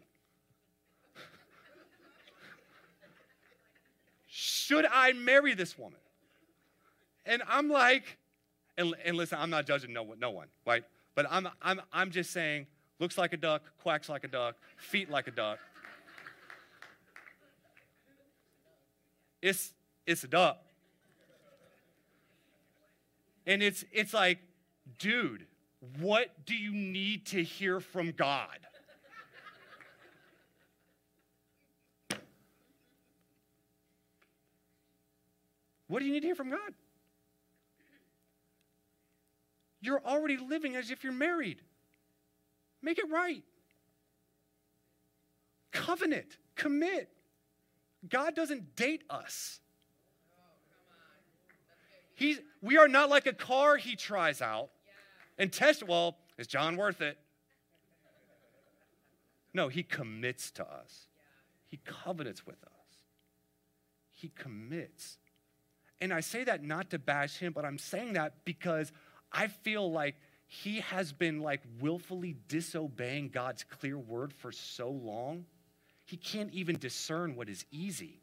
should 4.40 4.86
I 4.86 5.14
marry 5.14 5.52
this 5.54 5.76
woman? 5.76 5.98
And 7.26 7.42
I'm 7.48 7.68
like, 7.68 8.04
and, 8.76 8.94
and 9.04 9.16
listen, 9.16 9.36
I'm 9.40 9.50
not 9.50 9.66
judging 9.66 9.92
no, 9.92 10.14
no 10.16 10.30
one, 10.30 10.46
right? 10.64 10.84
But 11.16 11.26
I'm, 11.28 11.48
I'm, 11.60 11.80
I'm 11.92 12.12
just 12.12 12.30
saying, 12.30 12.68
looks 13.00 13.18
like 13.18 13.32
a 13.32 13.36
duck, 13.36 13.62
quacks 13.82 14.08
like 14.08 14.22
a 14.22 14.28
duck, 14.28 14.54
feet 14.76 15.10
like 15.10 15.26
a 15.26 15.32
duck. 15.32 15.58
It's, 19.42 19.72
it's 20.06 20.22
a 20.22 20.28
duck. 20.28 20.62
And 23.44 23.60
it's, 23.60 23.84
it's 23.90 24.14
like, 24.14 24.38
dude, 25.00 25.46
what 25.98 26.28
do 26.46 26.54
you 26.54 26.70
need 26.70 27.26
to 27.26 27.42
hear 27.42 27.80
from 27.80 28.12
God? 28.12 28.60
What 35.88 36.00
do 36.00 36.06
you 36.06 36.12
need 36.12 36.20
to 36.20 36.26
hear 36.26 36.34
from 36.34 36.50
God? 36.50 36.74
You're 39.80 40.02
already 40.04 40.36
living 40.36 40.76
as 40.76 40.90
if 40.90 41.02
you're 41.02 41.12
married. 41.12 41.60
Make 42.82 42.98
it 42.98 43.10
right. 43.10 43.42
Covenant, 45.72 46.36
commit. 46.54 47.08
God 48.08 48.34
doesn't 48.34 48.76
date 48.76 49.04
us. 49.10 49.60
He's, 52.14 52.40
we 52.60 52.76
are 52.76 52.88
not 52.88 53.08
like 53.08 53.26
a 53.26 53.32
car 53.32 53.76
he 53.76 53.94
tries 53.94 54.42
out 54.42 54.70
and 55.38 55.52
test. 55.52 55.86
Well, 55.86 56.16
is 56.36 56.46
John 56.46 56.76
worth 56.76 57.00
it? 57.00 57.16
No, 59.54 59.68
he 59.68 59.82
commits 59.82 60.50
to 60.52 60.64
us. 60.64 61.06
He 61.66 61.78
covenants 61.84 62.44
with 62.46 62.62
us. 62.64 63.04
He 64.10 64.32
commits. 64.36 65.18
And 66.00 66.12
I 66.12 66.20
say 66.20 66.44
that 66.44 66.62
not 66.62 66.90
to 66.90 66.98
bash 66.98 67.38
him, 67.38 67.52
but 67.52 67.64
I'm 67.64 67.78
saying 67.78 68.12
that 68.14 68.44
because 68.44 68.92
I 69.32 69.48
feel 69.48 69.90
like 69.90 70.16
he 70.46 70.80
has 70.80 71.12
been 71.12 71.40
like 71.40 71.62
willfully 71.80 72.36
disobeying 72.48 73.28
God's 73.28 73.64
clear 73.64 73.98
word 73.98 74.32
for 74.32 74.52
so 74.52 74.90
long, 74.90 75.44
he 76.04 76.16
can't 76.16 76.52
even 76.52 76.78
discern 76.78 77.36
what 77.36 77.48
is 77.48 77.64
easy. 77.70 78.22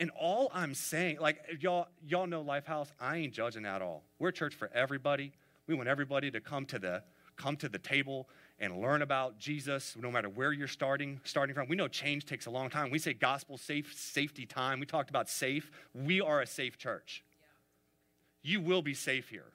And 0.00 0.10
all 0.18 0.50
I'm 0.52 0.74
saying, 0.74 1.18
like 1.20 1.38
y'all, 1.60 1.86
y'all 2.04 2.26
know 2.26 2.42
Lifehouse, 2.42 2.88
I 2.98 3.18
ain't 3.18 3.32
judging 3.32 3.64
at 3.64 3.80
all. 3.80 4.02
We're 4.18 4.30
a 4.30 4.32
church 4.32 4.56
for 4.56 4.68
everybody. 4.74 5.30
We 5.68 5.76
want 5.76 5.88
everybody 5.88 6.28
to 6.32 6.40
come 6.40 6.66
to 6.66 6.80
the 6.80 7.04
come 7.36 7.56
to 7.58 7.68
the 7.68 7.78
table 7.78 8.28
and 8.58 8.80
learn 8.80 9.02
about 9.02 9.38
Jesus, 9.38 9.96
no 10.00 10.10
matter 10.10 10.28
where 10.28 10.52
you're 10.52 10.68
starting, 10.68 11.20
starting 11.24 11.54
from. 11.54 11.68
We 11.68 11.76
know 11.76 11.88
change 11.88 12.26
takes 12.26 12.46
a 12.46 12.50
long 12.50 12.70
time. 12.70 12.90
We 12.90 12.98
say 12.98 13.12
gospel 13.12 13.58
safe, 13.58 13.92
safety 13.96 14.46
time. 14.46 14.80
We 14.80 14.86
talked 14.86 15.10
about 15.10 15.28
safe. 15.28 15.70
We 15.94 16.20
are 16.20 16.40
a 16.40 16.46
safe 16.46 16.78
church. 16.78 17.24
You 18.42 18.60
will 18.60 18.82
be 18.82 18.94
safe 18.94 19.28
here. 19.28 19.52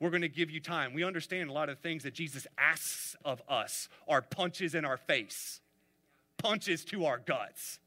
We're 0.00 0.10
going 0.10 0.22
to 0.22 0.28
give 0.28 0.50
you 0.50 0.60
time. 0.60 0.94
We 0.94 1.04
understand 1.04 1.48
a 1.48 1.52
lot 1.52 1.68
of 1.68 1.78
things 1.78 2.02
that 2.02 2.14
Jesus 2.14 2.46
asks 2.58 3.14
of 3.24 3.40
us 3.48 3.88
are 4.08 4.20
punches 4.20 4.74
in 4.74 4.84
our 4.84 4.96
face, 4.96 5.60
punches 6.38 6.84
to 6.86 7.04
our 7.04 7.18
guts 7.18 7.78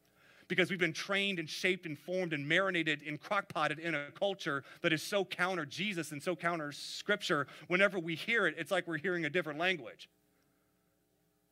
because 0.47 0.69
we've 0.69 0.79
been 0.79 0.93
trained 0.93 1.39
and 1.39 1.49
shaped 1.49 1.85
and 1.85 1.97
formed 1.97 2.33
and 2.33 2.47
marinated 2.47 3.01
and 3.05 3.21
crockpotted 3.21 3.79
in 3.79 3.95
a 3.95 4.11
culture 4.11 4.63
that 4.81 4.93
is 4.93 5.01
so 5.01 5.25
counter 5.25 5.65
Jesus 5.65 6.11
and 6.11 6.21
so 6.21 6.35
counter 6.35 6.71
scripture. 6.71 7.47
Whenever 7.67 7.99
we 7.99 8.15
hear 8.15 8.47
it, 8.47 8.55
it's 8.57 8.71
like 8.71 8.87
we're 8.87 8.97
hearing 8.97 9.25
a 9.25 9.29
different 9.29 9.59
language. 9.59 10.09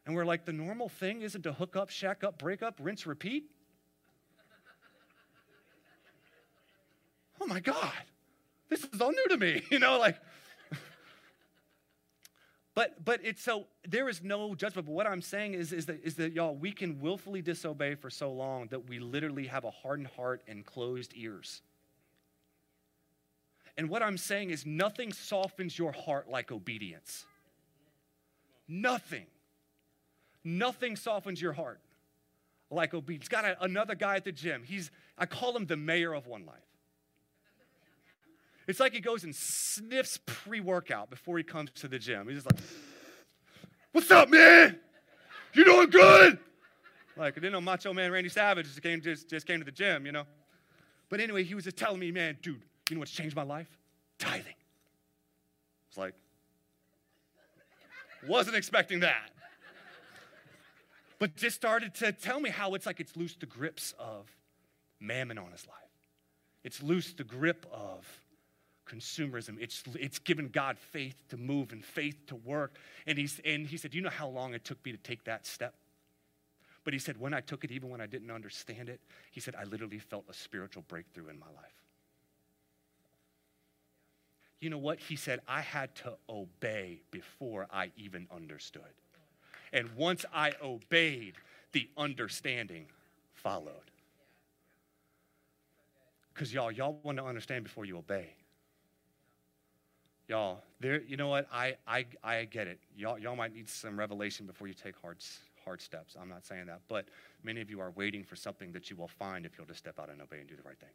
And 0.06 0.16
we're 0.16 0.26
like, 0.26 0.46
the 0.46 0.54
normal 0.54 0.90
thing 0.90 1.22
isn't 1.22 1.44
to 1.44 1.54
hook 1.54 1.76
up, 1.76 1.90
shack 1.90 2.24
up, 2.24 2.38
break 2.38 2.62
up, 2.62 2.80
rinse, 2.82 3.08
repeat? 3.08 3.46
oh 7.44 7.48
my 7.48 7.60
God, 7.60 7.92
this 8.70 8.84
is 8.86 9.02
all 9.02 9.12
new 9.12 9.28
to 9.30 9.38
me. 9.38 9.62
You 9.72 9.80
know, 9.80 10.00
like, 10.00 10.18
but 12.76 13.04
but 13.06 13.20
it's 13.24 13.44
so 13.44 13.68
there 13.88 14.10
is 14.10 14.24
no 14.24 14.56
judgment. 14.56 14.88
But 14.88 14.94
what 14.94 15.06
I'm 15.06 15.22
saying 15.22 15.54
is, 15.54 15.72
is 15.72 15.86
that 15.86 16.04
is 16.04 16.16
that 16.16 16.34
y'all, 16.34 16.56
we 16.56 16.72
can 16.72 17.00
willfully 17.00 17.42
disobey 17.42 17.96
for 17.96 18.10
so 18.10 18.32
long 18.32 18.68
that 18.68 18.88
we 18.88 19.00
literally 19.00 19.48
have 19.48 19.64
a 19.64 19.72
hardened 19.72 20.08
heart 20.16 20.42
and 20.48 20.66
closed 20.66 21.14
ears. 21.16 21.62
And 23.78 23.90
what 23.90 24.02
I'm 24.04 24.18
saying 24.18 24.50
is 24.50 24.66
nothing 24.66 25.14
softens 25.14 25.78
your 25.78 25.92
heart 25.92 26.30
like 26.30 26.52
obedience. 26.52 27.26
Nothing. 28.68 29.26
Nothing 30.44 30.96
softens 30.96 31.42
your 31.42 31.54
heart 31.54 31.80
like 32.70 32.94
obedience. 32.94 33.28
Got 33.28 33.46
a, 33.46 33.64
another 33.64 33.96
guy 33.96 34.16
at 34.16 34.26
the 34.26 34.32
gym. 34.32 34.64
He's 34.64 34.90
I 35.18 35.28
call 35.28 35.56
him 35.56 35.68
the 35.68 35.78
mayor 35.78 36.14
of 36.14 36.26
one 36.26 36.46
life. 36.46 36.73
It's 38.68 38.80
like 38.80 38.94
he 38.94 39.02
goes 39.02 39.24
and 39.24 39.36
sniffs 39.36 40.20
pre 40.26 40.60
workout 40.60 41.10
before 41.10 41.38
he 41.38 41.44
comes 41.44 41.72
to 41.76 41.88
the 41.88 42.00
gym. 42.00 42.28
He's 42.28 42.44
just 42.44 42.52
like, 42.52 42.62
What's 43.94 44.10
up, 44.10 44.30
man? 44.30 44.80
You 45.54 45.66
doing 45.66 45.90
good? 45.92 46.40
Like, 47.16 47.34
I 47.34 47.40
didn't 47.40 47.52
know 47.52 47.62
Macho 47.62 47.94
Man 47.94 48.12
Randy 48.12 48.30
Savage 48.30 48.66
just 48.66 48.82
came, 48.82 49.02
just, 49.02 49.30
just 49.30 49.46
came 49.46 49.60
to 49.60 49.66
the 49.66 49.72
gym, 49.72 50.08
you 50.08 50.12
know? 50.12 50.24
But 51.10 51.20
anyway, 51.20 51.44
he 51.44 51.54
was 51.54 51.66
just 51.66 51.78
telling 51.78 52.00
me, 52.00 52.12
man, 52.12 52.38
dude, 52.42 52.60
you 52.90 52.96
know 52.96 53.00
what's 53.02 53.12
changed 53.12 53.36
my 53.36 53.44
life? 53.44 53.68
Tithing. 54.18 54.56
It's 55.90 55.98
like, 55.98 56.16
wasn't 58.28 58.56
expecting 58.56 59.02
that. 59.02 59.30
But 61.20 61.36
just 61.36 61.56
started 61.56 61.94
to 61.96 62.12
tell 62.12 62.40
me 62.40 62.50
how 62.50 62.74
it's 62.74 62.88
like 62.88 63.00
it's 63.00 63.16
loosed 63.16 63.42
the 63.42 63.46
grips 63.46 63.94
of 64.00 64.28
mammon 65.00 65.38
on 65.38 65.52
his 65.52 65.68
life. 65.68 65.76
It's 66.64 66.82
loosed 66.82 67.18
the 67.18 67.24
grip 67.24 67.68
of 67.72 68.08
consumerism. 68.86 69.58
It's, 69.60 69.84
it's 69.96 70.20
given 70.20 70.50
God 70.50 70.78
faith 70.78 71.16
to 71.30 71.38
move 71.38 71.72
and 71.72 71.84
faith 71.84 72.26
to 72.28 72.36
work. 72.36 72.76
And, 73.08 73.18
he's, 73.18 73.40
and 73.46 73.68
he 73.68 73.78
said, 73.78 73.94
You 73.94 74.02
know 74.02 74.10
how 74.10 74.28
long 74.28 74.54
it 74.54 74.64
took 74.64 74.84
me 74.86 74.92
to 74.92 74.98
take 74.98 75.24
that 75.26 75.46
step? 75.46 75.74
But 76.84 76.94
he 76.94 77.00
said, 77.00 77.20
When 77.20 77.34
I 77.34 77.42
took 77.42 77.64
it, 77.64 77.72
even 77.72 77.90
when 77.90 78.02
I 78.02 78.06
didn't 78.06 78.32
understand 78.32 78.90
it, 78.90 79.00
he 79.32 79.40
said, 79.40 79.56
I 79.56 79.64
literally 79.64 80.00
felt 80.00 80.26
a 80.30 80.34
spiritual 80.34 80.84
breakthrough 80.88 81.30
in 81.30 81.40
my 81.40 81.48
life. 81.48 81.74
You 84.60 84.70
know 84.70 84.78
what? 84.78 85.00
He 85.00 85.18
said, 85.18 85.42
I 85.48 85.62
had 85.62 85.94
to 85.96 86.14
obey 86.30 87.02
before 87.12 87.68
I 87.70 87.92
even 87.98 88.28
understood. 88.34 88.82
And 89.74 89.90
once 89.98 90.24
I 90.34 90.54
obeyed, 90.64 91.34
the 91.74 91.90
understanding 91.98 92.86
followed. 93.34 93.92
Because 96.34 96.54
y'all, 96.54 96.72
y'all 96.72 96.98
want 97.04 97.18
to 97.18 97.26
understand 97.26 97.64
before 97.64 97.86
you 97.86 97.98
obey. 97.98 98.30
Y'all, 100.28 100.64
there, 100.80 101.02
you 101.02 101.18
know 101.18 101.28
what? 101.28 101.48
I, 101.52 101.76
I, 101.86 102.06
I 102.24 102.46
get 102.46 102.68
it. 102.68 102.80
Y'all, 102.96 103.20
y'all 103.20 103.36
might 103.36 103.54
need 103.54 103.68
some 103.68 104.00
revelation 104.00 104.46
before 104.46 104.68
you 104.68 104.74
take 104.74 104.96
hard, 105.02 105.18
hard 105.66 105.82
steps. 105.82 106.16
I'm 106.20 106.30
not 106.30 106.46
saying 106.46 106.68
that. 106.68 106.80
But 106.88 107.08
many 107.44 107.60
of 107.62 107.70
you 107.70 107.82
are 107.82 107.92
waiting 107.92 108.24
for 108.24 108.36
something 108.36 108.72
that 108.72 108.90
you 108.90 108.96
will 108.96 109.10
find 109.10 109.46
if 109.46 109.58
you'll 109.58 109.68
just 109.68 109.80
step 109.80 110.00
out 110.00 110.10
and 110.10 110.22
obey 110.22 110.40
and 110.40 110.48
do 110.48 110.56
the 110.56 110.64
right 110.64 110.80
thing. 110.80 110.90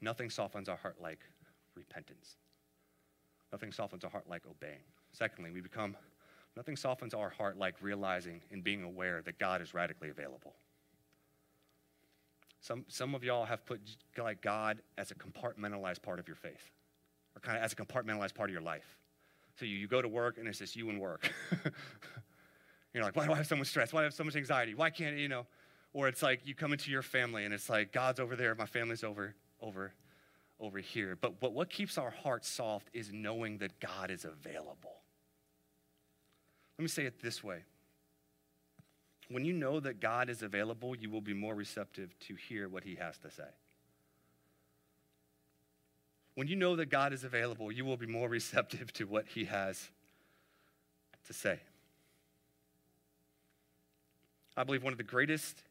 Nothing 0.00 0.30
softens 0.30 0.68
our 0.68 0.76
heart 0.76 0.96
like 1.00 1.20
repentance. 1.74 2.36
Nothing 3.50 3.72
softens 3.72 4.04
our 4.04 4.10
heart 4.10 4.28
like 4.28 4.42
obeying. 4.48 4.84
Secondly, 5.12 5.50
we 5.50 5.60
become, 5.60 5.96
nothing 6.54 6.76
softens 6.76 7.14
our 7.14 7.30
heart 7.30 7.58
like 7.58 7.74
realizing 7.80 8.42
and 8.52 8.62
being 8.62 8.84
aware 8.84 9.22
that 9.22 9.38
God 9.38 9.62
is 9.62 9.72
radically 9.72 10.10
available. 10.10 10.54
Some, 12.60 12.84
some 12.88 13.14
of 13.14 13.22
y'all 13.22 13.44
have 13.44 13.64
put 13.64 13.80
like 14.16 14.42
God 14.42 14.82
as 14.96 15.10
a 15.10 15.14
compartmentalized 15.14 16.02
part 16.02 16.18
of 16.18 16.26
your 16.26 16.36
faith, 16.36 16.70
or 17.36 17.40
kind 17.40 17.56
of 17.56 17.62
as 17.62 17.72
a 17.72 17.76
compartmentalized 17.76 18.34
part 18.34 18.50
of 18.50 18.52
your 18.52 18.62
life. 18.62 18.96
So 19.58 19.64
you, 19.64 19.76
you 19.76 19.88
go 19.88 20.02
to 20.02 20.08
work 20.08 20.38
and 20.38 20.46
it's 20.46 20.58
just 20.58 20.76
you 20.76 20.88
and 20.90 21.00
work. 21.00 21.32
You're 22.94 23.04
like, 23.04 23.16
why 23.16 23.26
do 23.26 23.32
I 23.32 23.36
have 23.36 23.46
so 23.46 23.56
much 23.56 23.68
stress? 23.68 23.92
Why 23.92 24.00
do 24.00 24.02
I 24.02 24.04
have 24.04 24.14
so 24.14 24.24
much 24.24 24.36
anxiety? 24.36 24.74
Why 24.74 24.90
can't, 24.90 25.16
you 25.18 25.28
know? 25.28 25.46
Or 25.92 26.08
it's 26.08 26.22
like 26.22 26.40
you 26.44 26.54
come 26.54 26.72
into 26.72 26.90
your 26.90 27.02
family 27.02 27.44
and 27.44 27.52
it's 27.52 27.68
like, 27.68 27.92
God's 27.92 28.20
over 28.20 28.36
there, 28.36 28.54
my 28.54 28.66
family's 28.66 29.04
over, 29.04 29.34
over, 29.60 29.92
over 30.60 30.78
here. 30.78 31.16
But, 31.20 31.40
but 31.40 31.52
what 31.52 31.70
keeps 31.70 31.98
our 31.98 32.10
hearts 32.10 32.48
soft 32.48 32.88
is 32.92 33.10
knowing 33.12 33.58
that 33.58 33.78
God 33.80 34.10
is 34.10 34.24
available. 34.24 35.02
Let 36.78 36.82
me 36.82 36.88
say 36.88 37.04
it 37.04 37.20
this 37.20 37.42
way 37.42 37.64
when 39.30 39.44
you 39.44 39.52
know 39.52 39.78
that 39.80 40.00
God 40.00 40.30
is 40.30 40.42
available, 40.42 40.96
you 40.96 41.10
will 41.10 41.20
be 41.20 41.34
more 41.34 41.54
receptive 41.54 42.18
to 42.20 42.34
hear 42.34 42.68
what 42.68 42.84
he 42.84 42.94
has 42.96 43.18
to 43.18 43.30
say. 43.30 43.48
When 46.34 46.48
you 46.48 46.56
know 46.56 46.76
that 46.76 46.88
God 46.88 47.12
is 47.12 47.24
available, 47.24 47.70
you 47.70 47.84
will 47.84 47.96
be 47.96 48.06
more 48.06 48.28
receptive 48.38 48.92
to 48.94 49.04
what 49.04 49.26
he 49.26 49.44
has 49.44 49.90
to 51.26 51.32
say. 51.32 51.60
I 54.56 54.64
believe 54.64 54.82
one 54.82 54.92
of 54.92 54.98
the 54.98 55.04
greatest 55.04 55.62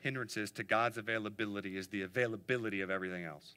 hindrances 0.00 0.50
to 0.52 0.64
God's 0.64 0.98
availability 0.98 1.76
is 1.76 1.88
the 1.88 2.02
availability 2.02 2.80
of 2.80 2.90
everything 2.90 3.24
else. 3.24 3.54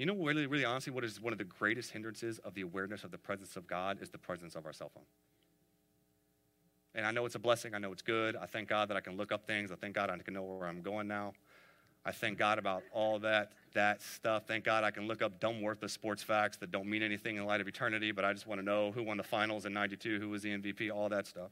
You 0.00 0.06
know, 0.06 0.14
really, 0.14 0.46
really 0.46 0.64
honestly, 0.64 0.94
what 0.94 1.04
is 1.04 1.20
one 1.20 1.34
of 1.34 1.38
the 1.38 1.44
greatest 1.44 1.90
hindrances 1.90 2.38
of 2.38 2.54
the 2.54 2.62
awareness 2.62 3.04
of 3.04 3.10
the 3.10 3.18
presence 3.18 3.54
of 3.54 3.66
God 3.66 3.98
is 4.00 4.08
the 4.08 4.16
presence 4.16 4.54
of 4.54 4.64
our 4.64 4.72
cell 4.72 4.90
phone. 4.94 5.04
And 6.94 7.04
I 7.04 7.10
know 7.10 7.26
it's 7.26 7.34
a 7.34 7.38
blessing. 7.38 7.74
I 7.74 7.78
know 7.78 7.92
it's 7.92 8.00
good. 8.00 8.34
I 8.34 8.46
thank 8.46 8.66
God 8.66 8.88
that 8.88 8.96
I 8.96 9.00
can 9.00 9.18
look 9.18 9.30
up 9.30 9.46
things. 9.46 9.70
I 9.70 9.74
thank 9.74 9.94
God 9.94 10.08
I 10.08 10.16
can 10.16 10.32
know 10.32 10.42
where 10.42 10.66
I'm 10.66 10.80
going 10.80 11.06
now. 11.06 11.34
I 12.02 12.12
thank 12.12 12.38
God 12.38 12.58
about 12.58 12.82
all 12.94 13.18
that 13.18 13.52
that 13.74 14.00
stuff. 14.00 14.44
Thank 14.46 14.64
God 14.64 14.84
I 14.84 14.90
can 14.90 15.06
look 15.06 15.20
up 15.20 15.38
dumb, 15.38 15.60
worthless 15.60 15.92
sports 15.92 16.22
facts 16.22 16.56
that 16.56 16.70
don't 16.70 16.88
mean 16.88 17.02
anything 17.02 17.36
in 17.36 17.44
light 17.44 17.60
of 17.60 17.68
eternity, 17.68 18.10
but 18.10 18.24
I 18.24 18.32
just 18.32 18.46
want 18.46 18.58
to 18.58 18.64
know 18.64 18.92
who 18.92 19.02
won 19.02 19.18
the 19.18 19.22
finals 19.22 19.66
in 19.66 19.74
92, 19.74 20.18
who 20.18 20.30
was 20.30 20.40
the 20.40 20.48
MVP, 20.48 20.90
all 20.90 21.10
that 21.10 21.26
stuff. 21.26 21.50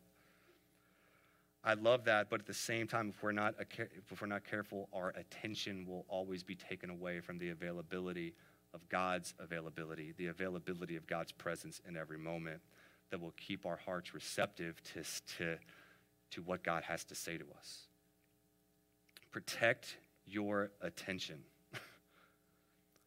I 1.68 1.74
love 1.74 2.04
that, 2.04 2.30
but 2.30 2.40
at 2.40 2.46
the 2.46 2.54
same 2.54 2.86
time, 2.86 3.12
if 3.14 3.22
we're 3.22 3.32
not, 3.32 3.54
if 3.78 4.22
we're 4.22 4.26
not 4.26 4.42
careful, 4.42 4.88
our 4.90 5.10
attention 5.10 5.84
will 5.86 6.06
always 6.08 6.42
be 6.42 6.54
taken 6.54 6.88
away 6.88 7.20
from 7.20 7.36
the 7.36 7.50
availability 7.50 8.32
of 8.72 8.88
God's 8.88 9.34
availability, 9.38 10.14
the 10.16 10.28
availability 10.28 10.96
of 10.96 11.06
God's 11.06 11.30
presence 11.30 11.82
in 11.86 11.94
every 11.94 12.16
moment 12.16 12.62
that 13.10 13.20
will 13.20 13.34
keep 13.36 13.66
our 13.66 13.76
hearts 13.76 14.14
receptive 14.14 14.82
to, 14.94 15.02
to, 15.36 15.58
to 16.30 16.40
what 16.40 16.64
God 16.64 16.84
has 16.84 17.04
to 17.04 17.14
say 17.14 17.36
to 17.36 17.44
us. 17.58 17.88
Protect 19.30 19.98
your 20.24 20.70
attention. 20.80 21.40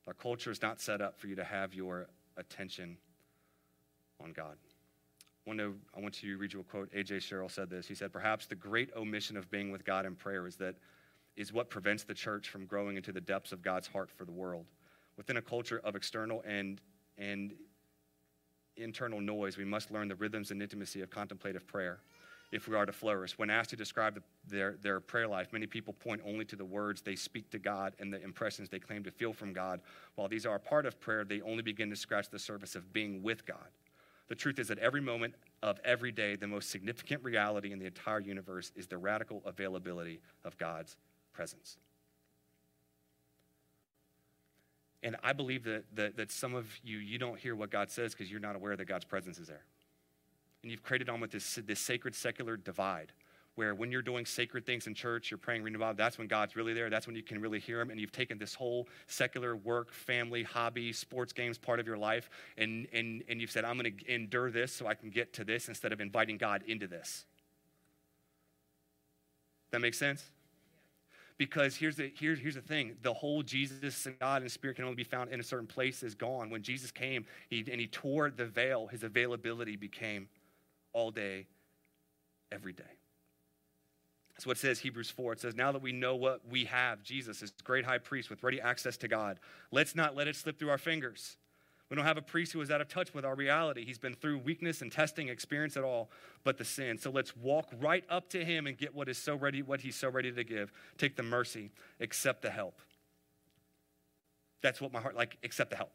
Our 0.07 0.13
culture 0.13 0.51
is 0.51 0.61
not 0.61 0.79
set 0.79 1.01
up 1.01 1.19
for 1.19 1.25
you 1.25 1.35
to 1.35 1.43
have 1.43 1.73
your 1.73 2.05
attention 2.37 2.97
on 4.23 4.33
God. 4.33 4.57
Want, 5.45 5.59
to, 5.59 5.75
I 5.95 5.99
want 5.99 6.13
to 6.15 6.37
read 6.37 6.53
you 6.53 6.59
a 6.59 6.63
quote. 6.63 6.89
A.J. 6.93 7.19
Sherrill 7.19 7.49
said 7.49 7.69
this. 7.69 7.87
He 7.87 7.95
said, 7.95 8.13
Perhaps 8.13 8.45
the 8.45 8.55
great 8.55 8.89
omission 8.95 9.37
of 9.37 9.49
being 9.49 9.71
with 9.71 9.83
God 9.83 10.05
in 10.05 10.15
prayer 10.15 10.45
is 10.45 10.55
that 10.57 10.75
is 11.35 11.51
what 11.51 11.69
prevents 11.69 12.03
the 12.03 12.13
church 12.13 12.49
from 12.49 12.65
growing 12.65 12.97
into 12.97 13.11
the 13.11 13.21
depths 13.21 13.51
of 13.51 13.61
God's 13.61 13.87
heart 13.87 14.11
for 14.11 14.25
the 14.25 14.31
world. 14.31 14.65
Within 15.17 15.37
a 15.37 15.41
culture 15.41 15.81
of 15.83 15.95
external 15.95 16.43
and, 16.45 16.81
and 17.17 17.53
internal 18.77 19.19
noise, 19.19 19.57
we 19.57 19.65
must 19.65 19.91
learn 19.91 20.07
the 20.07 20.15
rhythms 20.15 20.51
and 20.51 20.61
intimacy 20.61 21.01
of 21.01 21.09
contemplative 21.09 21.65
prayer 21.65 21.99
if 22.51 22.67
we 22.67 22.75
are 22.75 22.85
to 22.85 22.91
flourish. 22.91 23.37
When 23.37 23.49
asked 23.49 23.69
to 23.71 23.75
describe 23.75 24.15
the, 24.15 24.21
their, 24.47 24.75
their 24.81 24.99
prayer 24.99 25.27
life, 25.27 25.53
many 25.53 25.67
people 25.67 25.93
point 25.93 26.21
only 26.25 26.45
to 26.45 26.55
the 26.55 26.65
words 26.65 27.01
they 27.01 27.15
speak 27.15 27.49
to 27.51 27.59
God 27.59 27.93
and 27.99 28.13
the 28.13 28.21
impressions 28.21 28.69
they 28.69 28.79
claim 28.79 29.03
to 29.03 29.11
feel 29.11 29.31
from 29.31 29.53
God. 29.53 29.79
While 30.15 30.27
these 30.27 30.45
are 30.45 30.55
a 30.55 30.59
part 30.59 30.85
of 30.85 30.99
prayer, 30.99 31.23
they 31.23 31.41
only 31.41 31.63
begin 31.63 31.89
to 31.89 31.95
scratch 31.95 32.29
the 32.29 32.39
surface 32.39 32.75
of 32.75 32.91
being 32.91 33.23
with 33.23 33.45
God. 33.45 33.69
The 34.31 34.35
truth 34.35 34.59
is 34.59 34.69
that 34.69 34.79
every 34.79 35.01
moment 35.01 35.35
of 35.61 35.77
every 35.83 36.13
day, 36.13 36.37
the 36.37 36.47
most 36.47 36.69
significant 36.69 37.21
reality 37.21 37.73
in 37.73 37.79
the 37.79 37.85
entire 37.85 38.21
universe 38.21 38.71
is 38.77 38.87
the 38.87 38.97
radical 38.97 39.41
availability 39.45 40.21
of 40.45 40.57
God's 40.57 40.95
presence. 41.33 41.75
And 45.03 45.17
I 45.21 45.33
believe 45.33 45.65
that, 45.65 45.83
that, 45.95 46.15
that 46.15 46.31
some 46.31 46.55
of 46.55 46.65
you, 46.81 46.99
you 46.99 47.17
don't 47.17 47.37
hear 47.37 47.57
what 47.57 47.71
God 47.71 47.91
says 47.91 48.13
because 48.13 48.31
you're 48.31 48.39
not 48.39 48.55
aware 48.55 48.77
that 48.77 48.85
God's 48.85 49.03
presence 49.03 49.37
is 49.37 49.49
there 49.49 49.65
and 50.63 50.71
you've 50.71 50.81
created 50.81 51.09
on 51.09 51.19
with 51.19 51.31
this, 51.31 51.59
this 51.65 51.81
sacred 51.81 52.15
secular 52.15 52.55
divide 52.55 53.11
where 53.55 53.75
when 53.75 53.91
you're 53.91 54.01
doing 54.01 54.25
sacred 54.25 54.65
things 54.65 54.87
in 54.87 54.93
church, 54.93 55.29
you're 55.29 55.37
praying, 55.37 55.61
reading 55.61 55.79
the 55.79 55.83
Bible, 55.83 55.97
that's 55.97 56.17
when 56.17 56.27
God's 56.27 56.55
really 56.55 56.73
there. 56.73 56.89
That's 56.89 57.05
when 57.05 57.15
you 57.15 57.23
can 57.23 57.41
really 57.41 57.59
hear 57.59 57.81
Him. 57.81 57.89
And 57.89 57.99
you've 57.99 58.11
taken 58.11 58.37
this 58.37 58.55
whole 58.55 58.87
secular 59.07 59.55
work, 59.55 59.91
family, 59.93 60.43
hobby, 60.43 60.93
sports 60.93 61.33
games 61.33 61.57
part 61.57 61.79
of 61.79 61.87
your 61.87 61.97
life, 61.97 62.29
and, 62.57 62.87
and, 62.93 63.23
and 63.27 63.41
you've 63.41 63.51
said, 63.51 63.65
I'm 63.65 63.77
going 63.77 63.97
to 63.97 64.13
endure 64.13 64.51
this 64.51 64.71
so 64.71 64.87
I 64.87 64.93
can 64.93 65.09
get 65.09 65.33
to 65.33 65.43
this 65.43 65.67
instead 65.67 65.91
of 65.91 65.99
inviting 65.99 66.37
God 66.37 66.63
into 66.65 66.87
this. 66.87 67.25
That 69.71 69.79
makes 69.81 69.97
sense? 69.97 70.23
Because 71.37 71.75
here's 71.75 71.95
the, 71.95 72.11
here's, 72.15 72.39
here's 72.39 72.55
the 72.55 72.61
thing 72.61 72.97
the 73.01 73.13
whole 73.13 73.41
Jesus 73.41 74.05
and 74.05 74.19
God 74.19 74.43
and 74.43 74.51
Spirit 74.51 74.75
can 74.75 74.85
only 74.85 74.95
be 74.95 75.03
found 75.03 75.31
in 75.31 75.39
a 75.39 75.43
certain 75.43 75.65
place 75.65 76.03
is 76.03 76.13
gone. 76.13 76.49
When 76.49 76.61
Jesus 76.61 76.91
came 76.91 77.25
he, 77.49 77.65
and 77.71 77.81
He 77.81 77.87
tore 77.87 78.29
the 78.29 78.45
veil, 78.45 78.87
His 78.87 79.03
availability 79.03 79.75
became 79.75 80.27
all 80.93 81.09
day, 81.09 81.47
every 82.51 82.73
day. 82.73 82.83
That's 84.41 84.47
what 84.47 84.57
it 84.57 84.61
says, 84.61 84.79
Hebrews 84.79 85.11
4. 85.11 85.33
It 85.33 85.39
says, 85.39 85.53
Now 85.53 85.71
that 85.71 85.83
we 85.83 85.91
know 85.91 86.15
what 86.15 86.41
we 86.49 86.65
have, 86.65 87.03
Jesus 87.03 87.43
is 87.43 87.53
great 87.63 87.85
high 87.85 87.99
priest 87.99 88.31
with 88.31 88.41
ready 88.41 88.59
access 88.59 88.97
to 88.97 89.07
God, 89.07 89.39
let's 89.69 89.95
not 89.95 90.15
let 90.15 90.27
it 90.27 90.35
slip 90.35 90.57
through 90.57 90.71
our 90.71 90.79
fingers. 90.79 91.37
We 91.91 91.95
don't 91.95 92.05
have 92.05 92.17
a 92.17 92.23
priest 92.23 92.51
who 92.51 92.61
is 92.61 92.71
out 92.71 92.81
of 92.81 92.87
touch 92.87 93.13
with 93.13 93.23
our 93.23 93.35
reality. 93.35 93.85
He's 93.85 93.99
been 93.99 94.15
through 94.15 94.39
weakness 94.39 94.81
and 94.81 94.91
testing, 94.91 95.27
experience 95.27 95.77
at 95.77 95.83
all, 95.83 96.09
but 96.43 96.57
the 96.57 96.65
sin. 96.65 96.97
So 96.97 97.11
let's 97.11 97.37
walk 97.37 97.69
right 97.79 98.03
up 98.09 98.31
to 98.31 98.43
him 98.43 98.65
and 98.65 98.75
get 98.75 98.95
what 98.95 99.09
is 99.09 99.19
so 99.19 99.35
ready, 99.35 99.61
what 99.61 99.81
he's 99.81 99.95
so 99.95 100.09
ready 100.09 100.31
to 100.31 100.43
give. 100.43 100.71
Take 100.97 101.17
the 101.17 101.21
mercy, 101.21 101.69
accept 101.99 102.41
the 102.41 102.49
help. 102.49 102.81
That's 104.63 104.81
what 104.81 104.91
my 104.91 105.01
heart 105.01 105.15
like, 105.15 105.37
accept 105.43 105.69
the 105.69 105.77
help. 105.77 105.91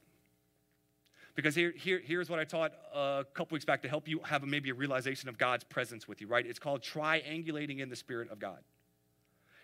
Because 1.37 1.55
here, 1.55 1.72
here, 1.76 2.01
here's 2.03 2.30
what 2.30 2.39
I 2.39 2.45
taught 2.45 2.72
a 2.95 3.24
couple 3.34 3.55
weeks 3.55 3.66
back 3.66 3.82
to 3.82 3.89
help 3.89 4.09
you 4.09 4.20
have 4.24 4.43
maybe 4.45 4.70
a 4.70 4.74
realization 4.74 5.28
of 5.28 5.37
God's 5.37 5.64
presence 5.64 6.09
with 6.09 6.22
you, 6.22 6.26
right? 6.26 6.45
It's 6.45 6.59
called 6.59 6.80
triangulating 6.80 7.80
in 7.80 7.91
the 7.91 7.97
Spirit 7.97 8.30
of 8.30 8.39
God. 8.39 8.59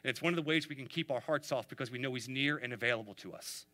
And 0.05 0.11
it's 0.11 0.21
one 0.21 0.33
of 0.33 0.37
the 0.37 0.49
ways 0.49 0.69
we 0.69 0.75
can 0.75 0.87
keep 0.87 1.11
our 1.11 1.21
hearts 1.21 1.49
soft 1.49 1.71
because 1.71 1.91
we 1.91 1.99
know 1.99 2.13
He's 2.13 2.29
near 2.29 2.59
and 2.59 2.75
available 2.75 3.15
to 3.15 3.33
us. 3.33 3.65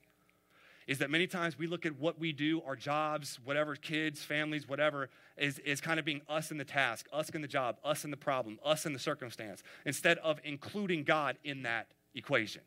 Is 0.87 0.99
that 0.99 1.11
many 1.11 1.27
times 1.27 1.59
we 1.59 1.67
look 1.67 1.85
at 1.85 1.99
what 1.99 2.19
we 2.19 2.33
do, 2.33 2.63
our 2.63 2.77
jobs, 2.77 3.41
whatever, 3.45 3.75
kids, 3.75 4.23
families, 4.23 4.69
whatever, 4.69 5.11
is, 5.37 5.59
is 5.59 5.81
kind 5.81 5.99
of 5.99 6.05
being 6.05 6.23
us 6.29 6.51
in 6.51 6.57
the 6.57 6.65
task, 6.65 7.07
us 7.13 7.29
in 7.31 7.43
the 7.43 7.49
job, 7.49 7.77
us 7.85 8.05
in 8.05 8.11
the 8.11 8.17
problem, 8.17 8.59
us 8.65 8.87
in 8.87 8.93
the 8.93 8.99
circumstance, 8.99 9.63
instead 9.85 10.19
of 10.19 10.41
including 10.45 11.03
God 11.03 11.37
in 11.45 11.63
that 11.65 11.89
equation. 12.15 12.63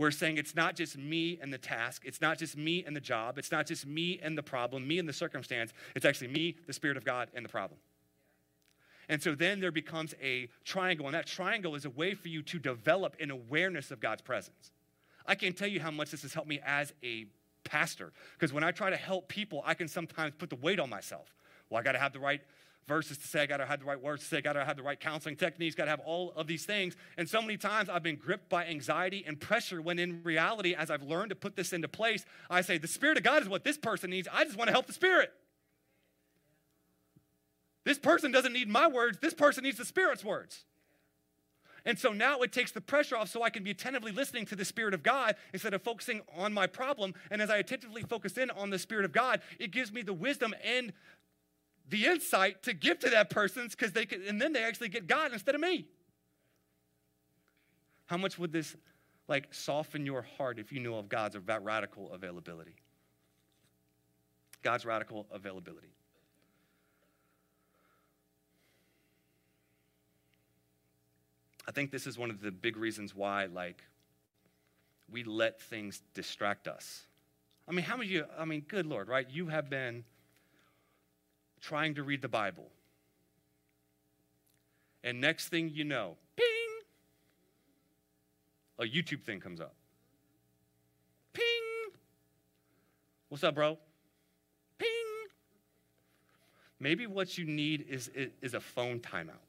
We're 0.00 0.10
saying 0.10 0.38
it's 0.38 0.56
not 0.56 0.76
just 0.76 0.96
me 0.96 1.38
and 1.42 1.52
the 1.52 1.58
task, 1.58 2.04
it's 2.06 2.22
not 2.22 2.38
just 2.38 2.56
me 2.56 2.82
and 2.86 2.96
the 2.96 3.02
job, 3.02 3.36
it's 3.36 3.52
not 3.52 3.66
just 3.66 3.86
me 3.86 4.18
and 4.22 4.36
the 4.36 4.42
problem, 4.42 4.88
me 4.88 4.98
and 4.98 5.06
the 5.06 5.12
circumstance, 5.12 5.74
it's 5.94 6.06
actually 6.06 6.28
me, 6.28 6.56
the 6.66 6.72
Spirit 6.72 6.96
of 6.96 7.04
God, 7.04 7.28
and 7.34 7.44
the 7.44 7.50
problem. 7.50 7.78
And 9.10 9.22
so 9.22 9.34
then 9.34 9.60
there 9.60 9.70
becomes 9.70 10.14
a 10.22 10.48
triangle, 10.64 11.04
and 11.04 11.14
that 11.14 11.26
triangle 11.26 11.74
is 11.74 11.84
a 11.84 11.90
way 11.90 12.14
for 12.14 12.28
you 12.28 12.40
to 12.44 12.58
develop 12.58 13.14
an 13.20 13.30
awareness 13.30 13.90
of 13.90 14.00
God's 14.00 14.22
presence. 14.22 14.70
I 15.26 15.34
can't 15.34 15.54
tell 15.54 15.68
you 15.68 15.80
how 15.80 15.90
much 15.90 16.12
this 16.12 16.22
has 16.22 16.32
helped 16.32 16.48
me 16.48 16.60
as 16.64 16.94
a 17.04 17.26
pastor, 17.64 18.10
because 18.38 18.54
when 18.54 18.64
I 18.64 18.70
try 18.70 18.88
to 18.88 18.96
help 18.96 19.28
people, 19.28 19.62
I 19.66 19.74
can 19.74 19.86
sometimes 19.86 20.32
put 20.38 20.48
the 20.48 20.56
weight 20.56 20.80
on 20.80 20.88
myself. 20.88 21.34
Well, 21.68 21.78
I 21.78 21.82
got 21.82 21.92
to 21.92 21.98
have 21.98 22.14
the 22.14 22.20
right 22.20 22.40
verses 22.86 23.18
to 23.18 23.26
say, 23.26 23.40
I 23.42 23.46
got 23.46 23.58
to 23.58 23.66
have 23.66 23.80
the 23.80 23.86
right 23.86 24.00
words 24.00 24.22
to 24.22 24.28
say, 24.28 24.38
I 24.38 24.40
got 24.40 24.54
to 24.54 24.64
have 24.64 24.76
the 24.76 24.82
right 24.82 24.98
counseling 24.98 25.36
techniques, 25.36 25.74
got 25.74 25.84
to 25.84 25.90
have 25.90 26.00
all 26.00 26.32
of 26.36 26.46
these 26.46 26.64
things. 26.64 26.96
And 27.16 27.28
so 27.28 27.40
many 27.40 27.56
times 27.56 27.88
I've 27.88 28.02
been 28.02 28.16
gripped 28.16 28.48
by 28.48 28.66
anxiety 28.66 29.24
and 29.26 29.40
pressure 29.40 29.80
when 29.80 29.98
in 29.98 30.22
reality, 30.22 30.74
as 30.74 30.90
I've 30.90 31.02
learned 31.02 31.30
to 31.30 31.36
put 31.36 31.56
this 31.56 31.72
into 31.72 31.88
place, 31.88 32.24
I 32.48 32.62
say, 32.62 32.78
the 32.78 32.88
Spirit 32.88 33.16
of 33.16 33.22
God 33.22 33.42
is 33.42 33.48
what 33.48 33.64
this 33.64 33.78
person 33.78 34.10
needs. 34.10 34.28
I 34.32 34.44
just 34.44 34.56
want 34.56 34.68
to 34.68 34.72
help 34.72 34.86
the 34.86 34.92
Spirit. 34.92 35.32
This 37.84 37.98
person 37.98 38.30
doesn't 38.30 38.52
need 38.52 38.68
my 38.68 38.86
words, 38.88 39.18
this 39.20 39.34
person 39.34 39.64
needs 39.64 39.78
the 39.78 39.84
Spirit's 39.84 40.24
words. 40.24 40.64
And 41.84 41.98
so 41.98 42.12
now 42.12 42.40
it 42.40 42.52
takes 42.52 42.72
the 42.72 42.80
pressure 42.80 43.16
off 43.16 43.30
so 43.30 43.42
I 43.42 43.50
can 43.50 43.64
be 43.64 43.70
attentively 43.70 44.12
listening 44.12 44.46
to 44.46 44.56
the 44.56 44.64
Spirit 44.64 44.94
of 44.94 45.02
God 45.02 45.36
instead 45.52 45.74
of 45.74 45.82
focusing 45.82 46.20
on 46.36 46.52
my 46.52 46.66
problem. 46.66 47.14
And 47.30 47.40
as 47.40 47.50
I 47.50 47.56
attentively 47.56 48.02
focus 48.02 48.36
in 48.36 48.50
on 48.50 48.70
the 48.70 48.78
Spirit 48.78 49.04
of 49.04 49.12
God, 49.12 49.40
it 49.58 49.70
gives 49.70 49.92
me 49.92 50.02
the 50.02 50.12
wisdom 50.12 50.54
and 50.62 50.92
the 51.90 52.06
insight 52.06 52.62
to 52.62 52.72
give 52.72 53.00
to 53.00 53.10
that 53.10 53.30
person 53.30 53.68
because 53.68 53.92
they 53.92 54.06
can, 54.06 54.22
and 54.26 54.40
then 54.40 54.52
they 54.52 54.62
actually 54.62 54.88
get 54.88 55.06
God 55.06 55.32
instead 55.32 55.54
of 55.54 55.60
me. 55.60 55.86
How 58.06 58.16
much 58.16 58.38
would 58.38 58.52
this 58.52 58.76
like 59.28 59.52
soften 59.52 60.06
your 60.06 60.22
heart 60.22 60.58
if 60.58 60.72
you 60.72 60.80
knew 60.80 60.94
of 60.94 61.08
God's 61.08 61.36
radical 61.36 62.12
availability? 62.12 62.76
God's 64.62 64.84
radical 64.84 65.26
availability. 65.32 65.92
I 71.66 71.72
think 71.72 71.90
this 71.92 72.06
is 72.06 72.18
one 72.18 72.30
of 72.30 72.40
the 72.40 72.50
big 72.50 72.76
reasons 72.76 73.14
why, 73.14 73.46
like, 73.46 73.84
we 75.08 75.22
let 75.22 75.60
things 75.62 76.02
distract 76.14 76.66
us. 76.66 77.06
I 77.68 77.72
mean, 77.72 77.84
how 77.84 77.96
many 77.96 78.08
of 78.08 78.12
you, 78.12 78.24
I 78.36 78.44
mean, 78.44 78.64
good 78.66 78.86
Lord, 78.86 79.08
right? 79.08 79.28
You 79.30 79.46
have 79.46 79.70
been 79.70 80.04
trying 81.60 81.94
to 81.94 82.02
read 82.02 82.22
the 82.22 82.28
Bible. 82.28 82.70
And 85.02 85.20
next 85.20 85.48
thing 85.48 85.70
you 85.72 85.84
know, 85.84 86.16
ping, 86.36 86.46
a 88.78 88.84
YouTube 88.84 89.22
thing 89.22 89.40
comes 89.40 89.60
up. 89.60 89.74
Ping! 91.32 91.42
What's 93.28 93.44
up, 93.44 93.54
bro? 93.54 93.78
Ping! 94.78 94.88
Maybe 96.78 97.06
what 97.06 97.38
you 97.38 97.44
need 97.44 97.86
is, 97.88 98.10
is 98.42 98.54
a 98.54 98.60
phone 98.60 99.00
timeout. 99.00 99.46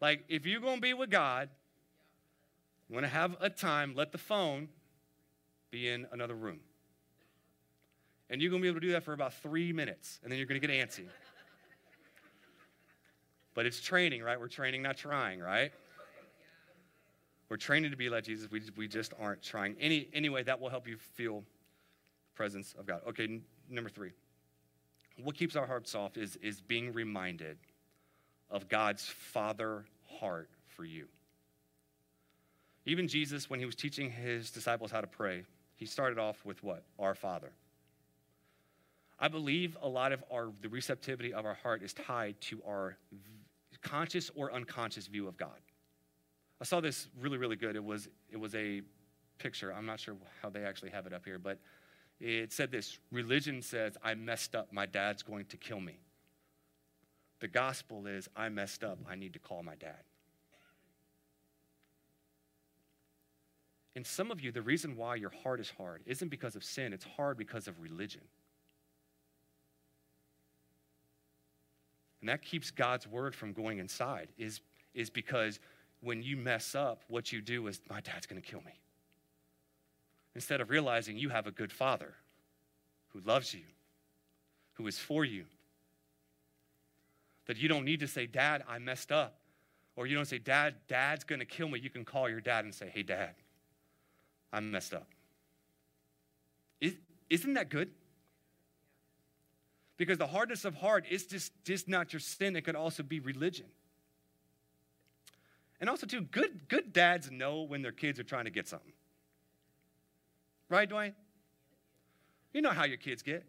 Like, 0.00 0.24
if 0.28 0.46
you're 0.46 0.60
going 0.60 0.76
to 0.76 0.80
be 0.80 0.94
with 0.94 1.10
God, 1.10 1.48
you 2.88 2.94
want 2.94 3.06
to 3.06 3.12
have 3.12 3.36
a 3.40 3.48
time, 3.48 3.94
let 3.96 4.10
the 4.10 4.18
phone 4.18 4.68
be 5.70 5.88
in 5.88 6.06
another 6.12 6.34
room. 6.34 6.58
And 8.32 8.40
you're 8.40 8.50
going 8.50 8.62
to 8.62 8.64
be 8.64 8.68
able 8.68 8.80
to 8.80 8.86
do 8.86 8.92
that 8.92 9.04
for 9.04 9.12
about 9.12 9.34
three 9.34 9.74
minutes, 9.74 10.18
and 10.22 10.32
then 10.32 10.38
you're 10.38 10.46
going 10.46 10.58
to 10.58 10.66
get 10.66 10.74
antsy. 10.74 11.04
but 13.52 13.66
it's 13.66 13.78
training, 13.78 14.22
right? 14.22 14.40
We're 14.40 14.48
training, 14.48 14.80
not 14.80 14.96
trying, 14.96 15.38
right? 15.38 15.70
We're 17.50 17.58
training 17.58 17.90
to 17.90 17.96
be 17.98 18.08
like 18.08 18.24
Jesus. 18.24 18.50
We, 18.50 18.62
we 18.74 18.88
just 18.88 19.12
aren't 19.20 19.42
trying. 19.42 19.76
Any, 19.78 20.08
anyway, 20.14 20.42
that 20.44 20.58
will 20.58 20.70
help 20.70 20.88
you 20.88 20.96
feel 20.96 21.40
the 21.40 22.34
presence 22.34 22.74
of 22.78 22.86
God. 22.86 23.02
Okay, 23.06 23.24
n- 23.24 23.42
number 23.68 23.90
three. 23.90 24.12
What 25.22 25.36
keeps 25.36 25.54
our 25.54 25.66
hearts 25.66 25.90
soft 25.90 26.16
is, 26.16 26.36
is 26.36 26.62
being 26.62 26.94
reminded 26.94 27.58
of 28.50 28.66
God's 28.66 29.04
father 29.04 29.84
heart 30.08 30.48
for 30.68 30.86
you. 30.86 31.06
Even 32.86 33.06
Jesus, 33.06 33.50
when 33.50 33.60
he 33.60 33.66
was 33.66 33.74
teaching 33.74 34.10
his 34.10 34.50
disciples 34.50 34.90
how 34.90 35.02
to 35.02 35.06
pray, 35.06 35.42
he 35.74 35.84
started 35.84 36.18
off 36.18 36.46
with 36.46 36.64
what? 36.64 36.82
Our 36.98 37.14
Father. 37.14 37.52
I 39.22 39.28
believe 39.28 39.78
a 39.80 39.88
lot 39.88 40.10
of 40.10 40.24
our 40.32 40.50
the 40.62 40.68
receptivity 40.68 41.32
of 41.32 41.46
our 41.46 41.54
heart 41.54 41.84
is 41.84 41.94
tied 41.94 42.40
to 42.42 42.60
our 42.66 42.96
conscious 43.80 44.32
or 44.34 44.52
unconscious 44.52 45.06
view 45.06 45.28
of 45.28 45.36
God. 45.36 45.60
I 46.60 46.64
saw 46.64 46.80
this 46.80 47.06
really, 47.20 47.38
really 47.38 47.54
good. 47.54 47.76
It 47.76 47.84
was 47.84 48.08
it 48.30 48.36
was 48.36 48.52
a 48.56 48.82
picture. 49.38 49.72
I'm 49.72 49.86
not 49.86 50.00
sure 50.00 50.16
how 50.42 50.50
they 50.50 50.64
actually 50.64 50.90
have 50.90 51.06
it 51.06 51.12
up 51.12 51.24
here, 51.24 51.38
but 51.38 51.60
it 52.18 52.52
said 52.52 52.72
this 52.72 52.98
religion 53.12 53.62
says, 53.62 53.96
I 54.02 54.14
messed 54.14 54.56
up, 54.56 54.72
my 54.72 54.86
dad's 54.86 55.22
going 55.22 55.46
to 55.46 55.56
kill 55.56 55.80
me. 55.80 55.98
The 57.38 57.48
gospel 57.48 58.06
is, 58.06 58.28
I 58.36 58.48
messed 58.48 58.84
up, 58.84 58.98
I 59.08 59.14
need 59.14 59.32
to 59.32 59.38
call 59.38 59.62
my 59.62 59.74
dad. 59.76 60.02
And 63.94 64.06
some 64.06 64.30
of 64.30 64.40
you, 64.40 64.52
the 64.52 64.62
reason 64.62 64.96
why 64.96 65.16
your 65.16 65.32
heart 65.42 65.60
is 65.60 65.70
hard 65.76 66.02
isn't 66.06 66.28
because 66.28 66.56
of 66.56 66.64
sin, 66.64 66.92
it's 66.92 67.04
hard 67.04 67.36
because 67.36 67.68
of 67.68 67.80
religion. 67.80 68.22
And 72.22 72.28
that 72.28 72.40
keeps 72.40 72.70
God's 72.70 73.06
word 73.06 73.34
from 73.34 73.52
going 73.52 73.78
inside, 73.78 74.28
is, 74.38 74.60
is 74.94 75.10
because 75.10 75.58
when 76.00 76.22
you 76.22 76.36
mess 76.36 76.74
up, 76.74 77.02
what 77.08 77.32
you 77.32 77.42
do 77.42 77.66
is, 77.66 77.80
my 77.90 78.00
dad's 78.00 78.26
going 78.26 78.40
to 78.40 78.48
kill 78.48 78.62
me. 78.62 78.80
Instead 80.36 80.60
of 80.60 80.70
realizing 80.70 81.18
you 81.18 81.28
have 81.28 81.48
a 81.48 81.50
good 81.50 81.72
father 81.72 82.14
who 83.08 83.20
loves 83.20 83.52
you, 83.52 83.64
who 84.74 84.86
is 84.86 84.98
for 84.98 85.24
you. 85.24 85.44
That 87.46 87.56
you 87.56 87.68
don't 87.68 87.84
need 87.84 88.00
to 88.00 88.06
say, 88.06 88.26
Dad, 88.26 88.62
I 88.68 88.78
messed 88.78 89.10
up. 89.10 89.40
Or 89.96 90.06
you 90.06 90.14
don't 90.14 90.24
say, 90.24 90.38
Dad, 90.38 90.76
Dad's 90.88 91.24
going 91.24 91.40
to 91.40 91.44
kill 91.44 91.68
me. 91.68 91.80
You 91.80 91.90
can 91.90 92.04
call 92.04 92.28
your 92.28 92.40
dad 92.40 92.64
and 92.64 92.72
say, 92.72 92.88
Hey, 92.88 93.02
Dad, 93.02 93.34
I'm 94.52 94.70
messed 94.70 94.94
up. 94.94 95.08
Is, 96.80 96.94
isn't 97.28 97.54
that 97.54 97.68
good? 97.68 97.90
Because 100.02 100.18
the 100.18 100.26
hardness 100.26 100.64
of 100.64 100.74
heart 100.74 101.04
is 101.08 101.26
just, 101.26 101.52
just 101.64 101.88
not 101.88 102.12
your 102.12 102.18
sin, 102.18 102.56
it 102.56 102.62
could 102.62 102.74
also 102.74 103.02
be 103.02 103.20
religion. 103.20 103.66
And 105.80 105.88
also, 105.88 106.06
too, 106.06 106.22
good, 106.22 106.68
good 106.68 106.92
dads 106.92 107.30
know 107.30 107.62
when 107.62 107.82
their 107.82 107.92
kids 107.92 108.18
are 108.18 108.24
trying 108.24 108.44
to 108.46 108.50
get 108.50 108.66
something. 108.66 108.92
Right, 110.68 110.90
Dwayne? 110.90 111.12
You 112.52 112.62
know 112.62 112.70
how 112.70 112.84
your 112.84 112.96
kids 112.96 113.22
get. 113.22 113.44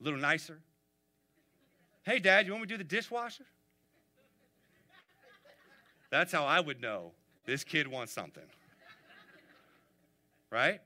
A 0.00 0.04
little 0.04 0.20
nicer. 0.20 0.60
Hey, 2.04 2.20
Dad, 2.20 2.46
you 2.46 2.52
want 2.52 2.62
me 2.62 2.68
to 2.68 2.74
do 2.74 2.78
the 2.78 2.84
dishwasher? 2.84 3.44
That's 6.10 6.32
how 6.32 6.44
I 6.44 6.60
would 6.60 6.80
know 6.80 7.12
this 7.46 7.64
kid 7.64 7.88
wants 7.88 8.12
something 8.12 8.44
right? 10.50 10.80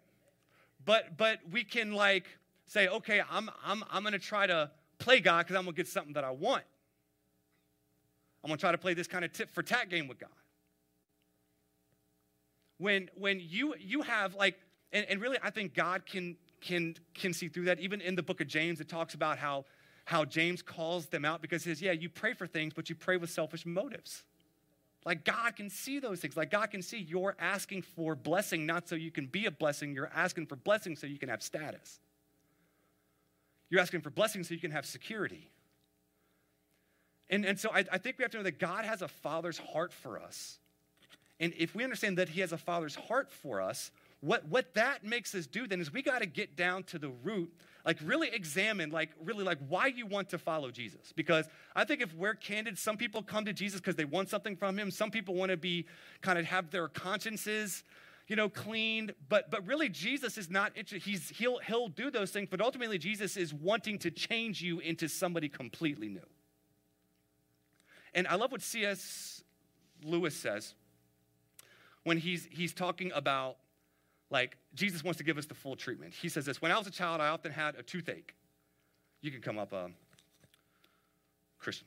But 0.84 1.16
but 1.16 1.38
we 1.50 1.64
can 1.64 1.92
like 1.92 2.26
say, 2.72 2.88
okay, 2.88 3.22
I'm 3.30 3.50
I'm 3.64 3.84
I'm 3.90 4.02
gonna 4.02 4.18
try 4.18 4.46
to 4.46 4.70
play 4.98 5.20
God 5.20 5.46
because 5.46 5.56
I'm 5.56 5.64
gonna 5.64 5.76
get 5.76 5.88
something 5.88 6.14
that 6.14 6.24
I 6.24 6.30
want. 6.30 6.64
I'm 8.42 8.48
gonna 8.48 8.58
try 8.58 8.72
to 8.72 8.78
play 8.78 8.94
this 8.94 9.06
kind 9.06 9.24
of 9.24 9.32
tit 9.32 9.50
for 9.50 9.62
tat 9.62 9.90
game 9.90 10.08
with 10.08 10.18
God. 10.18 10.30
When 12.78 13.10
when 13.16 13.40
you 13.40 13.74
you 13.78 14.02
have 14.02 14.34
like, 14.34 14.58
and, 14.92 15.06
and 15.08 15.20
really 15.20 15.38
I 15.42 15.50
think 15.50 15.74
God 15.74 16.06
can 16.06 16.36
can 16.60 16.96
can 17.14 17.32
see 17.32 17.48
through 17.48 17.66
that. 17.66 17.78
Even 17.78 18.00
in 18.00 18.16
the 18.16 18.22
book 18.22 18.40
of 18.40 18.48
James, 18.48 18.80
it 18.80 18.88
talks 18.88 19.14
about 19.14 19.38
how 19.38 19.64
how 20.06 20.24
James 20.24 20.62
calls 20.62 21.06
them 21.06 21.24
out 21.24 21.42
because 21.42 21.64
he 21.64 21.70
says, 21.70 21.82
Yeah, 21.82 21.92
you 21.92 22.08
pray 22.08 22.32
for 22.32 22.46
things, 22.46 22.72
but 22.74 22.88
you 22.88 22.96
pray 22.96 23.18
with 23.18 23.30
selfish 23.30 23.66
motives. 23.66 24.24
Like 25.04 25.24
God 25.24 25.56
can 25.56 25.68
see 25.68 25.98
those 25.98 26.20
things. 26.20 26.36
Like 26.36 26.50
God 26.50 26.70
can 26.70 26.80
see 26.80 26.98
you're 26.98 27.36
asking 27.38 27.82
for 27.82 28.14
blessing, 28.14 28.66
not 28.66 28.88
so 28.88 28.94
you 28.94 29.10
can 29.10 29.26
be 29.26 29.46
a 29.46 29.50
blessing. 29.50 29.94
You're 29.94 30.10
asking 30.14 30.46
for 30.46 30.56
blessing 30.56 30.96
so 30.96 31.06
you 31.06 31.18
can 31.18 31.28
have 31.28 31.42
status. 31.42 32.00
You're 33.72 33.80
asking 33.80 34.02
for 34.02 34.10
blessings 34.10 34.48
so 34.48 34.54
you 34.54 34.60
can 34.60 34.70
have 34.70 34.84
security. 34.84 35.50
And, 37.30 37.46
and 37.46 37.58
so 37.58 37.70
I, 37.72 37.86
I 37.90 37.96
think 37.96 38.18
we 38.18 38.22
have 38.22 38.30
to 38.32 38.36
know 38.36 38.42
that 38.42 38.58
God 38.58 38.84
has 38.84 39.00
a 39.00 39.08
father's 39.08 39.56
heart 39.56 39.94
for 39.94 40.20
us. 40.20 40.58
And 41.40 41.54
if 41.56 41.74
we 41.74 41.82
understand 41.82 42.18
that 42.18 42.28
He 42.28 42.42
has 42.42 42.52
a 42.52 42.58
father's 42.58 42.94
heart 42.94 43.32
for 43.32 43.62
us, 43.62 43.90
what, 44.20 44.46
what 44.46 44.74
that 44.74 45.04
makes 45.04 45.34
us 45.34 45.46
do 45.46 45.66
then 45.66 45.80
is 45.80 45.90
we 45.90 46.02
got 46.02 46.18
to 46.18 46.26
get 46.26 46.54
down 46.54 46.82
to 46.84 46.98
the 46.98 47.08
root 47.24 47.50
like 47.86 47.96
really 48.04 48.28
examine 48.28 48.90
like 48.90 49.08
really 49.24 49.42
like 49.42 49.58
why 49.68 49.86
you 49.86 50.06
want 50.06 50.28
to 50.28 50.38
follow 50.38 50.70
jesus 50.70 51.12
because 51.16 51.48
i 51.74 51.84
think 51.84 52.00
if 52.00 52.14
we're 52.14 52.34
candid 52.34 52.78
some 52.78 52.96
people 52.96 53.20
come 53.20 53.44
to 53.44 53.52
jesus 53.52 53.80
because 53.80 53.96
they 53.96 54.04
want 54.04 54.28
something 54.28 54.54
from 54.54 54.78
him 54.78 54.92
some 54.92 55.10
people 55.10 55.34
want 55.34 55.50
to 55.50 55.56
be 55.56 55.84
kind 56.20 56.38
of 56.38 56.44
have 56.44 56.70
their 56.70 56.86
consciences 56.86 57.82
you 58.28 58.36
know 58.36 58.48
cleaned 58.48 59.14
but 59.28 59.50
but 59.50 59.66
really 59.66 59.88
jesus 59.88 60.38
is 60.38 60.50
not 60.50 60.72
interested 60.76 61.08
he's 61.08 61.30
he'll 61.30 61.58
he'll 61.58 61.88
do 61.88 62.10
those 62.10 62.30
things 62.30 62.48
but 62.50 62.60
ultimately 62.60 62.98
jesus 62.98 63.36
is 63.36 63.52
wanting 63.52 63.98
to 63.98 64.10
change 64.10 64.62
you 64.62 64.78
into 64.80 65.08
somebody 65.08 65.48
completely 65.48 66.08
new 66.08 66.20
and 68.14 68.26
i 68.28 68.34
love 68.34 68.52
what 68.52 68.62
cs 68.62 69.42
lewis 70.04 70.34
says 70.34 70.74
when 72.04 72.16
he's 72.16 72.48
he's 72.50 72.72
talking 72.72 73.12
about 73.14 73.56
like, 74.32 74.56
Jesus 74.74 75.04
wants 75.04 75.18
to 75.18 75.24
give 75.24 75.36
us 75.36 75.44
the 75.44 75.54
full 75.54 75.76
treatment. 75.76 76.14
He 76.14 76.30
says 76.30 76.46
this 76.46 76.60
When 76.60 76.72
I 76.72 76.78
was 76.78 76.86
a 76.86 76.90
child, 76.90 77.20
I 77.20 77.28
often 77.28 77.52
had 77.52 77.76
a 77.76 77.82
toothache. 77.82 78.34
You 79.20 79.30
can 79.30 79.42
come 79.42 79.58
up, 79.58 79.72
um, 79.74 79.94
Christian. 81.58 81.86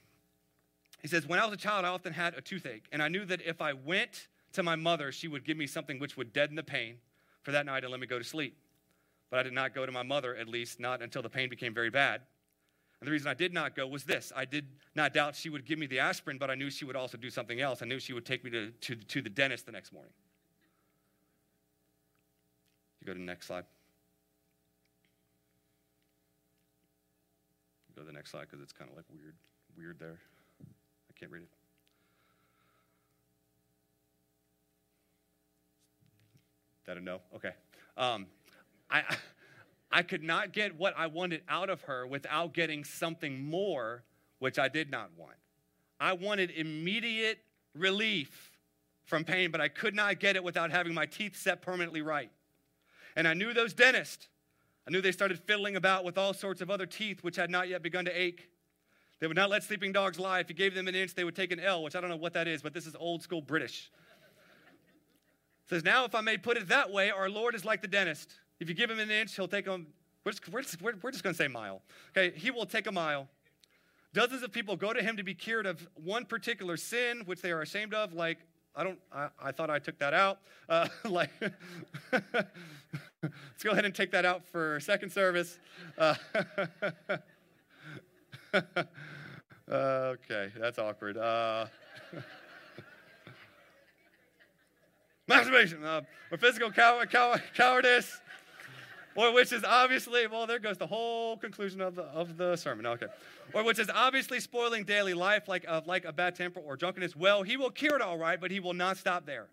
He 1.01 1.07
says, 1.07 1.27
When 1.27 1.39
I 1.39 1.45
was 1.45 1.55
a 1.55 1.57
child, 1.57 1.85
I 1.85 1.89
often 1.89 2.13
had 2.13 2.35
a 2.35 2.41
toothache, 2.41 2.85
and 2.91 3.01
I 3.01 3.07
knew 3.07 3.25
that 3.25 3.41
if 3.41 3.61
I 3.61 3.73
went 3.73 4.27
to 4.55 4.63
my 4.63 4.75
mother, 4.75 5.11
she 5.11 5.27
would 5.27 5.45
give 5.45 5.57
me 5.57 5.67
something 5.67 5.99
which 5.99 6.17
would 6.17 6.33
deaden 6.33 6.55
the 6.55 6.63
pain 6.63 6.95
for 7.43 7.51
that 7.51 7.65
night 7.65 7.83
and 7.83 7.91
let 7.91 7.99
me 7.99 8.07
go 8.07 8.17
to 8.17 8.25
sleep. 8.25 8.57
But 9.29 9.39
I 9.39 9.43
did 9.43 9.53
not 9.53 9.73
go 9.73 9.85
to 9.85 9.91
my 9.91 10.03
mother, 10.03 10.35
at 10.35 10.47
least 10.47 10.79
not 10.79 11.01
until 11.01 11.21
the 11.21 11.29
pain 11.29 11.49
became 11.49 11.73
very 11.73 11.89
bad. 11.89 12.21
And 12.99 13.07
the 13.07 13.11
reason 13.11 13.27
I 13.27 13.33
did 13.33 13.53
not 13.53 13.75
go 13.75 13.85
was 13.87 14.03
this 14.03 14.31
I 14.35 14.45
did 14.45 14.65
not 14.95 15.13
doubt 15.13 15.35
she 15.35 15.49
would 15.49 15.65
give 15.65 15.77
me 15.77 15.85
the 15.85 15.99
aspirin, 15.99 16.37
but 16.37 16.49
I 16.49 16.55
knew 16.55 16.69
she 16.69 16.85
would 16.85 16.95
also 16.95 17.17
do 17.17 17.29
something 17.29 17.59
else. 17.59 17.81
I 17.81 17.85
knew 17.85 17.99
she 17.99 18.13
would 18.13 18.25
take 18.25 18.43
me 18.43 18.49
to, 18.51 18.71
to, 18.71 18.95
to 18.95 19.21
the 19.21 19.29
dentist 19.29 19.65
the 19.65 19.71
next 19.71 19.91
morning. 19.93 20.13
You 23.01 23.07
go 23.07 23.13
to 23.13 23.19
the 23.19 23.25
next 23.25 23.47
slide. 23.47 23.65
Go 27.95 28.01
to 28.01 28.07
the 28.07 28.13
next 28.13 28.31
slide 28.31 28.47
because 28.49 28.61
it's 28.61 28.73
kind 28.73 28.89
of 28.89 28.97
like 28.97 29.05
weird, 29.13 29.35
weird 29.77 29.99
there. 29.99 30.19
I 30.61 31.19
can't 31.19 31.31
read 31.31 31.43
it. 31.43 31.64
That 36.85 36.97
a 36.97 37.01
no? 37.01 37.21
Okay. 37.35 37.51
Um, 37.97 38.27
I, 38.89 39.03
I 39.91 40.01
could 40.03 40.23
not 40.23 40.51
get 40.51 40.77
what 40.77 40.93
I 40.97 41.07
wanted 41.07 41.41
out 41.49 41.69
of 41.69 41.81
her 41.83 42.05
without 42.05 42.53
getting 42.53 42.83
something 42.83 43.43
more, 43.43 44.03
which 44.39 44.59
I 44.59 44.67
did 44.67 44.91
not 44.91 45.09
want. 45.17 45.35
I 45.99 46.13
wanted 46.13 46.51
immediate 46.51 47.39
relief 47.73 48.51
from 49.05 49.23
pain, 49.23 49.51
but 49.51 49.61
I 49.61 49.67
could 49.67 49.95
not 49.95 50.19
get 50.19 50.35
it 50.35 50.43
without 50.43 50.71
having 50.71 50.93
my 50.93 51.05
teeth 51.05 51.37
set 51.37 51.61
permanently 51.61 52.01
right. 52.01 52.29
And 53.15 53.27
I 53.27 53.33
knew 53.33 53.53
those 53.53 53.73
dentists. 53.73 54.27
I 54.87 54.91
knew 54.91 55.01
they 55.01 55.11
started 55.11 55.39
fiddling 55.39 55.75
about 55.75 56.03
with 56.03 56.17
all 56.17 56.33
sorts 56.33 56.61
of 56.61 56.69
other 56.69 56.85
teeth 56.85 57.23
which 57.23 57.35
had 57.35 57.49
not 57.49 57.69
yet 57.69 57.81
begun 57.81 58.05
to 58.05 58.11
ache. 58.11 58.49
They 59.19 59.27
would 59.27 59.37
not 59.37 59.49
let 59.49 59.63
sleeping 59.63 59.93
dogs 59.93 60.19
lie. 60.19 60.39
If 60.39 60.49
you 60.49 60.55
gave 60.55 60.75
them 60.75 60.87
an 60.87 60.95
inch, 60.95 61.15
they 61.15 61.23
would 61.23 61.35
take 61.35 61.51
an 61.51 61.59
L, 61.59 61.83
which 61.83 61.95
I 61.95 62.01
don't 62.01 62.09
know 62.09 62.17
what 62.17 62.33
that 62.33 62.47
is, 62.47 62.61
but 62.61 62.73
this 62.73 62.85
is 62.85 62.95
old 62.99 63.23
school 63.23 63.41
British. 63.41 63.89
Says, 65.69 65.83
Now, 65.83 66.05
if 66.05 66.13
I 66.15 66.21
may 66.21 66.37
put 66.37 66.57
it 66.57 66.67
that 66.69 66.91
way, 66.91 67.09
our 67.09 67.29
Lord 67.29 67.55
is 67.55 67.65
like 67.65 67.81
the 67.81 67.87
dentist. 67.87 68.33
If 68.59 68.69
you 68.69 68.75
give 68.75 68.89
him 68.89 68.99
an 68.99 69.11
inch, 69.11 69.35
he'll 69.35 69.47
take 69.47 69.67
a, 69.67 69.81
we're 70.23 70.31
just, 70.31 70.49
we're 70.49 70.61
just, 70.61 70.81
we're, 70.81 70.93
we're 71.01 71.11
just 71.11 71.23
going 71.23 71.33
to 71.33 71.37
say 71.37 71.47
mile. 71.47 71.81
Okay, 72.15 72.37
he 72.37 72.51
will 72.51 72.65
take 72.65 72.87
a 72.87 72.91
mile. 72.91 73.27
Dozens 74.13 74.43
of 74.43 74.51
people 74.51 74.75
go 74.77 74.93
to 74.93 75.01
him 75.01 75.17
to 75.17 75.23
be 75.23 75.33
cured 75.33 75.65
of 75.65 75.87
one 75.95 76.25
particular 76.25 76.77
sin, 76.77 77.23
which 77.25 77.41
they 77.41 77.51
are 77.51 77.61
ashamed 77.61 77.93
of, 77.93 78.13
like, 78.13 78.37
I 78.75 78.83
don't, 78.83 78.99
I, 79.11 79.27
I 79.41 79.51
thought 79.51 79.69
I 79.69 79.79
took 79.79 79.97
that 79.99 80.13
out. 80.13 80.39
Uh, 80.69 80.87
like, 81.05 81.31
let's 82.11 83.63
go 83.63 83.71
ahead 83.71 83.85
and 83.85 83.95
take 83.95 84.11
that 84.11 84.25
out 84.25 84.45
for 84.45 84.79
second 84.79 85.11
service. 85.11 85.59
Uh, 85.97 86.15
okay, 89.69 90.51
that's 90.57 90.79
awkward. 90.79 91.17
Uh, 91.17 91.67
masturbation, 95.27 95.83
uh, 95.83 96.01
or 96.31 96.37
physical 96.37 96.71
cow- 96.71 97.03
cow- 97.05 97.37
cowardice, 97.55 98.21
or 99.15 99.33
which 99.33 99.53
is 99.53 99.63
obviously, 99.63 100.27
well, 100.27 100.45
there 100.45 100.59
goes 100.59 100.77
the 100.77 100.87
whole 100.87 101.37
conclusion 101.37 101.81
of 101.81 101.95
the, 101.95 102.03
of 102.03 102.37
the 102.37 102.55
sermon. 102.55 102.85
Okay. 102.85 103.07
Or 103.53 103.63
which 103.63 103.79
is 103.79 103.89
obviously 103.93 104.39
spoiling 104.39 104.83
daily 104.83 105.13
life, 105.13 105.47
like, 105.47 105.65
uh, 105.67 105.81
like 105.85 106.03
a 106.05 106.11
bad 106.11 106.35
temper 106.35 106.59
or 106.59 106.75
drunkenness. 106.75 107.15
Well, 107.15 107.43
he 107.43 107.55
will 107.55 107.69
cure 107.69 107.95
it 107.95 108.01
all 108.01 108.17
right, 108.17 108.39
but 108.39 108.51
he 108.51 108.59
will 108.59 108.73
not 108.73 108.97
stop 108.97 109.25
there. 109.25 109.47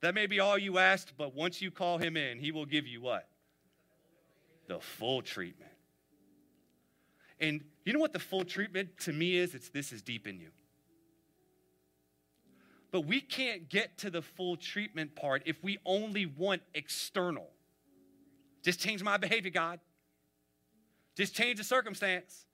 That 0.00 0.14
may 0.14 0.26
be 0.26 0.38
all 0.38 0.56
you 0.56 0.78
asked, 0.78 1.14
but 1.18 1.34
once 1.34 1.60
you 1.60 1.72
call 1.72 1.98
him 1.98 2.16
in, 2.16 2.38
he 2.38 2.52
will 2.52 2.66
give 2.66 2.86
you 2.86 3.00
what? 3.00 3.28
The 4.68 4.78
full 4.78 5.22
treatment. 5.22 5.72
And 7.40 7.64
you 7.84 7.92
know 7.92 7.98
what 7.98 8.12
the 8.12 8.18
full 8.20 8.44
treatment 8.44 8.90
to 9.00 9.12
me 9.12 9.36
is? 9.36 9.54
It's 9.54 9.70
this 9.70 9.92
is 9.92 10.02
deep 10.02 10.28
in 10.28 10.38
you. 10.38 10.50
But 12.90 13.02
we 13.02 13.20
can't 13.20 13.68
get 13.68 13.98
to 13.98 14.10
the 14.10 14.22
full 14.22 14.56
treatment 14.56 15.14
part 15.14 15.42
if 15.46 15.62
we 15.62 15.78
only 15.84 16.26
want 16.26 16.62
external. 16.74 17.48
Just 18.62 18.80
change 18.80 19.02
my 19.02 19.16
behavior, 19.16 19.50
God. 19.50 19.80
Just 21.14 21.34
change 21.34 21.58
the 21.58 21.64
circumstance. 21.64 22.46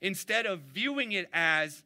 Instead 0.00 0.46
of 0.46 0.60
viewing 0.60 1.12
it 1.12 1.28
as, 1.32 1.84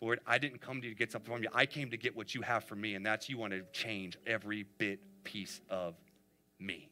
Lord, 0.00 0.18
I 0.26 0.38
didn't 0.38 0.60
come 0.60 0.80
to 0.80 0.88
you 0.88 0.94
to 0.94 0.98
get 0.98 1.12
something 1.12 1.32
from 1.32 1.42
you. 1.42 1.48
I 1.54 1.66
came 1.66 1.90
to 1.90 1.96
get 1.96 2.16
what 2.16 2.34
you 2.34 2.42
have 2.42 2.64
for 2.64 2.74
me, 2.74 2.94
and 2.94 3.06
that's 3.06 3.28
you 3.28 3.38
want 3.38 3.52
to 3.52 3.62
change 3.72 4.18
every 4.26 4.64
bit, 4.78 4.98
piece 5.22 5.60
of 5.70 5.94
me. 6.58 6.88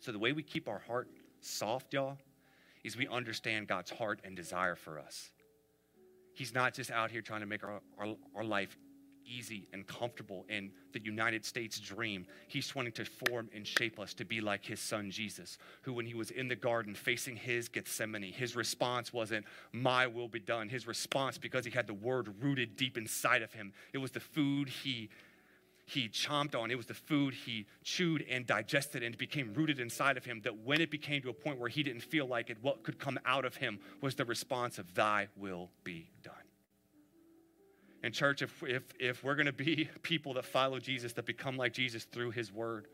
So, 0.00 0.12
the 0.12 0.18
way 0.18 0.32
we 0.32 0.42
keep 0.42 0.68
our 0.68 0.80
heart 0.80 1.08
soft, 1.40 1.94
y'all, 1.94 2.18
is 2.82 2.96
we 2.96 3.08
understand 3.08 3.68
God's 3.68 3.90
heart 3.90 4.20
and 4.24 4.36
desire 4.36 4.74
for 4.74 4.98
us. 4.98 5.30
He's 6.34 6.54
not 6.54 6.74
just 6.74 6.90
out 6.90 7.10
here 7.10 7.22
trying 7.22 7.40
to 7.40 7.46
make 7.46 7.64
our, 7.64 7.80
our, 7.98 8.14
our 8.34 8.44
life 8.44 8.76
easy 9.26 9.66
and 9.72 9.86
comfortable 9.86 10.44
in 10.48 10.70
the 10.92 11.00
United 11.00 11.44
States 11.44 11.78
dream. 11.80 12.26
He's 12.48 12.74
wanting 12.74 12.92
to 12.92 13.04
form 13.04 13.48
and 13.54 13.66
shape 13.66 13.98
us 13.98 14.14
to 14.14 14.24
be 14.24 14.40
like 14.40 14.64
his 14.64 14.80
son 14.80 15.10
Jesus, 15.10 15.58
who, 15.82 15.92
when 15.92 16.06
he 16.06 16.14
was 16.14 16.30
in 16.30 16.48
the 16.48 16.56
garden 16.56 16.94
facing 16.94 17.36
his 17.36 17.68
Gethsemane, 17.68 18.32
his 18.32 18.56
response 18.56 19.12
wasn't, 19.12 19.46
My 19.72 20.06
will 20.06 20.28
be 20.28 20.40
done. 20.40 20.68
His 20.68 20.86
response, 20.86 21.38
because 21.38 21.64
he 21.64 21.70
had 21.70 21.86
the 21.86 21.94
word 21.94 22.34
rooted 22.40 22.76
deep 22.76 22.98
inside 22.98 23.42
of 23.42 23.52
him, 23.52 23.72
it 23.92 23.98
was 23.98 24.10
the 24.10 24.20
food 24.20 24.68
he 24.68 25.08
he 25.86 26.08
chomped 26.08 26.58
on. 26.58 26.70
It 26.70 26.76
was 26.76 26.86
the 26.86 26.94
food 26.94 27.34
he 27.34 27.66
chewed 27.82 28.24
and 28.30 28.46
digested 28.46 29.02
and 29.02 29.16
became 29.18 29.52
rooted 29.52 29.78
inside 29.78 30.16
of 30.16 30.24
him. 30.24 30.40
That 30.44 30.58
when 30.64 30.80
it 30.80 30.90
became 30.90 31.20
to 31.22 31.28
a 31.28 31.34
point 31.34 31.58
where 31.58 31.68
he 31.68 31.82
didn't 31.82 32.02
feel 32.02 32.26
like 32.26 32.50
it, 32.50 32.56
what 32.62 32.82
could 32.82 32.98
come 32.98 33.18
out 33.26 33.44
of 33.44 33.56
him 33.56 33.78
was 34.00 34.14
the 34.14 34.24
response 34.24 34.78
of, 34.78 34.94
Thy 34.94 35.28
will 35.36 35.70
be 35.82 36.10
done. 36.22 36.34
And, 38.02 38.12
church, 38.12 38.42
if, 38.42 38.62
if, 38.62 38.82
if 38.98 39.24
we're 39.24 39.34
going 39.34 39.46
to 39.46 39.52
be 39.52 39.88
people 40.02 40.34
that 40.34 40.44
follow 40.44 40.78
Jesus, 40.78 41.12
that 41.14 41.26
become 41.26 41.56
like 41.56 41.72
Jesus 41.72 42.04
through 42.04 42.30
his 42.30 42.52
word, 42.52 42.86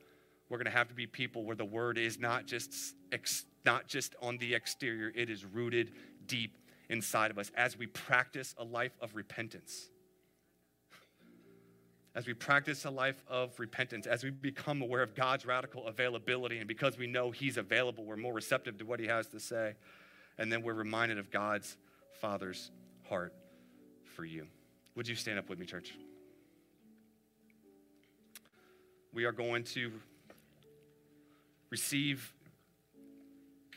we're 0.49 0.59
going 0.59 0.67
to 0.67 0.77
have 0.77 0.89
to 0.89 0.95
be 0.95 1.07
people 1.07 1.45
where 1.45 1.57
the 1.57 1.65
word 1.65 1.97
is 1.97 2.19
not 2.19 2.47
just, 2.47 2.73
ex, 3.13 3.45
not 3.65 3.87
just 3.87 4.17
on 4.21 4.37
the 4.39 4.55
exterior, 4.55 5.13
it 5.15 5.31
is 5.31 5.45
rooted 5.45 5.93
deep 6.27 6.59
inside 6.89 7.31
of 7.31 7.39
us 7.39 7.53
as 7.55 7.79
we 7.79 7.87
practice 7.87 8.55
a 8.59 8.65
life 8.65 8.97
of 9.01 9.15
repentance. 9.15 9.91
As 12.15 12.27
we 12.27 12.35
practice 12.35 12.85
a 12.85 12.91
life 12.91 13.23
of 13.29 13.59
repentance, 13.61 14.07
as 14.07 14.25
we 14.25 14.31
become 14.31 14.83
aware 14.83 15.03
of 15.03 15.15
God's 15.15 15.47
radical 15.47 15.87
availability, 15.87 16.59
and 16.59 16.67
because 16.67 16.99
we 16.99 17.07
know 17.07 17.31
He's 17.31 17.57
available, 17.57 18.05
we're 18.05 18.17
more 18.17 18.33
receptive 18.33 18.79
to 18.79 18.85
what 18.85 18.99
He 18.99 19.07
has 19.07 19.29
to 19.29 19.39
say. 19.39 19.75
And 20.37 20.51
then 20.51 20.63
we're 20.63 20.75
reminded 20.75 21.19
of 21.19 21.31
God's 21.31 21.77
Father's 22.21 22.73
heart 23.09 23.33
for 24.17 24.25
you. 24.25 24.47
Would 24.97 25.07
you 25.07 25.15
stand 25.15 25.39
up 25.39 25.49
with 25.49 25.59
me, 25.59 25.67
church? 25.67 25.95
We 29.13 29.25
are 29.25 29.33
going 29.33 29.65
to 29.65 29.93
receive 31.71 32.33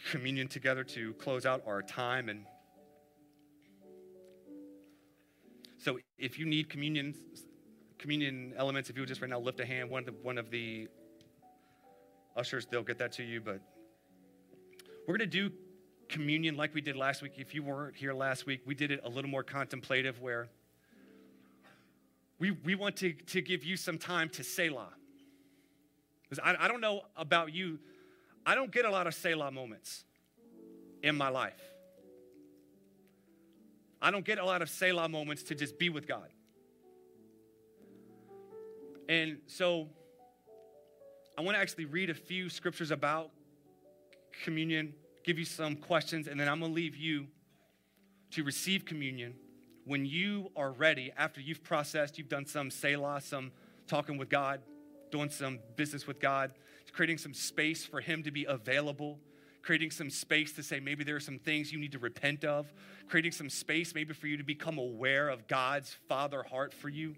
communion 0.10 0.48
together 0.48 0.84
to 0.84 1.14
close 1.14 1.46
out 1.46 1.64
our 1.68 1.82
time. 1.82 2.30
And 2.30 2.46
so, 5.78 6.00
if 6.18 6.40
you 6.40 6.46
need 6.46 6.70
communion, 6.70 7.14
communion 8.04 8.54
elements, 8.58 8.90
if 8.90 8.98
you 8.98 9.02
would 9.02 9.08
just 9.08 9.22
right 9.22 9.30
now 9.30 9.40
lift 9.40 9.62
a 9.62 9.66
hand, 9.66 9.90
one 9.90 10.02
of 10.02 10.06
the, 10.08 10.12
one 10.24 10.38
of 10.38 10.52
the 10.52 10.90
ushers, 12.36 12.66
they'll 12.66 12.84
get 12.84 12.98
that 12.98 13.14
to 13.14 13.24
you. 13.24 13.40
But 13.40 13.62
we're 15.08 15.18
going 15.18 15.30
to 15.30 15.50
do 15.50 15.56
communion 16.10 16.58
like 16.58 16.74
we 16.74 16.82
did 16.82 16.98
last 16.98 17.22
week. 17.22 17.36
If 17.38 17.56
you 17.56 17.64
weren't 17.64 17.96
here 17.96 18.14
last 18.14 18.46
week, 18.46 18.60
we 18.66 18.76
did 18.76 18.92
it 18.92 19.00
a 19.06 19.10
little 19.10 19.32
more 19.32 19.42
contemplative 19.42 20.22
where 20.22 20.50
we, 22.40 22.52
we 22.52 22.76
want 22.76 22.98
to, 22.98 23.14
to 23.14 23.42
give 23.42 23.64
you 23.64 23.78
some 23.78 23.98
time 23.98 24.28
to 24.32 24.44
Selah. 24.44 24.90
Because 26.24 26.44
I, 26.44 26.66
I 26.66 26.68
don't 26.68 26.82
know 26.82 27.04
about 27.16 27.54
you, 27.54 27.80
I 28.46 28.54
don't 28.54 28.70
get 28.70 28.84
a 28.84 28.92
lot 28.92 29.08
of 29.08 29.14
Selah 29.14 29.50
moments 29.50 30.04
in 31.02 31.16
my 31.16 31.30
life. 31.30 31.62
I 34.02 34.12
don't 34.12 34.26
get 34.26 34.40
a 34.40 34.46
lot 34.46 34.62
of 34.62 34.70
Selah 34.70 35.08
moments 35.08 35.44
to 35.44 35.56
just 35.56 35.80
be 35.80 35.88
with 35.88 36.06
God. 36.06 36.28
And 39.10 39.38
so 39.48 39.90
I 41.38 41.42
want 41.42 41.56
to 41.56 41.62
actually 41.62 41.86
read 41.86 42.10
a 42.10 42.14
few 42.14 42.50
scriptures 42.50 42.92
about 42.92 43.32
communion, 44.44 44.94
give 45.24 45.38
you 45.38 45.46
some 45.46 45.76
questions, 45.76 46.28
and 46.28 46.40
then 46.40 46.48
I'm 46.48 46.60
going 46.60 46.72
to 46.72 46.76
leave 46.76 46.96
you 46.96 47.28
to 48.32 48.44
receive 48.44 48.86
communion 48.86 49.36
when 49.86 50.06
you 50.06 50.50
are 50.56 50.72
ready, 50.72 51.12
after 51.18 51.42
you've 51.42 51.64
processed, 51.64 52.18
you've 52.18 52.30
done 52.30 52.46
some 52.46 52.72
Selah, 52.72 53.22
some 53.22 53.52
talking 53.88 54.18
with 54.18 54.30
God, 54.30 54.62
doing 55.12 55.30
some 55.30 55.60
business 55.76 56.08
with 56.08 56.20
God, 56.20 56.52
creating 56.94 57.18
some 57.18 57.34
space 57.34 57.86
for 57.86 58.00
Him 58.00 58.24
to 58.24 58.32
be 58.32 58.46
available, 58.46 59.20
creating 59.62 59.92
some 59.92 60.10
space 60.10 60.54
to 60.54 60.64
say 60.64 60.80
maybe 60.80 61.04
there 61.04 61.16
are 61.16 61.22
some 61.22 61.40
things 61.40 61.72
you 61.72 61.80
need 61.80 61.92
to 61.92 62.00
repent 62.00 62.46
of, 62.46 62.72
creating 63.08 63.32
some 63.32 63.50
space 63.50 63.94
maybe 63.94 64.14
for 64.14 64.28
you 64.28 64.38
to 64.38 64.44
become 64.44 64.78
aware 64.78 65.30
of 65.30 65.48
God's 65.48 65.96
Father 66.08 66.44
heart 66.44 66.74
for 66.74 66.90
you. 66.90 67.16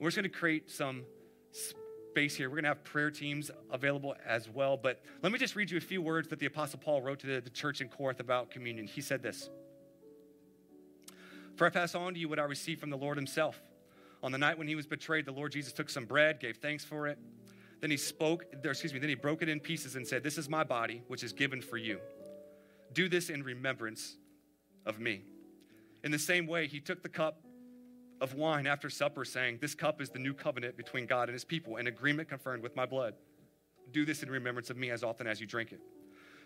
We're 0.00 0.08
just 0.08 0.16
going 0.16 0.30
to 0.30 0.36
create 0.36 0.70
some 0.70 1.04
space 1.52 2.34
here. 2.34 2.48
We're 2.48 2.56
going 2.56 2.64
to 2.64 2.70
have 2.70 2.82
prayer 2.84 3.10
teams 3.10 3.50
available 3.70 4.16
as 4.26 4.48
well. 4.48 4.78
But 4.78 5.02
let 5.22 5.30
me 5.30 5.38
just 5.38 5.54
read 5.54 5.70
you 5.70 5.76
a 5.76 5.80
few 5.80 6.00
words 6.00 6.28
that 6.28 6.38
the 6.38 6.46
Apostle 6.46 6.78
Paul 6.78 7.02
wrote 7.02 7.20
to 7.20 7.26
the, 7.26 7.40
the 7.42 7.50
church 7.50 7.82
in 7.82 7.88
Corinth 7.88 8.18
about 8.18 8.50
communion. 8.50 8.86
He 8.86 9.02
said 9.02 9.22
this. 9.22 9.50
For 11.54 11.66
I 11.66 11.70
pass 11.70 11.94
on 11.94 12.14
to 12.14 12.18
you 12.18 12.30
what 12.30 12.38
I 12.38 12.44
received 12.44 12.80
from 12.80 12.88
the 12.88 12.96
Lord 12.96 13.18
himself. 13.18 13.60
On 14.22 14.32
the 14.32 14.38
night 14.38 14.56
when 14.56 14.66
he 14.66 14.74
was 14.74 14.86
betrayed, 14.86 15.26
the 15.26 15.32
Lord 15.32 15.52
Jesus 15.52 15.74
took 15.74 15.90
some 15.90 16.06
bread, 16.06 16.40
gave 16.40 16.56
thanks 16.56 16.82
for 16.82 17.06
it. 17.06 17.18
Then 17.82 17.90
he 17.90 17.98
spoke, 17.98 18.46
excuse 18.64 18.94
me, 18.94 19.00
then 19.00 19.10
he 19.10 19.14
broke 19.14 19.42
it 19.42 19.50
in 19.50 19.60
pieces 19.60 19.96
and 19.96 20.06
said, 20.06 20.22
This 20.22 20.38
is 20.38 20.48
my 20.48 20.64
body, 20.64 21.02
which 21.08 21.22
is 21.22 21.32
given 21.34 21.60
for 21.60 21.76
you. 21.76 21.98
Do 22.94 23.08
this 23.08 23.28
in 23.28 23.42
remembrance 23.42 24.16
of 24.86 24.98
me. 24.98 25.24
In 26.04 26.10
the 26.10 26.18
same 26.18 26.46
way, 26.46 26.66
he 26.66 26.80
took 26.80 27.02
the 27.02 27.08
cup 27.08 27.42
of 28.20 28.34
wine 28.34 28.66
after 28.66 28.90
supper, 28.90 29.24
saying, 29.24 29.58
This 29.60 29.74
cup 29.74 30.00
is 30.00 30.10
the 30.10 30.18
new 30.18 30.34
covenant 30.34 30.76
between 30.76 31.06
God 31.06 31.28
and 31.28 31.32
his 31.32 31.44
people, 31.44 31.76
an 31.76 31.86
agreement 31.86 32.28
confirmed 32.28 32.62
with 32.62 32.76
my 32.76 32.86
blood. 32.86 33.14
Do 33.92 34.04
this 34.04 34.22
in 34.22 34.30
remembrance 34.30 34.70
of 34.70 34.76
me 34.76 34.90
as 34.90 35.02
often 35.02 35.26
as 35.26 35.40
you 35.40 35.46
drink 35.46 35.72
it. 35.72 35.80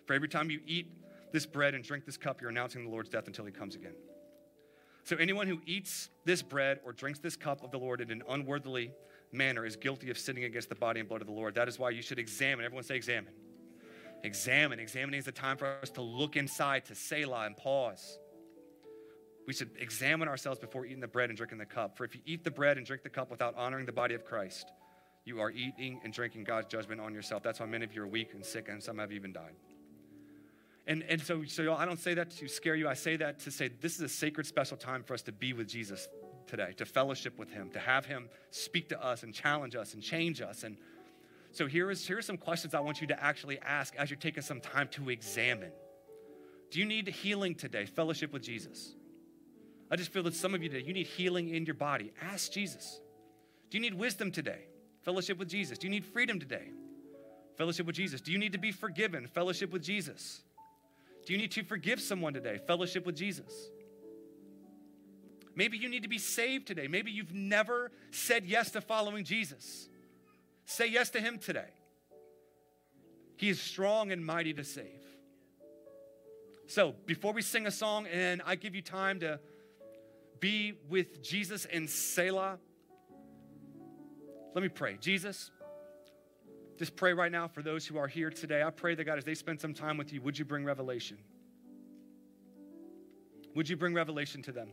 For 0.06 0.14
every 0.14 0.28
time 0.28 0.50
you 0.50 0.60
eat 0.66 0.90
this 1.32 1.46
bread 1.46 1.74
and 1.74 1.82
drink 1.82 2.04
this 2.04 2.16
cup, 2.16 2.40
you're 2.40 2.50
announcing 2.50 2.84
the 2.84 2.90
Lord's 2.90 3.08
death 3.08 3.26
until 3.26 3.44
he 3.44 3.52
comes 3.52 3.74
again. 3.74 3.94
So 5.02 5.16
anyone 5.16 5.46
who 5.46 5.60
eats 5.66 6.08
this 6.24 6.42
bread 6.42 6.80
or 6.84 6.92
drinks 6.92 7.18
this 7.18 7.36
cup 7.36 7.62
of 7.62 7.70
the 7.70 7.78
Lord 7.78 8.00
in 8.00 8.10
an 8.10 8.22
unworthily 8.28 8.92
manner 9.32 9.66
is 9.66 9.76
guilty 9.76 10.10
of 10.10 10.16
sinning 10.16 10.44
against 10.44 10.68
the 10.70 10.74
body 10.74 11.00
and 11.00 11.08
blood 11.08 11.20
of 11.20 11.26
the 11.26 11.32
Lord. 11.32 11.54
That 11.54 11.68
is 11.68 11.78
why 11.78 11.90
you 11.90 12.00
should 12.00 12.18
examine. 12.18 12.64
Everyone 12.64 12.84
say 12.84 12.96
examine. 12.96 13.32
Examine. 14.22 14.78
Examining 14.80 15.18
is 15.18 15.26
the 15.26 15.32
time 15.32 15.58
for 15.58 15.66
us 15.82 15.90
to 15.90 16.00
look 16.00 16.36
inside, 16.36 16.86
to 16.86 16.94
Selah 16.94 17.44
and 17.44 17.56
pause. 17.56 18.18
We 19.46 19.52
should 19.52 19.70
examine 19.78 20.28
ourselves 20.28 20.58
before 20.58 20.86
eating 20.86 21.00
the 21.00 21.08
bread 21.08 21.28
and 21.28 21.36
drinking 21.36 21.58
the 21.58 21.66
cup. 21.66 21.96
For 21.96 22.04
if 22.04 22.14
you 22.14 22.20
eat 22.24 22.44
the 22.44 22.50
bread 22.50 22.78
and 22.78 22.86
drink 22.86 23.02
the 23.02 23.10
cup 23.10 23.30
without 23.30 23.54
honoring 23.56 23.86
the 23.86 23.92
body 23.92 24.14
of 24.14 24.24
Christ, 24.24 24.72
you 25.24 25.40
are 25.40 25.50
eating 25.50 26.00
and 26.04 26.12
drinking 26.12 26.44
God's 26.44 26.68
judgment 26.68 27.00
on 27.00 27.14
yourself. 27.14 27.42
That's 27.42 27.60
why 27.60 27.66
many 27.66 27.84
of 27.84 27.94
you 27.94 28.02
are 28.02 28.06
weak 28.06 28.34
and 28.34 28.44
sick, 28.44 28.68
and 28.68 28.82
some 28.82 28.98
have 28.98 29.12
even 29.12 29.32
died. 29.32 29.54
And, 30.86 31.02
and 31.08 31.20
so, 31.22 31.44
so 31.44 31.74
I 31.74 31.86
don't 31.86 31.98
say 31.98 32.14
that 32.14 32.30
to 32.32 32.48
scare 32.48 32.74
you. 32.74 32.88
I 32.88 32.94
say 32.94 33.16
that 33.16 33.38
to 33.40 33.50
say 33.50 33.68
this 33.80 33.94
is 33.94 34.00
a 34.02 34.08
sacred, 34.08 34.46
special 34.46 34.76
time 34.76 35.02
for 35.02 35.14
us 35.14 35.22
to 35.22 35.32
be 35.32 35.52
with 35.54 35.66
Jesus 35.68 36.08
today, 36.46 36.74
to 36.76 36.84
fellowship 36.84 37.38
with 37.38 37.50
him, 37.50 37.70
to 37.70 37.78
have 37.78 38.04
him 38.04 38.28
speak 38.50 38.90
to 38.90 39.02
us 39.02 39.22
and 39.22 39.32
challenge 39.32 39.74
us 39.76 39.94
and 39.94 40.02
change 40.02 40.42
us. 40.42 40.62
And 40.62 40.76
So 41.52 41.66
here 41.66 41.90
is 41.90 42.06
here 42.06 42.18
are 42.18 42.22
some 42.22 42.36
questions 42.36 42.74
I 42.74 42.80
want 42.80 43.00
you 43.00 43.06
to 43.06 43.22
actually 43.22 43.58
ask 43.60 43.96
as 43.96 44.10
you're 44.10 44.18
taking 44.18 44.42
some 44.42 44.60
time 44.60 44.88
to 44.88 45.08
examine. 45.08 45.72
Do 46.70 46.80
you 46.80 46.84
need 46.84 47.08
healing 47.08 47.54
today? 47.54 47.86
Fellowship 47.86 48.32
with 48.32 48.42
Jesus. 48.42 48.94
I 49.90 49.96
just 49.96 50.12
feel 50.12 50.22
that 50.24 50.34
some 50.34 50.54
of 50.54 50.62
you 50.62 50.68
today, 50.68 50.84
you 50.86 50.92
need 50.92 51.06
healing 51.06 51.48
in 51.54 51.66
your 51.66 51.74
body. 51.74 52.12
Ask 52.22 52.52
Jesus. 52.52 53.00
Do 53.70 53.78
you 53.78 53.82
need 53.82 53.94
wisdom 53.94 54.30
today? 54.30 54.66
Fellowship 55.02 55.38
with 55.38 55.48
Jesus. 55.48 55.78
Do 55.78 55.86
you 55.86 55.90
need 55.90 56.04
freedom 56.04 56.40
today? 56.40 56.70
Fellowship 57.56 57.86
with 57.86 57.96
Jesus. 57.96 58.20
Do 58.20 58.32
you 58.32 58.38
need 58.38 58.52
to 58.52 58.58
be 58.58 58.72
forgiven? 58.72 59.26
Fellowship 59.26 59.72
with 59.72 59.82
Jesus. 59.82 60.42
Do 61.26 61.32
you 61.32 61.38
need 61.38 61.52
to 61.52 61.62
forgive 61.62 62.00
someone 62.00 62.34
today? 62.34 62.58
Fellowship 62.66 63.06
with 63.06 63.16
Jesus. 63.16 63.52
Maybe 65.56 65.78
you 65.78 65.88
need 65.88 66.02
to 66.02 66.08
be 66.08 66.18
saved 66.18 66.66
today. 66.66 66.88
Maybe 66.88 67.10
you've 67.10 67.32
never 67.32 67.92
said 68.10 68.44
yes 68.44 68.70
to 68.72 68.80
following 68.80 69.24
Jesus. 69.24 69.88
Say 70.64 70.88
yes 70.88 71.10
to 71.10 71.20
Him 71.20 71.38
today. 71.38 71.68
He 73.36 73.48
is 73.48 73.60
strong 73.60 74.10
and 74.10 74.24
mighty 74.24 74.52
to 74.54 74.64
save. 74.64 75.02
So, 76.66 76.94
before 77.06 77.32
we 77.32 77.42
sing 77.42 77.66
a 77.66 77.70
song 77.70 78.06
and 78.06 78.40
I 78.46 78.56
give 78.56 78.74
you 78.74 78.82
time 78.82 79.20
to 79.20 79.38
be 80.44 80.74
with 80.90 81.22
Jesus 81.22 81.64
and 81.64 81.88
Selah, 81.88 82.58
let 84.54 84.62
me 84.62 84.68
pray. 84.68 84.98
Jesus, 85.00 85.50
just 86.78 86.96
pray 86.96 87.14
right 87.14 87.32
now 87.32 87.48
for 87.48 87.62
those 87.62 87.86
who 87.86 87.96
are 87.96 88.06
here 88.06 88.28
today. 88.28 88.62
I 88.62 88.68
pray 88.68 88.94
that 88.94 89.04
God, 89.04 89.16
as 89.16 89.24
they 89.24 89.34
spend 89.34 89.58
some 89.58 89.72
time 89.72 89.96
with 89.96 90.12
you, 90.12 90.20
would 90.20 90.38
you 90.38 90.44
bring 90.44 90.62
revelation? 90.62 91.16
Would 93.54 93.70
you 93.70 93.78
bring 93.78 93.94
revelation 93.94 94.42
to 94.42 94.52
them? 94.52 94.68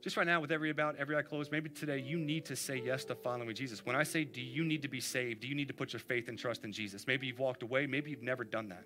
just 0.00 0.16
right 0.16 0.28
now 0.28 0.40
with 0.40 0.52
every 0.52 0.70
about 0.70 0.94
every 0.96 1.16
eye 1.16 1.22
closed 1.22 1.50
maybe 1.50 1.68
today 1.68 1.98
you 1.98 2.18
need 2.18 2.44
to 2.44 2.54
say 2.54 2.80
yes 2.82 3.04
to 3.04 3.16
following 3.16 3.52
jesus 3.52 3.84
when 3.84 3.96
i 3.96 4.04
say 4.04 4.24
do 4.24 4.40
you 4.40 4.64
need 4.64 4.80
to 4.80 4.86
be 4.88 5.00
saved 5.00 5.40
do 5.40 5.48
you 5.48 5.56
need 5.56 5.66
to 5.66 5.74
put 5.74 5.92
your 5.92 5.98
faith 6.00 6.28
and 6.28 6.38
trust 6.38 6.64
in 6.64 6.72
jesus 6.72 7.04
maybe 7.08 7.26
you've 7.26 7.40
walked 7.40 7.64
away 7.64 7.84
maybe 7.84 8.08
you've 8.08 8.22
never 8.22 8.44
done 8.44 8.68
that 8.68 8.84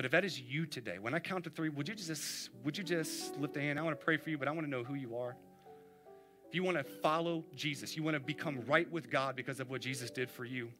but 0.00 0.06
if 0.06 0.12
that 0.12 0.24
is 0.24 0.40
you 0.40 0.64
today 0.64 0.98
when 0.98 1.12
i 1.12 1.18
count 1.18 1.44
to 1.44 1.50
three 1.50 1.68
would 1.68 1.86
you 1.86 1.94
just 1.94 2.48
would 2.64 2.78
you 2.78 2.82
just 2.82 3.36
lift 3.36 3.54
a 3.58 3.60
hand 3.60 3.78
i 3.78 3.82
want 3.82 3.92
to 3.98 4.02
pray 4.02 4.16
for 4.16 4.30
you 4.30 4.38
but 4.38 4.48
i 4.48 4.50
want 4.50 4.66
to 4.66 4.70
know 4.70 4.82
who 4.82 4.94
you 4.94 5.14
are 5.14 5.36
if 6.48 6.54
you 6.54 6.62
want 6.62 6.74
to 6.74 6.82
follow 6.82 7.44
jesus 7.54 7.94
you 7.94 8.02
want 8.02 8.14
to 8.14 8.20
become 8.20 8.62
right 8.66 8.90
with 8.90 9.10
god 9.10 9.36
because 9.36 9.60
of 9.60 9.68
what 9.68 9.82
jesus 9.82 10.10
did 10.10 10.30
for 10.30 10.46
you 10.46 10.70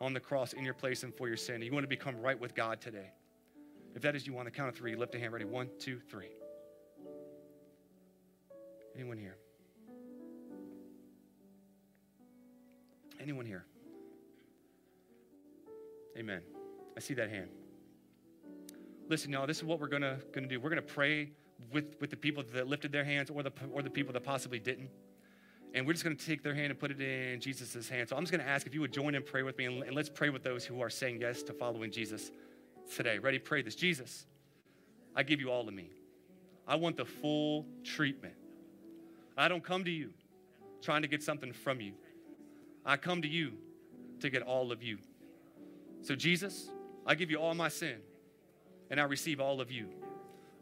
on 0.00 0.14
the 0.14 0.20
cross 0.20 0.54
in 0.54 0.64
your 0.64 0.72
place 0.72 1.02
and 1.02 1.14
for 1.14 1.28
your 1.28 1.36
sin 1.36 1.60
you 1.60 1.70
want 1.70 1.84
to 1.84 1.88
become 1.88 2.18
right 2.22 2.40
with 2.40 2.54
god 2.54 2.80
today 2.80 3.10
if 3.94 4.00
that 4.00 4.16
is 4.16 4.26
you 4.26 4.38
on 4.38 4.46
the 4.46 4.50
count 4.50 4.70
of 4.70 4.74
three 4.74 4.96
lift 4.96 5.14
a 5.14 5.18
hand 5.18 5.34
ready 5.34 5.44
one 5.44 5.68
two 5.78 6.00
three 6.08 6.30
Anyone 8.94 9.16
here? 9.16 9.36
Anyone 13.20 13.46
here? 13.46 13.64
Amen. 16.18 16.42
I 16.94 17.00
see 17.00 17.14
that 17.14 17.30
hand. 17.30 17.48
Listen, 19.12 19.30
y'all, 19.30 19.46
this 19.46 19.58
is 19.58 19.64
what 19.64 19.78
we're 19.78 19.88
gonna, 19.88 20.16
gonna 20.32 20.46
do. 20.46 20.58
We're 20.58 20.70
gonna 20.70 20.80
pray 20.80 21.32
with, 21.70 21.96
with 22.00 22.08
the 22.08 22.16
people 22.16 22.42
that 22.54 22.66
lifted 22.66 22.92
their 22.92 23.04
hands 23.04 23.28
or 23.28 23.42
the, 23.42 23.52
or 23.70 23.82
the 23.82 23.90
people 23.90 24.10
that 24.14 24.24
possibly 24.24 24.58
didn't. 24.58 24.88
And 25.74 25.86
we're 25.86 25.92
just 25.92 26.02
gonna 26.02 26.16
take 26.16 26.42
their 26.42 26.54
hand 26.54 26.70
and 26.70 26.80
put 26.80 26.90
it 26.90 26.98
in 26.98 27.38
Jesus' 27.38 27.90
hand. 27.90 28.08
So 28.08 28.16
I'm 28.16 28.22
just 28.22 28.32
gonna 28.32 28.48
ask 28.48 28.66
if 28.66 28.72
you 28.72 28.80
would 28.80 28.90
join 28.90 29.14
and 29.14 29.22
pray 29.22 29.42
with 29.42 29.58
me, 29.58 29.66
and, 29.66 29.82
and 29.82 29.94
let's 29.94 30.08
pray 30.08 30.30
with 30.30 30.42
those 30.42 30.64
who 30.64 30.80
are 30.80 30.88
saying 30.88 31.20
yes 31.20 31.42
to 31.42 31.52
following 31.52 31.90
Jesus 31.90 32.30
today. 32.96 33.18
Ready? 33.18 33.38
Pray 33.38 33.60
this. 33.60 33.74
Jesus, 33.74 34.24
I 35.14 35.24
give 35.24 35.40
you 35.40 35.50
all 35.50 35.68
of 35.68 35.74
me. 35.74 35.90
I 36.66 36.76
want 36.76 36.96
the 36.96 37.04
full 37.04 37.66
treatment. 37.84 38.36
I 39.36 39.46
don't 39.46 39.62
come 39.62 39.84
to 39.84 39.90
you 39.90 40.14
trying 40.80 41.02
to 41.02 41.08
get 41.08 41.22
something 41.22 41.52
from 41.52 41.82
you. 41.82 41.92
I 42.86 42.96
come 42.96 43.20
to 43.20 43.28
you 43.28 43.58
to 44.20 44.30
get 44.30 44.40
all 44.40 44.72
of 44.72 44.82
you. 44.82 44.96
So, 46.00 46.14
Jesus, 46.14 46.70
I 47.06 47.14
give 47.14 47.30
you 47.30 47.36
all 47.36 47.54
my 47.54 47.68
sin, 47.68 47.96
and 48.92 49.00
I 49.00 49.04
receive 49.04 49.40
all 49.40 49.60
of 49.60 49.72
you 49.72 49.88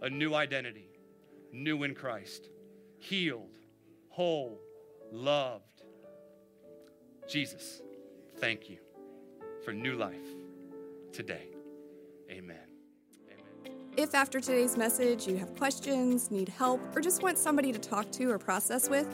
a 0.02 0.08
new 0.08 0.34
identity, 0.34 0.88
new 1.52 1.82
in 1.82 1.94
Christ, 1.94 2.48
healed, 2.98 3.58
whole, 4.08 4.58
loved. 5.10 5.82
Jesus, 7.28 7.82
thank 8.38 8.70
you 8.70 8.78
for 9.64 9.72
new 9.72 9.96
life 9.96 10.14
today. 11.12 11.48
Amen. 12.30 12.56
If 13.96 14.14
after 14.14 14.40
today's 14.40 14.76
message 14.76 15.26
you 15.26 15.36
have 15.36 15.54
questions, 15.56 16.30
need 16.30 16.48
help, 16.48 16.80
or 16.96 17.00
just 17.00 17.24
want 17.24 17.36
somebody 17.36 17.72
to 17.72 17.78
talk 17.80 18.12
to 18.12 18.30
or 18.30 18.38
process 18.38 18.88
with, 18.88 19.12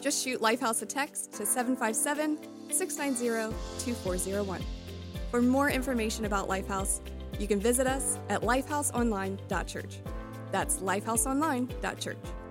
just 0.00 0.22
shoot 0.24 0.40
Lifehouse 0.40 0.80
a 0.82 0.86
text 0.86 1.32
to 1.32 1.44
757 1.44 2.38
690 2.72 3.54
2401. 3.84 4.62
For 5.32 5.42
more 5.42 5.68
information 5.68 6.26
about 6.26 6.48
Lifehouse, 6.48 7.00
you 7.38 7.46
can 7.46 7.60
visit 7.60 7.86
us 7.86 8.18
at 8.28 8.42
lifehouseonline.church. 8.42 9.98
That's 10.50 10.78
lifehouseonline.church. 10.78 12.41